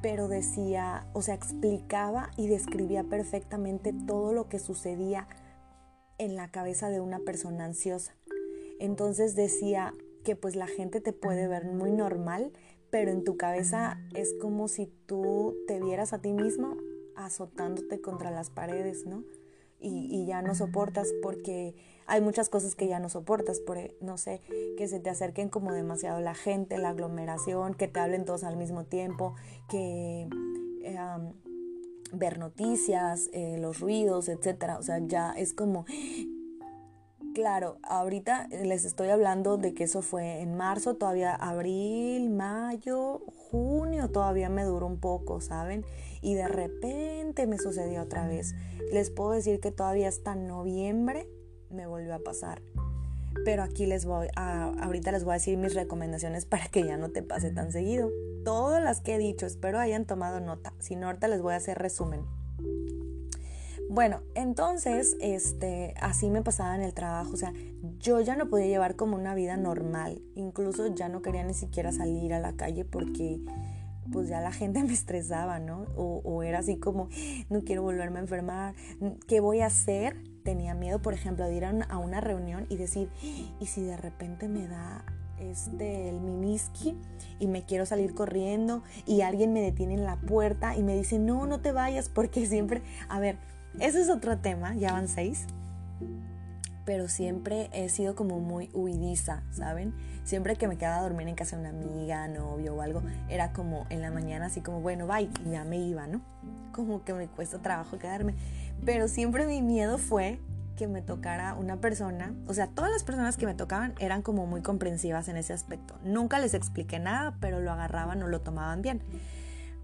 pero 0.01 0.27
decía, 0.27 1.07
o 1.13 1.21
sea, 1.21 1.35
explicaba 1.35 2.31
y 2.37 2.47
describía 2.47 3.05
perfectamente 3.05 3.93
todo 3.93 4.33
lo 4.33 4.49
que 4.49 4.59
sucedía 4.59 5.29
en 6.17 6.37
la 6.37 6.49
cabeza 6.49 6.89
de 6.89 7.01
una 7.01 7.19
persona 7.19 7.67
ansiosa. 7.67 8.15
Entonces 8.79 9.35
decía 9.35 9.93
que 10.25 10.37
pues 10.37 10.57
la 10.57 10.67
gente 10.67 11.01
te 11.01 11.13
puede 11.13 11.49
ver 11.49 11.65
muy 11.65 11.93
normal, 11.93 12.53
pero 12.91 13.11
en 13.11 13.25
tu 13.25 13.37
cabeza 13.37 13.99
es 14.15 14.35
como 14.41 14.69
si 14.69 14.87
tú 15.07 15.57
te 15.67 15.81
vieras 15.81 16.13
a 16.13 16.21
ti 16.21 16.33
mismo 16.33 16.77
azotándote 17.17 18.01
contra 18.01 18.31
las 18.31 18.51
paredes, 18.51 19.05
¿no? 19.07 19.25
y, 19.81 20.27
ya 20.27 20.43
no 20.43 20.55
soportas 20.55 21.13
porque 21.23 21.75
hay 22.07 22.21
muchas 22.21 22.49
cosas 22.49 22.75
que 22.75 22.89
ya 22.89 22.99
no 22.99 23.09
soportas, 23.09 23.61
por, 23.61 23.79
e, 23.79 23.97
no 24.01 24.19
sé, 24.19 24.41
que 24.77 24.89
se 24.89 24.99
te 24.99 25.11
acerquen 25.11 25.49
como 25.49 25.73
demasiado 25.73 26.21
la 26.21 26.35
gente, 26.35 26.79
la 26.79 26.91
aglomeración, 26.91 27.75
que 27.75 27.89
te 27.89 28.01
hablen 28.01 28.25
todos 28.25 28.45
al 28.45 28.57
mismo 28.57 28.85
tiempo, 28.85 29.35
que 29.69 30.29
ver 32.13 32.39
noticias, 32.39 33.29
eh, 33.33 33.59
los 33.61 33.81
ruidos, 33.81 34.29
etcétera. 34.29 34.79
O 34.79 34.83
sea, 34.83 34.99
ya 35.07 35.33
es 35.33 35.53
como 35.53 35.85
Claro, 37.39 37.79
ahorita 37.85 38.49
les 38.49 38.85
estoy 38.85 39.11
hablando 39.11 39.59
de 39.59 39.73
que 39.73 39.85
eso 39.85 40.03
fue 40.03 40.41
en 40.41 40.57
marzo, 40.57 40.97
todavía 40.97 41.37
abril, 41.37 42.31
mayo, 42.31 43.21
junio, 43.37 44.11
todavía 44.11 44.49
me 44.49 44.65
duró 44.65 44.89
un 44.89 44.99
poco, 44.99 45.41
¿saben? 45.41 45.85
Y 46.21 46.35
de 46.35 46.49
repente 46.49 47.47
me 47.47 47.59
sucedió 47.59 48.03
otra 48.03 48.27
vez. 48.27 48.57
Les 48.93 49.11
puedo 49.11 49.31
decir 49.31 49.61
que 49.61 49.71
todavía 49.71 50.09
hasta 50.09 50.35
noviembre 50.35 51.29
me 51.71 51.87
volvió 51.87 52.13
a 52.17 52.19
pasar. 52.19 52.61
Pero 53.45 53.63
aquí 53.63 53.87
les 53.87 54.05
voy 54.05 54.27
a, 54.35 54.73
ahorita 54.83 55.13
les 55.13 55.23
voy 55.23 55.31
a 55.31 55.35
decir 55.35 55.57
mis 55.59 55.75
recomendaciones 55.75 56.45
para 56.51 56.67
que 56.67 56.83
ya 56.83 56.97
no 56.97 57.11
te 57.11 57.23
pase 57.23 57.53
tan 57.53 57.71
seguido. 57.71 58.11
Todas 58.45 58.83
las 58.83 59.01
que 59.01 59.15
he 59.15 59.19
dicho, 59.19 59.47
espero 59.47 59.79
hayan 59.79 60.07
tomado 60.07 60.41
nota. 60.41 60.73
Si 60.81 60.97
no, 60.97 61.07
ahorita 61.07 61.29
les 61.29 61.41
voy 61.41 61.55
a 61.55 61.59
hacer 61.59 61.79
resumen. 61.79 62.23
Bueno, 63.89 64.21
entonces, 64.35 65.17
este, 65.21 65.95
así 66.01 66.29
me 66.29 66.43
pasaba 66.43 66.75
en 66.75 66.83
el 66.83 66.93
trabajo, 66.93 67.33
o 67.33 67.37
sea, 67.39 67.55
yo 67.99 68.21
ya 68.21 68.37
no 68.37 68.51
podía 68.51 68.67
llevar 68.67 68.97
como 68.97 69.17
una 69.17 69.35
vida 69.35 69.57
normal, 69.57 70.21
incluso 70.35 70.95
ya 70.95 71.09
no 71.09 71.23
quería 71.23 71.43
ni 71.43 71.55
siquiera 71.55 71.91
salir 71.91 72.35
a 72.35 72.39
la 72.39 72.53
calle 72.53 72.85
porque 72.85 73.41
pues 74.13 74.29
ya 74.29 74.41
la 74.41 74.53
gente 74.53 74.83
me 74.85 74.93
estresaba, 74.93 75.59
¿no? 75.59 75.87
O, 75.97 76.21
o, 76.23 76.43
era 76.43 76.59
así 76.59 76.77
como, 76.77 77.09
no 77.49 77.63
quiero 77.63 77.83
volverme 77.83 78.19
a 78.19 78.23
enfermar, 78.23 78.75
¿qué 79.27 79.41
voy 79.41 79.61
a 79.61 79.67
hacer? 79.67 80.23
Tenía 80.45 80.75
miedo, 80.75 81.01
por 81.01 81.15
ejemplo, 81.15 81.47
de 81.47 81.55
ir 81.55 81.65
a 81.65 81.99
una, 81.99 82.21
reunión 82.21 82.67
y 82.69 82.77
decir, 82.77 83.09
¿y 83.59 83.67
si 83.67 83.83
de 83.83 83.97
repente 83.97 84.49
me 84.49 84.69
da 84.69 85.05
este, 85.39 86.11
el 86.11 86.21
mimiski 86.21 86.97
y 87.39 87.47
me 87.47 87.65
quiero 87.65 87.87
salir 87.87 88.15
corriendo 88.15 88.83
y 89.07 89.23
alguien 89.23 89.53
me 89.53 89.61
detiene 89.63 89.95
en 89.95 90.05
la 90.05 90.17
puerta 90.17 90.77
y 90.77 90.83
me 90.83 90.95
dice, 90.95 91.19
no, 91.19 91.47
no 91.47 91.61
te 91.61 91.73
vayas 91.73 92.09
porque 92.09 92.47
siempre, 92.47 92.83
a 93.09 93.21
ver, 93.21 93.39
ese 93.81 94.01
es 94.01 94.11
otro 94.11 94.39
tema, 94.39 94.75
ya 94.75 94.93
van 94.93 95.09
seis, 95.09 95.47
pero 96.85 97.09
siempre 97.09 97.69
he 97.73 97.91
sido 97.91 98.15
como 98.15 98.41
muy 98.41 98.71
huidiza, 98.73 99.43
¿saben? 99.51 99.95
Siempre 100.25 100.57
que 100.57 100.69
me 100.69 100.79
quedaba 100.79 100.99
a 100.99 101.03
dormir 101.03 101.29
en 101.29 101.35
casa 101.35 101.57
de 101.57 101.61
una 101.61 101.71
amiga, 101.71 102.27
novio 102.29 102.77
o 102.77 102.81
algo, 102.81 103.03
era 103.29 103.53
como 103.53 103.87
en 103.91 104.01
la 104.01 104.11
mañana 104.11 104.47
así 104.47 104.63
como, 104.63 104.81
bueno, 104.81 105.07
bye, 105.07 105.29
ya 105.51 105.65
me 105.65 105.79
iba, 105.79 106.07
¿no? 106.07 106.23
Como 106.73 107.05
que 107.05 107.13
me 107.13 107.29
cuesta 107.29 107.59
trabajo 107.59 107.99
quedarme. 107.99 108.35
Pero 108.85 109.07
siempre 109.09 109.47
mi 109.47 109.61
miedo 109.61 109.99
fue 109.99 110.41
que 110.79 110.87
me 110.87 111.03
tocara 111.03 111.55
una 111.55 111.77
persona, 111.77 112.33
o 112.47 112.55
sea, 112.55 112.69
todas 112.69 112.91
las 112.91 113.03
personas 113.03 113.37
que 113.37 113.45
me 113.45 113.55
tocaban 113.55 113.93
eran 113.99 114.23
como 114.23 114.47
muy 114.47 114.63
comprensivas 114.63 115.29
en 115.29 115.37
ese 115.37 115.53
aspecto. 115.53 115.99
Nunca 116.05 116.39
les 116.39 116.55
expliqué 116.55 116.99
nada, 116.99 117.37
pero 117.41 117.61
lo 117.61 117.71
agarraban 117.73 118.23
o 118.23 118.29
lo 118.29 118.41
tomaban 118.41 118.81
bien. 118.81 119.03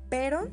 Pero 0.09 0.49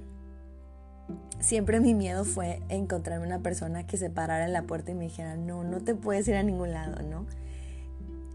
siempre 1.39 1.80
mi 1.80 1.93
miedo 1.93 2.24
fue 2.24 2.62
encontrarme 2.70 3.26
una 3.26 3.39
persona 3.39 3.86
que 3.86 3.97
se 3.97 4.10
parara 4.10 4.45
en 4.45 4.54
la 4.54 4.64
puerta 4.64 4.91
y 4.91 4.95
me 4.95 5.06
dijera, 5.06 5.36
no, 5.36 5.64
no 5.64 5.82
te 5.82 5.95
puedes 5.95 6.28
ir 6.28 6.36
a 6.36 6.43
ningún 6.43 6.72
lado, 6.72 7.02
¿no? 7.04 7.26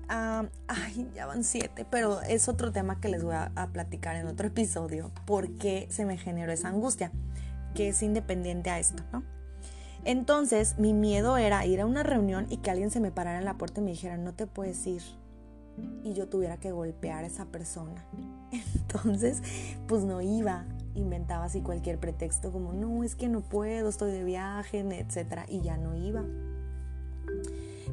ay, 0.08 1.10
ya 1.16 1.26
van 1.26 1.42
siete, 1.42 1.84
pero 1.90 2.22
es 2.22 2.48
otro 2.48 2.70
tema 2.70 3.00
que 3.00 3.08
les 3.08 3.24
voy 3.24 3.34
a, 3.34 3.50
a 3.56 3.66
platicar 3.68 4.14
en 4.14 4.28
otro 4.28 4.46
episodio, 4.46 5.10
porque 5.24 5.88
se 5.90 6.04
me 6.04 6.16
generó 6.16 6.52
esa 6.52 6.68
angustia, 6.68 7.10
que 7.74 7.88
es 7.88 8.02
independiente 8.02 8.70
a 8.70 8.78
esto, 8.78 9.02
¿no? 9.12 9.24
Entonces 10.06 10.78
mi 10.78 10.92
miedo 10.92 11.36
era 11.36 11.66
ir 11.66 11.80
a 11.80 11.86
una 11.86 12.04
reunión 12.04 12.46
y 12.48 12.58
que 12.58 12.70
alguien 12.70 12.92
se 12.92 13.00
me 13.00 13.10
parara 13.10 13.40
en 13.40 13.44
la 13.44 13.58
puerta 13.58 13.80
y 13.80 13.84
me 13.84 13.90
dijera, 13.90 14.16
no 14.16 14.34
te 14.34 14.46
puedes 14.46 14.86
ir. 14.86 15.02
Y 16.04 16.14
yo 16.14 16.28
tuviera 16.28 16.58
que 16.58 16.70
golpear 16.70 17.24
a 17.24 17.26
esa 17.26 17.46
persona. 17.46 18.06
Entonces, 18.52 19.42
pues 19.88 20.04
no 20.04 20.22
iba. 20.22 20.64
Inventaba 20.96 21.44
así 21.44 21.60
cualquier 21.60 21.98
pretexto 21.98 22.50
como, 22.50 22.72
no, 22.72 23.04
es 23.04 23.14
que 23.14 23.28
no 23.28 23.40
puedo, 23.40 23.88
estoy 23.88 24.10
de 24.10 24.24
viaje, 24.24 24.80
etc. 24.80 25.42
Y 25.48 25.60
ya 25.60 25.76
no 25.76 25.94
iba. 25.94 26.24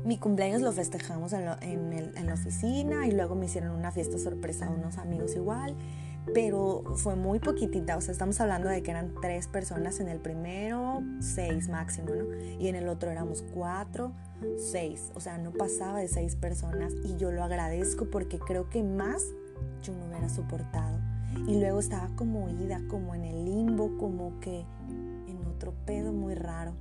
Mi 0.04 0.18
cumpleaños 0.18 0.62
lo 0.62 0.72
festejamos 0.72 1.34
en, 1.34 1.48
en 1.62 2.26
la 2.26 2.34
oficina 2.34 3.08
y 3.08 3.12
luego 3.12 3.36
me 3.36 3.46
hicieron 3.46 3.72
una 3.72 3.92
fiesta 3.92 4.18
sorpresa 4.18 4.68
a 4.68 4.72
unos 4.72 4.98
amigos 4.98 5.36
igual 5.36 5.76
pero 6.34 6.84
fue 6.96 7.16
muy 7.16 7.40
poquitita, 7.40 7.98
o 7.98 8.02
sea, 8.02 8.12
estamos 8.12 8.40
hablando 8.40 8.70
de 8.70 8.82
que 8.82 8.92
eran 8.92 9.14
tres 9.22 9.48
personas 9.48 10.00
en 10.00 10.08
el 10.08 10.20
primero, 10.20 11.04
seis 11.20 11.68
máximo, 11.68 12.10
¿no? 12.16 12.26
Y 12.60 12.68
en 12.68 12.76
el 12.76 12.88
otro 12.88 13.12
éramos 13.12 13.44
cuatro, 13.54 14.14
seis, 14.58 15.12
o 15.16 15.20
sea, 15.20 15.38
no 15.38 15.52
pasaba 15.52 16.00
de 16.00 16.08
seis 16.08 16.36
personas 16.36 16.94
y 17.04 17.18
yo 17.18 17.32
lo 17.32 17.44
agradezco 17.44 18.10
porque 18.10 18.40
creo 18.40 18.70
que 18.70 18.84
más 18.84 19.26
yo 19.82 19.94
no 19.94 20.06
hubiera 20.06 20.30
soportado. 20.30 21.13
Y 21.48 21.60
luego 21.60 21.80
estaba 21.80 22.10
como 22.16 22.50
ida, 22.50 22.82
como 22.88 23.16
en 23.16 23.26
el 23.26 23.46
limbo, 23.46 23.98
como 23.98 24.40
que 24.40 24.66
en 25.28 25.46
otro 25.46 25.74
pedo 25.86 26.14
muy 26.14 26.36
raro. 26.36 26.74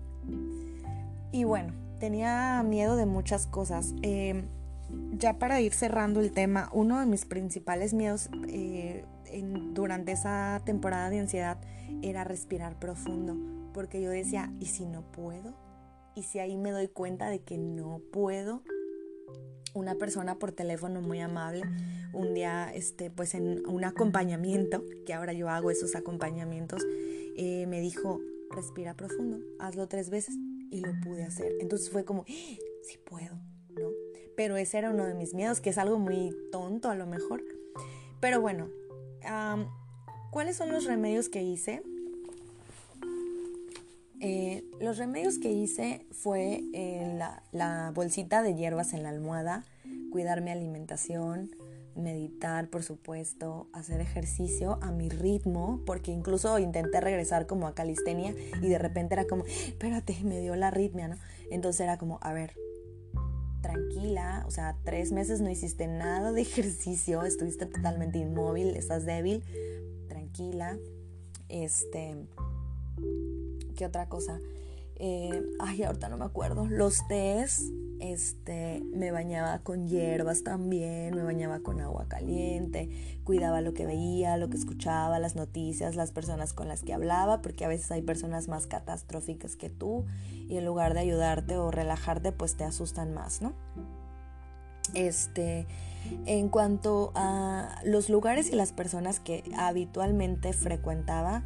Y 1.32 1.44
bueno, 1.44 1.72
tenía 1.98 2.62
miedo 2.62 2.96
de 2.96 3.07
muchas 3.07 3.46
cosas. 3.46 3.94
Eh, 4.03 4.44
ya 5.12 5.38
para 5.38 5.61
ir 5.61 5.72
cerrando 5.72 6.20
el 6.20 6.32
tema, 6.32 6.68
uno 6.72 7.00
de 7.00 7.07
mis 7.07 7.24
principales 7.24 7.94
miedos 7.94 8.28
eh, 8.48 9.05
durante 9.72 10.12
esa 10.12 10.61
temporada 10.64 11.11
de 11.11 11.20
ansiedad 11.20 11.59
era 12.03 12.24
respirar 12.24 12.78
profundo, 12.78 13.36
porque 13.72 14.03
yo 14.03 14.11
decía, 14.11 14.53
¿y 14.61 14.66
si 14.66 14.84
no 14.84 15.03
puedo? 15.03 15.55
¿Y 16.14 16.24
si 16.24 16.38
ahí 16.40 16.57
me 16.57 16.70
doy 16.70 16.88
cuenta 16.88 17.30
de 17.30 17.40
que 17.40 17.57
no 17.57 18.00
puedo? 18.12 18.62
Una 19.74 19.94
persona 19.94 20.38
por 20.38 20.52
teléfono 20.52 21.00
muy 21.00 21.20
amable, 21.20 21.62
un 22.12 22.34
día, 22.34 22.72
este, 22.74 23.10
pues 23.10 23.34
en 23.34 23.66
un 23.66 23.84
acompañamiento, 23.84 24.84
que 25.06 25.14
ahora 25.14 25.32
yo 25.32 25.48
hago 25.48 25.70
esos 25.70 25.94
acompañamientos, 25.94 26.84
eh, 27.36 27.66
me 27.66 27.80
dijo, 27.80 28.20
respira 28.50 28.94
profundo, 28.94 29.38
hazlo 29.58 29.88
tres 29.88 30.10
veces 30.10 30.36
y 30.70 30.80
lo 30.80 30.92
pude 31.02 31.24
hacer. 31.24 31.52
Entonces 31.60 31.90
fue 31.90 32.04
como, 32.04 32.22
¡Ah! 32.22 32.56
sí 32.82 32.98
puedo, 33.04 33.34
¿no? 33.70 33.88
Pero 34.36 34.56
ese 34.56 34.78
era 34.78 34.90
uno 34.90 35.06
de 35.06 35.14
mis 35.14 35.34
miedos, 35.34 35.60
que 35.60 35.70
es 35.70 35.78
algo 35.78 35.98
muy 35.98 36.36
tonto 36.50 36.90
a 36.90 36.94
lo 36.94 37.06
mejor. 37.06 37.42
Pero 38.20 38.40
bueno, 38.40 38.68
¿Cuáles 40.30 40.56
son 40.56 40.72
los 40.72 40.84
remedios 40.84 41.28
que 41.28 41.42
hice? 41.42 41.82
Eh, 44.24 44.62
los 44.80 44.98
remedios 44.98 45.40
que 45.40 45.50
hice 45.50 46.06
fue 46.12 46.62
eh, 46.72 47.18
la, 47.50 47.90
bolsita 47.92 48.40
de 48.42 48.54
hierbas 48.54 48.92
en 48.92 49.02
la 49.02 49.08
almohada, 49.08 49.64
cuidar 50.12 50.42
mi 50.42 50.52
alimentación, 50.52 51.50
meditar, 51.96 52.68
por 52.68 52.84
supuesto, 52.84 53.66
hacer 53.72 54.00
ejercicio 54.00 54.78
a 54.80 54.92
mi 54.92 55.08
ritmo, 55.08 55.80
porque 55.84 56.12
incluso 56.12 56.56
intenté 56.60 57.00
regresar 57.00 57.48
como 57.48 57.66
a 57.66 57.74
calistenia 57.74 58.32
y 58.62 58.68
de 58.68 58.78
repente 58.78 59.14
era 59.14 59.26
como, 59.26 59.44
espérate, 59.44 60.16
me 60.22 60.38
dio 60.40 60.54
la 60.54 60.68
arritmia, 60.68 61.08
¿no? 61.08 61.16
Entonces 61.50 61.80
era 61.80 61.98
como, 61.98 62.20
a 62.22 62.32
ver, 62.32 62.54
tranquila, 63.60 64.44
o 64.46 64.52
sea, 64.52 64.76
tres 64.84 65.10
meses 65.10 65.40
no 65.40 65.50
hiciste 65.50 65.88
nada 65.88 66.30
de 66.30 66.42
ejercicio, 66.42 67.24
estuviste 67.24 67.66
totalmente 67.66 68.18
inmóvil, 68.18 68.76
estás 68.76 69.04
débil, 69.04 69.42
tranquila. 70.06 70.78
Este, 71.48 72.16
¿qué 73.83 73.87
otra 73.87 74.09
cosa? 74.09 74.39
Eh, 74.95 75.43
ay, 75.59 75.83
ahorita 75.83 76.09
no 76.09 76.16
me 76.16 76.24
acuerdo. 76.24 76.66
Los 76.66 77.05
tés, 77.09 77.72
este, 77.99 78.80
me 78.95 79.11
bañaba 79.11 79.59
con 79.59 79.89
hierbas 79.89 80.45
también, 80.45 81.16
me 81.16 81.24
bañaba 81.24 81.59
con 81.59 81.80
agua 81.80 82.07
caliente, 82.09 82.91
cuidaba 83.24 83.61
lo 83.61 83.74
que 83.74 83.85
veía, 83.85 84.37
lo 84.37 84.51
que 84.51 84.57
escuchaba, 84.57 85.18
las 85.18 85.35
noticias, 85.35 85.97
las 85.97 86.12
personas 86.12 86.53
con 86.53 86.68
las 86.68 86.85
que 86.85 86.93
hablaba, 86.93 87.43
porque 87.43 87.64
a 87.64 87.68
veces 87.68 87.91
hay 87.91 88.03
personas 88.03 88.47
más 88.47 88.68
catastróficas 88.68 89.57
que 89.57 89.68
tú 89.68 90.05
y 90.49 90.59
en 90.59 90.64
lugar 90.64 90.95
de 90.95 91.01
ayudarte 91.01 91.57
o 91.57 91.72
relajarte, 91.72 92.30
pues 92.30 92.57
te 92.57 92.62
asustan 92.62 93.12
más, 93.12 93.43
¿no? 93.43 93.53
Este, 94.95 95.66
en 96.26 96.49
cuanto 96.51 97.11
a 97.16 97.80
los 97.85 98.09
lugares 98.09 98.49
y 98.49 98.55
las 98.55 98.72
personas 98.72 99.18
que 99.18 99.43
habitualmente 99.57 100.53
frecuentaba, 100.53 101.43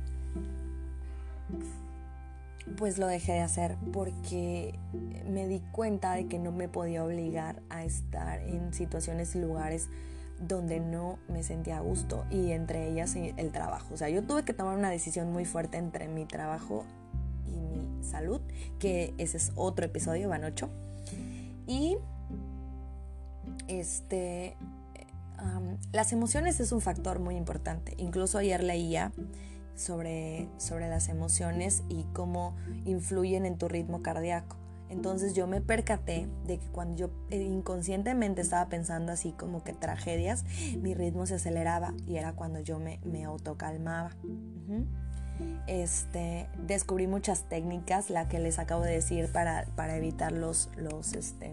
pues 2.77 2.99
lo 2.99 3.07
dejé 3.07 3.33
de 3.33 3.41
hacer 3.41 3.77
porque 3.93 4.79
me 5.29 5.47
di 5.47 5.61
cuenta 5.73 6.13
de 6.15 6.27
que 6.27 6.39
no 6.39 6.53
me 6.53 6.69
podía 6.69 7.05
obligar 7.05 7.63
a 7.71 7.85
estar 7.85 8.41
en 8.41 8.75
situaciones 8.75 9.35
y 9.37 9.41
lugares 9.41 9.89
donde 10.41 10.81
no 10.81 11.19
me 11.29 11.43
sentía 11.43 11.79
a 11.79 11.81
gusto 11.81 12.25
y 12.31 12.51
entre 12.51 12.91
ellas 12.91 13.17
el 13.17 13.53
trabajo. 13.53 13.95
O 13.95 13.97
sea, 13.97 14.09
yo 14.09 14.23
tuve 14.23 14.45
que 14.45 14.53
tomar 14.53 14.77
una 14.77 14.91
decisión 14.91 15.33
muy 15.33 15.45
fuerte 15.45 15.79
entre 15.79 16.09
mi 16.09 16.27
trabajo 16.27 16.85
y 17.47 17.59
mi 17.59 18.05
salud, 18.05 18.41
que 18.79 19.15
ese 19.19 19.37
es 19.37 19.53
otro 19.55 19.87
episodio, 19.87 20.29
van 20.29 20.45
ocho. 20.45 20.69
Y 21.67 21.97
este, 23.69 24.57
las 25.93 26.13
emociones 26.13 26.61
es 26.61 26.73
un 26.73 26.81
factor 26.81 27.19
muy 27.19 27.37
importante. 27.37 27.95
Incluso 27.97 28.39
ayer 28.39 28.63
leía 28.63 29.13
sobre, 29.77 30.49
sobre 30.59 30.89
las 30.89 31.09
emociones 31.09 31.85
y 31.89 32.05
cómo 32.13 32.57
influyen 32.85 33.47
en 33.47 33.59
tu 33.59 33.69
ritmo 33.69 34.03
cardíaco. 34.03 34.57
Entonces 34.89 35.35
yo 35.35 35.47
me 35.47 35.61
percaté 35.61 36.29
de 36.47 36.59
que 36.59 36.67
cuando 36.69 36.97
yo 36.97 37.11
eh, 37.31 37.43
inconscientemente 37.43 38.41
estaba 38.41 38.69
pensando 38.69 39.13
así 39.13 39.33
como 39.33 39.65
que 39.65 39.73
tragedias, 39.73 40.45
mi 40.81 40.95
ritmo 40.95 41.27
se 41.27 41.35
aceleraba 41.35 41.93
y 42.07 42.17
era 42.17 42.35
cuando 42.35 42.61
yo 42.61 42.79
me, 42.79 43.01
me 43.05 43.25
autocalmaba. 43.25 44.11
Este, 45.67 46.49
descubrí 46.67 47.07
muchas 47.07 47.49
técnicas, 47.49 48.11
la 48.11 48.29
que 48.29 48.39
les 48.39 48.59
acabo 48.59 48.83
de 48.83 48.93
decir 48.93 49.31
para, 49.33 49.67
para 49.75 49.97
evitar 49.97 50.33
los, 50.33 50.71
los 50.77 51.13
este, 51.13 51.53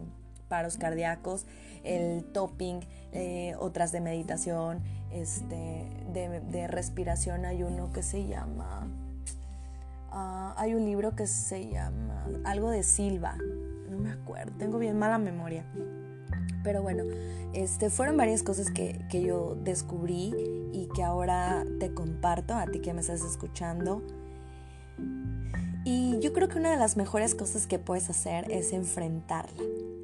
paros 0.54 0.78
cardíacos, 0.78 1.48
el 1.84 2.26
topping, 2.26 2.82
eh, 3.12 3.56
otras 3.58 3.92
de 3.92 4.02
meditación, 4.02 4.84
este, 5.12 5.90
de, 6.14 6.68
respiración. 6.68 7.46
Hay 7.46 7.64
uno 7.64 7.92
que 7.92 8.04
se 8.04 8.28
llama, 8.28 8.88
ah, 10.12 10.54
hay 10.56 10.76
un 10.76 10.86
libro 10.86 11.16
que 11.16 11.26
se 11.26 11.70
llama 11.70 12.28
algo 12.44 12.70
de 12.70 12.84
Silva, 12.84 13.36
no 13.90 13.98
me 13.98 14.12
acuerdo, 14.12 14.56
tengo 14.60 14.78
bien 14.78 15.00
mala 15.00 15.18
memoria. 15.18 15.66
Pero 16.64 16.84
bueno, 16.84 17.04
este, 17.54 17.90
fueron 17.90 18.16
varias 18.16 18.44
cosas 18.44 18.70
que, 18.70 19.04
que 19.10 19.24
yo 19.24 19.58
descubrí 19.64 20.36
y 20.72 20.88
que 20.96 21.02
ahora 21.02 21.66
te 21.80 21.96
comparto 21.96 22.54
a 22.54 22.68
ti 22.68 22.78
que 22.80 22.94
me 22.94 23.02
estás 23.02 23.24
escuchando 23.24 24.04
yo 26.24 26.32
creo 26.32 26.48
que 26.48 26.58
una 26.58 26.72
de 26.72 26.78
las 26.78 26.96
mejores 26.96 27.36
cosas 27.36 27.68
que 27.68 27.80
puedes 27.80 28.10
hacer 28.10 28.50
es 28.50 28.72
enfrentarla, 28.72 29.62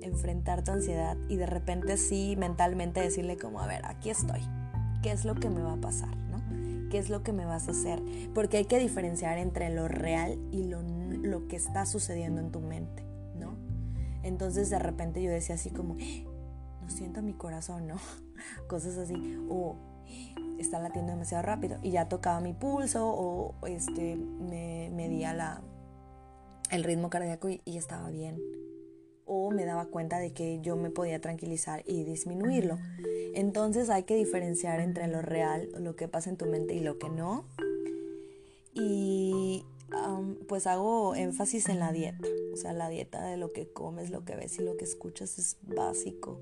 enfrentar 0.10 0.64
tu 0.64 0.72
ansiedad 0.72 1.18
y 1.28 1.38
de 1.38 1.46
repente 1.46 1.98
sí 1.98 2.36
mentalmente 2.38 3.02
decirle 3.02 3.38
como, 3.38 3.62
a 3.62 3.68
ver, 3.68 3.86
aquí 3.86 4.10
estoy, 4.10 4.42
¿qué 5.02 5.12
es 5.12 5.26
lo 5.26 5.36
que 5.36 5.50
me 5.50 5.62
va 5.62 5.74
a 5.74 5.82
pasar? 5.82 6.16
¿no? 6.16 6.42
¿Qué 6.90 6.98
es 6.98 7.10
lo 7.10 7.24
que 7.24 7.34
me 7.34 7.46
vas 7.46 7.68
a 7.68 7.72
hacer? 7.72 8.02
Porque 8.34 8.58
hay 8.58 8.66
que 8.66 8.80
diferenciar 8.80 9.38
entre 9.38 9.70
lo 9.70 9.88
real 9.88 10.38
y 10.52 10.64
lo, 10.64 10.82
lo 10.82 11.48
que 11.48 11.56
está 11.56 11.86
sucediendo 11.86 12.42
en 12.42 12.52
tu 12.52 12.60
mente, 12.60 13.04
¿no? 13.40 13.56
Entonces 14.24 14.70
de 14.70 14.80
repente 14.80 15.22
yo 15.22 15.32
decía 15.32 15.56
así 15.56 15.70
como, 15.70 15.96
no 15.96 16.90
siento 16.90 17.22
mi 17.22 17.34
corazón, 17.34 17.88
¿no? 17.88 17.96
Cosas 18.68 18.98
así, 18.98 19.38
o 19.50 19.76
está 20.58 20.80
latiendo 20.80 21.12
demasiado 21.12 21.44
rápido 21.44 21.78
y 21.82 21.92
ya 21.92 22.10
tocaba 22.10 22.42
mi 22.42 22.54
pulso 22.54 23.08
o 23.08 23.56
este 23.66 24.18
me 24.18 24.90
medía 24.94 25.34
la 25.34 25.62
el 26.70 26.84
ritmo 26.84 27.10
cardíaco 27.10 27.50
y, 27.50 27.62
estaba 27.66 28.10
bien 28.10 28.40
o 29.30 29.52
me 29.52 29.64
daba 29.64 29.86
cuenta 29.86 30.18
de 30.18 30.34
que 30.34 30.60
yo 30.62 30.76
me 30.76 30.90
podía 30.90 31.22
tranquilizar 31.22 31.84
y 31.86 32.04
disminuirlo. 32.04 32.80
Entonces 33.36 33.92
hay 33.92 34.04
que 34.04 34.16
diferenciar 34.16 34.80
entre 34.80 35.08
lo 35.08 35.22
real, 35.22 35.70
lo 35.78 35.96
que 35.96 36.08
pasa 36.08 36.32
en 36.32 36.38
tu 36.38 36.48
mente 36.48 36.74
y 36.74 36.80
lo 36.80 36.98
que 36.98 37.10
no. 37.10 37.46
Y 38.74 39.64
pues 40.48 40.66
hago 40.66 41.14
énfasis 41.14 41.70
en 41.70 41.80
la 41.80 41.92
dieta. 41.92 42.28
O 42.54 42.58
sea, 42.58 42.74
la 42.74 42.90
dieta 42.90 43.24
de 43.24 43.38
lo 43.38 43.54
que 43.54 43.68
comes, 43.72 44.10
lo 44.10 44.26
que 44.26 44.36
ves 44.36 44.58
y 44.58 44.64
lo 44.64 44.78
que 44.78 44.86
escuchas 44.86 45.38
es 45.38 45.58
básico. 45.62 46.40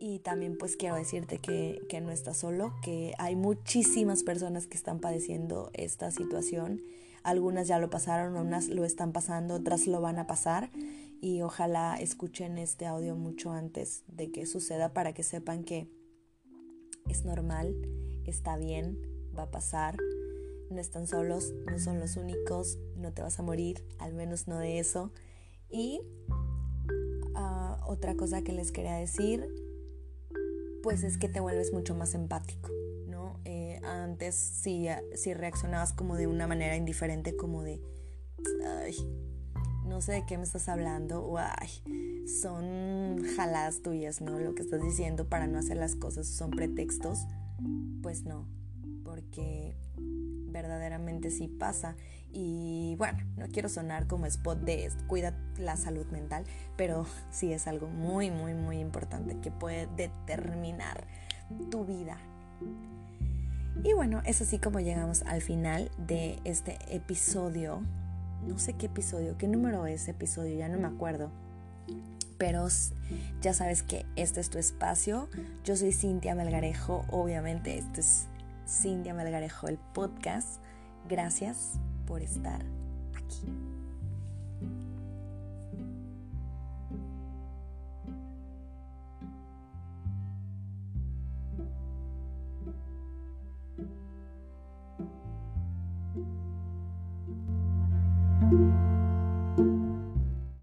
Y 0.00 0.18
también 0.18 0.58
pues 0.58 0.76
quiero 0.76 0.96
decirte 0.96 1.38
que, 1.38 1.80
que, 1.88 2.00
no 2.00 2.10
estás 2.10 2.38
solo, 2.38 2.74
que 2.82 3.14
hay 3.18 3.36
muchísimas 3.36 4.24
personas 4.24 4.66
que 4.66 4.76
están 4.76 4.98
padeciendo 4.98 5.70
esta 5.74 6.10
situación. 6.10 6.82
Algunas 7.22 7.68
ya 7.68 7.78
lo 7.78 7.88
pasaron, 7.88 8.36
unas 8.36 8.68
lo 8.68 8.84
están 8.84 9.12
pasando, 9.12 9.54
otras 9.54 9.86
lo 9.86 10.00
van 10.00 10.18
a 10.18 10.26
pasar. 10.26 10.70
Y 11.22 11.40
ojalá 11.42 11.94
escuchen 12.00 12.58
este 12.58 12.84
audio 12.84 13.14
mucho 13.14 13.52
antes 13.52 14.02
de 14.08 14.32
que 14.32 14.44
suceda 14.44 14.92
para 14.92 15.14
que 15.14 15.22
sepan 15.22 15.62
que 15.62 15.88
es 17.08 17.24
normal, 17.24 17.76
está 18.26 18.56
bien, 18.56 18.98
va 19.38 19.44
a 19.44 19.50
pasar. 19.52 19.96
No 20.68 20.80
están 20.80 21.06
solos, 21.06 21.54
no 21.70 21.78
son 21.78 22.00
los 22.00 22.16
únicos, 22.16 22.76
no 22.96 23.12
te 23.12 23.22
vas 23.22 23.38
a 23.38 23.42
morir, 23.44 23.86
al 24.00 24.14
menos 24.14 24.48
no 24.48 24.58
de 24.58 24.80
eso. 24.80 25.12
Y 25.70 26.00
ah, 27.36 27.78
otra 27.86 28.16
cosa 28.16 28.42
que 28.42 28.52
les 28.52 28.72
quería 28.72 28.96
decir 28.96 29.48
pues 30.82 31.04
es 31.04 31.18
que 31.18 31.28
te 31.28 31.38
vuelves 31.38 31.72
mucho 31.72 31.94
más 31.94 32.14
empático, 32.14 32.68
¿no? 33.06 33.38
Eh, 33.44 33.78
antes 33.84 34.34
si, 34.34 34.88
si 35.14 35.32
reaccionabas 35.32 35.92
como 35.92 36.16
de 36.16 36.26
una 36.26 36.48
manera 36.48 36.74
indiferente, 36.74 37.36
como 37.36 37.62
de, 37.62 37.80
no 39.92 40.00
sé 40.00 40.12
de 40.12 40.24
qué 40.24 40.38
me 40.38 40.44
estás 40.44 40.70
hablando, 40.70 41.36
son 42.40 43.22
jaladas 43.36 43.82
tuyas, 43.82 44.22
¿no? 44.22 44.38
Lo 44.38 44.54
que 44.54 44.62
estás 44.62 44.82
diciendo 44.82 45.28
para 45.28 45.46
no 45.46 45.58
hacer 45.58 45.76
las 45.76 45.96
cosas 45.96 46.26
son 46.26 46.50
pretextos, 46.50 47.26
pues 48.00 48.24
no, 48.24 48.46
porque 49.04 49.76
verdaderamente 50.50 51.30
sí 51.30 51.46
pasa. 51.46 51.94
Y 52.32 52.94
bueno, 52.96 53.18
no 53.36 53.48
quiero 53.48 53.68
sonar 53.68 54.06
como 54.06 54.24
spot 54.24 54.60
de 54.60 54.90
cuida 55.08 55.36
la 55.58 55.76
salud 55.76 56.06
mental, 56.06 56.46
pero 56.78 57.04
sí 57.30 57.52
es 57.52 57.66
algo 57.66 57.88
muy, 57.88 58.30
muy, 58.30 58.54
muy 58.54 58.78
importante 58.78 59.36
que 59.42 59.50
puede 59.50 59.88
determinar 59.94 61.06
tu 61.70 61.84
vida. 61.84 62.16
Y 63.84 63.92
bueno, 63.92 64.22
es 64.24 64.40
así 64.40 64.58
como 64.58 64.80
llegamos 64.80 65.22
al 65.24 65.42
final 65.42 65.90
de 65.98 66.40
este 66.44 66.78
episodio. 66.88 67.82
No 68.46 68.58
sé 68.58 68.74
qué 68.74 68.86
episodio, 68.86 69.36
qué 69.38 69.48
número 69.48 69.86
es 69.86 70.08
episodio, 70.08 70.56
ya 70.58 70.68
no 70.68 70.78
me 70.78 70.88
acuerdo. 70.88 71.30
Pero 72.38 72.66
ya 73.40 73.54
sabes 73.54 73.82
que 73.82 74.04
este 74.16 74.40
es 74.40 74.50
tu 74.50 74.58
espacio. 74.58 75.28
Yo 75.64 75.76
soy 75.76 75.92
Cintia 75.92 76.34
Melgarejo, 76.34 77.04
obviamente 77.10 77.78
este 77.78 78.00
es 78.00 78.26
Cintia 78.66 79.14
Melgarejo, 79.14 79.68
el 79.68 79.78
podcast. 79.94 80.60
Gracias 81.08 81.74
por 82.06 82.20
estar 82.20 82.64
aquí. 83.14 83.71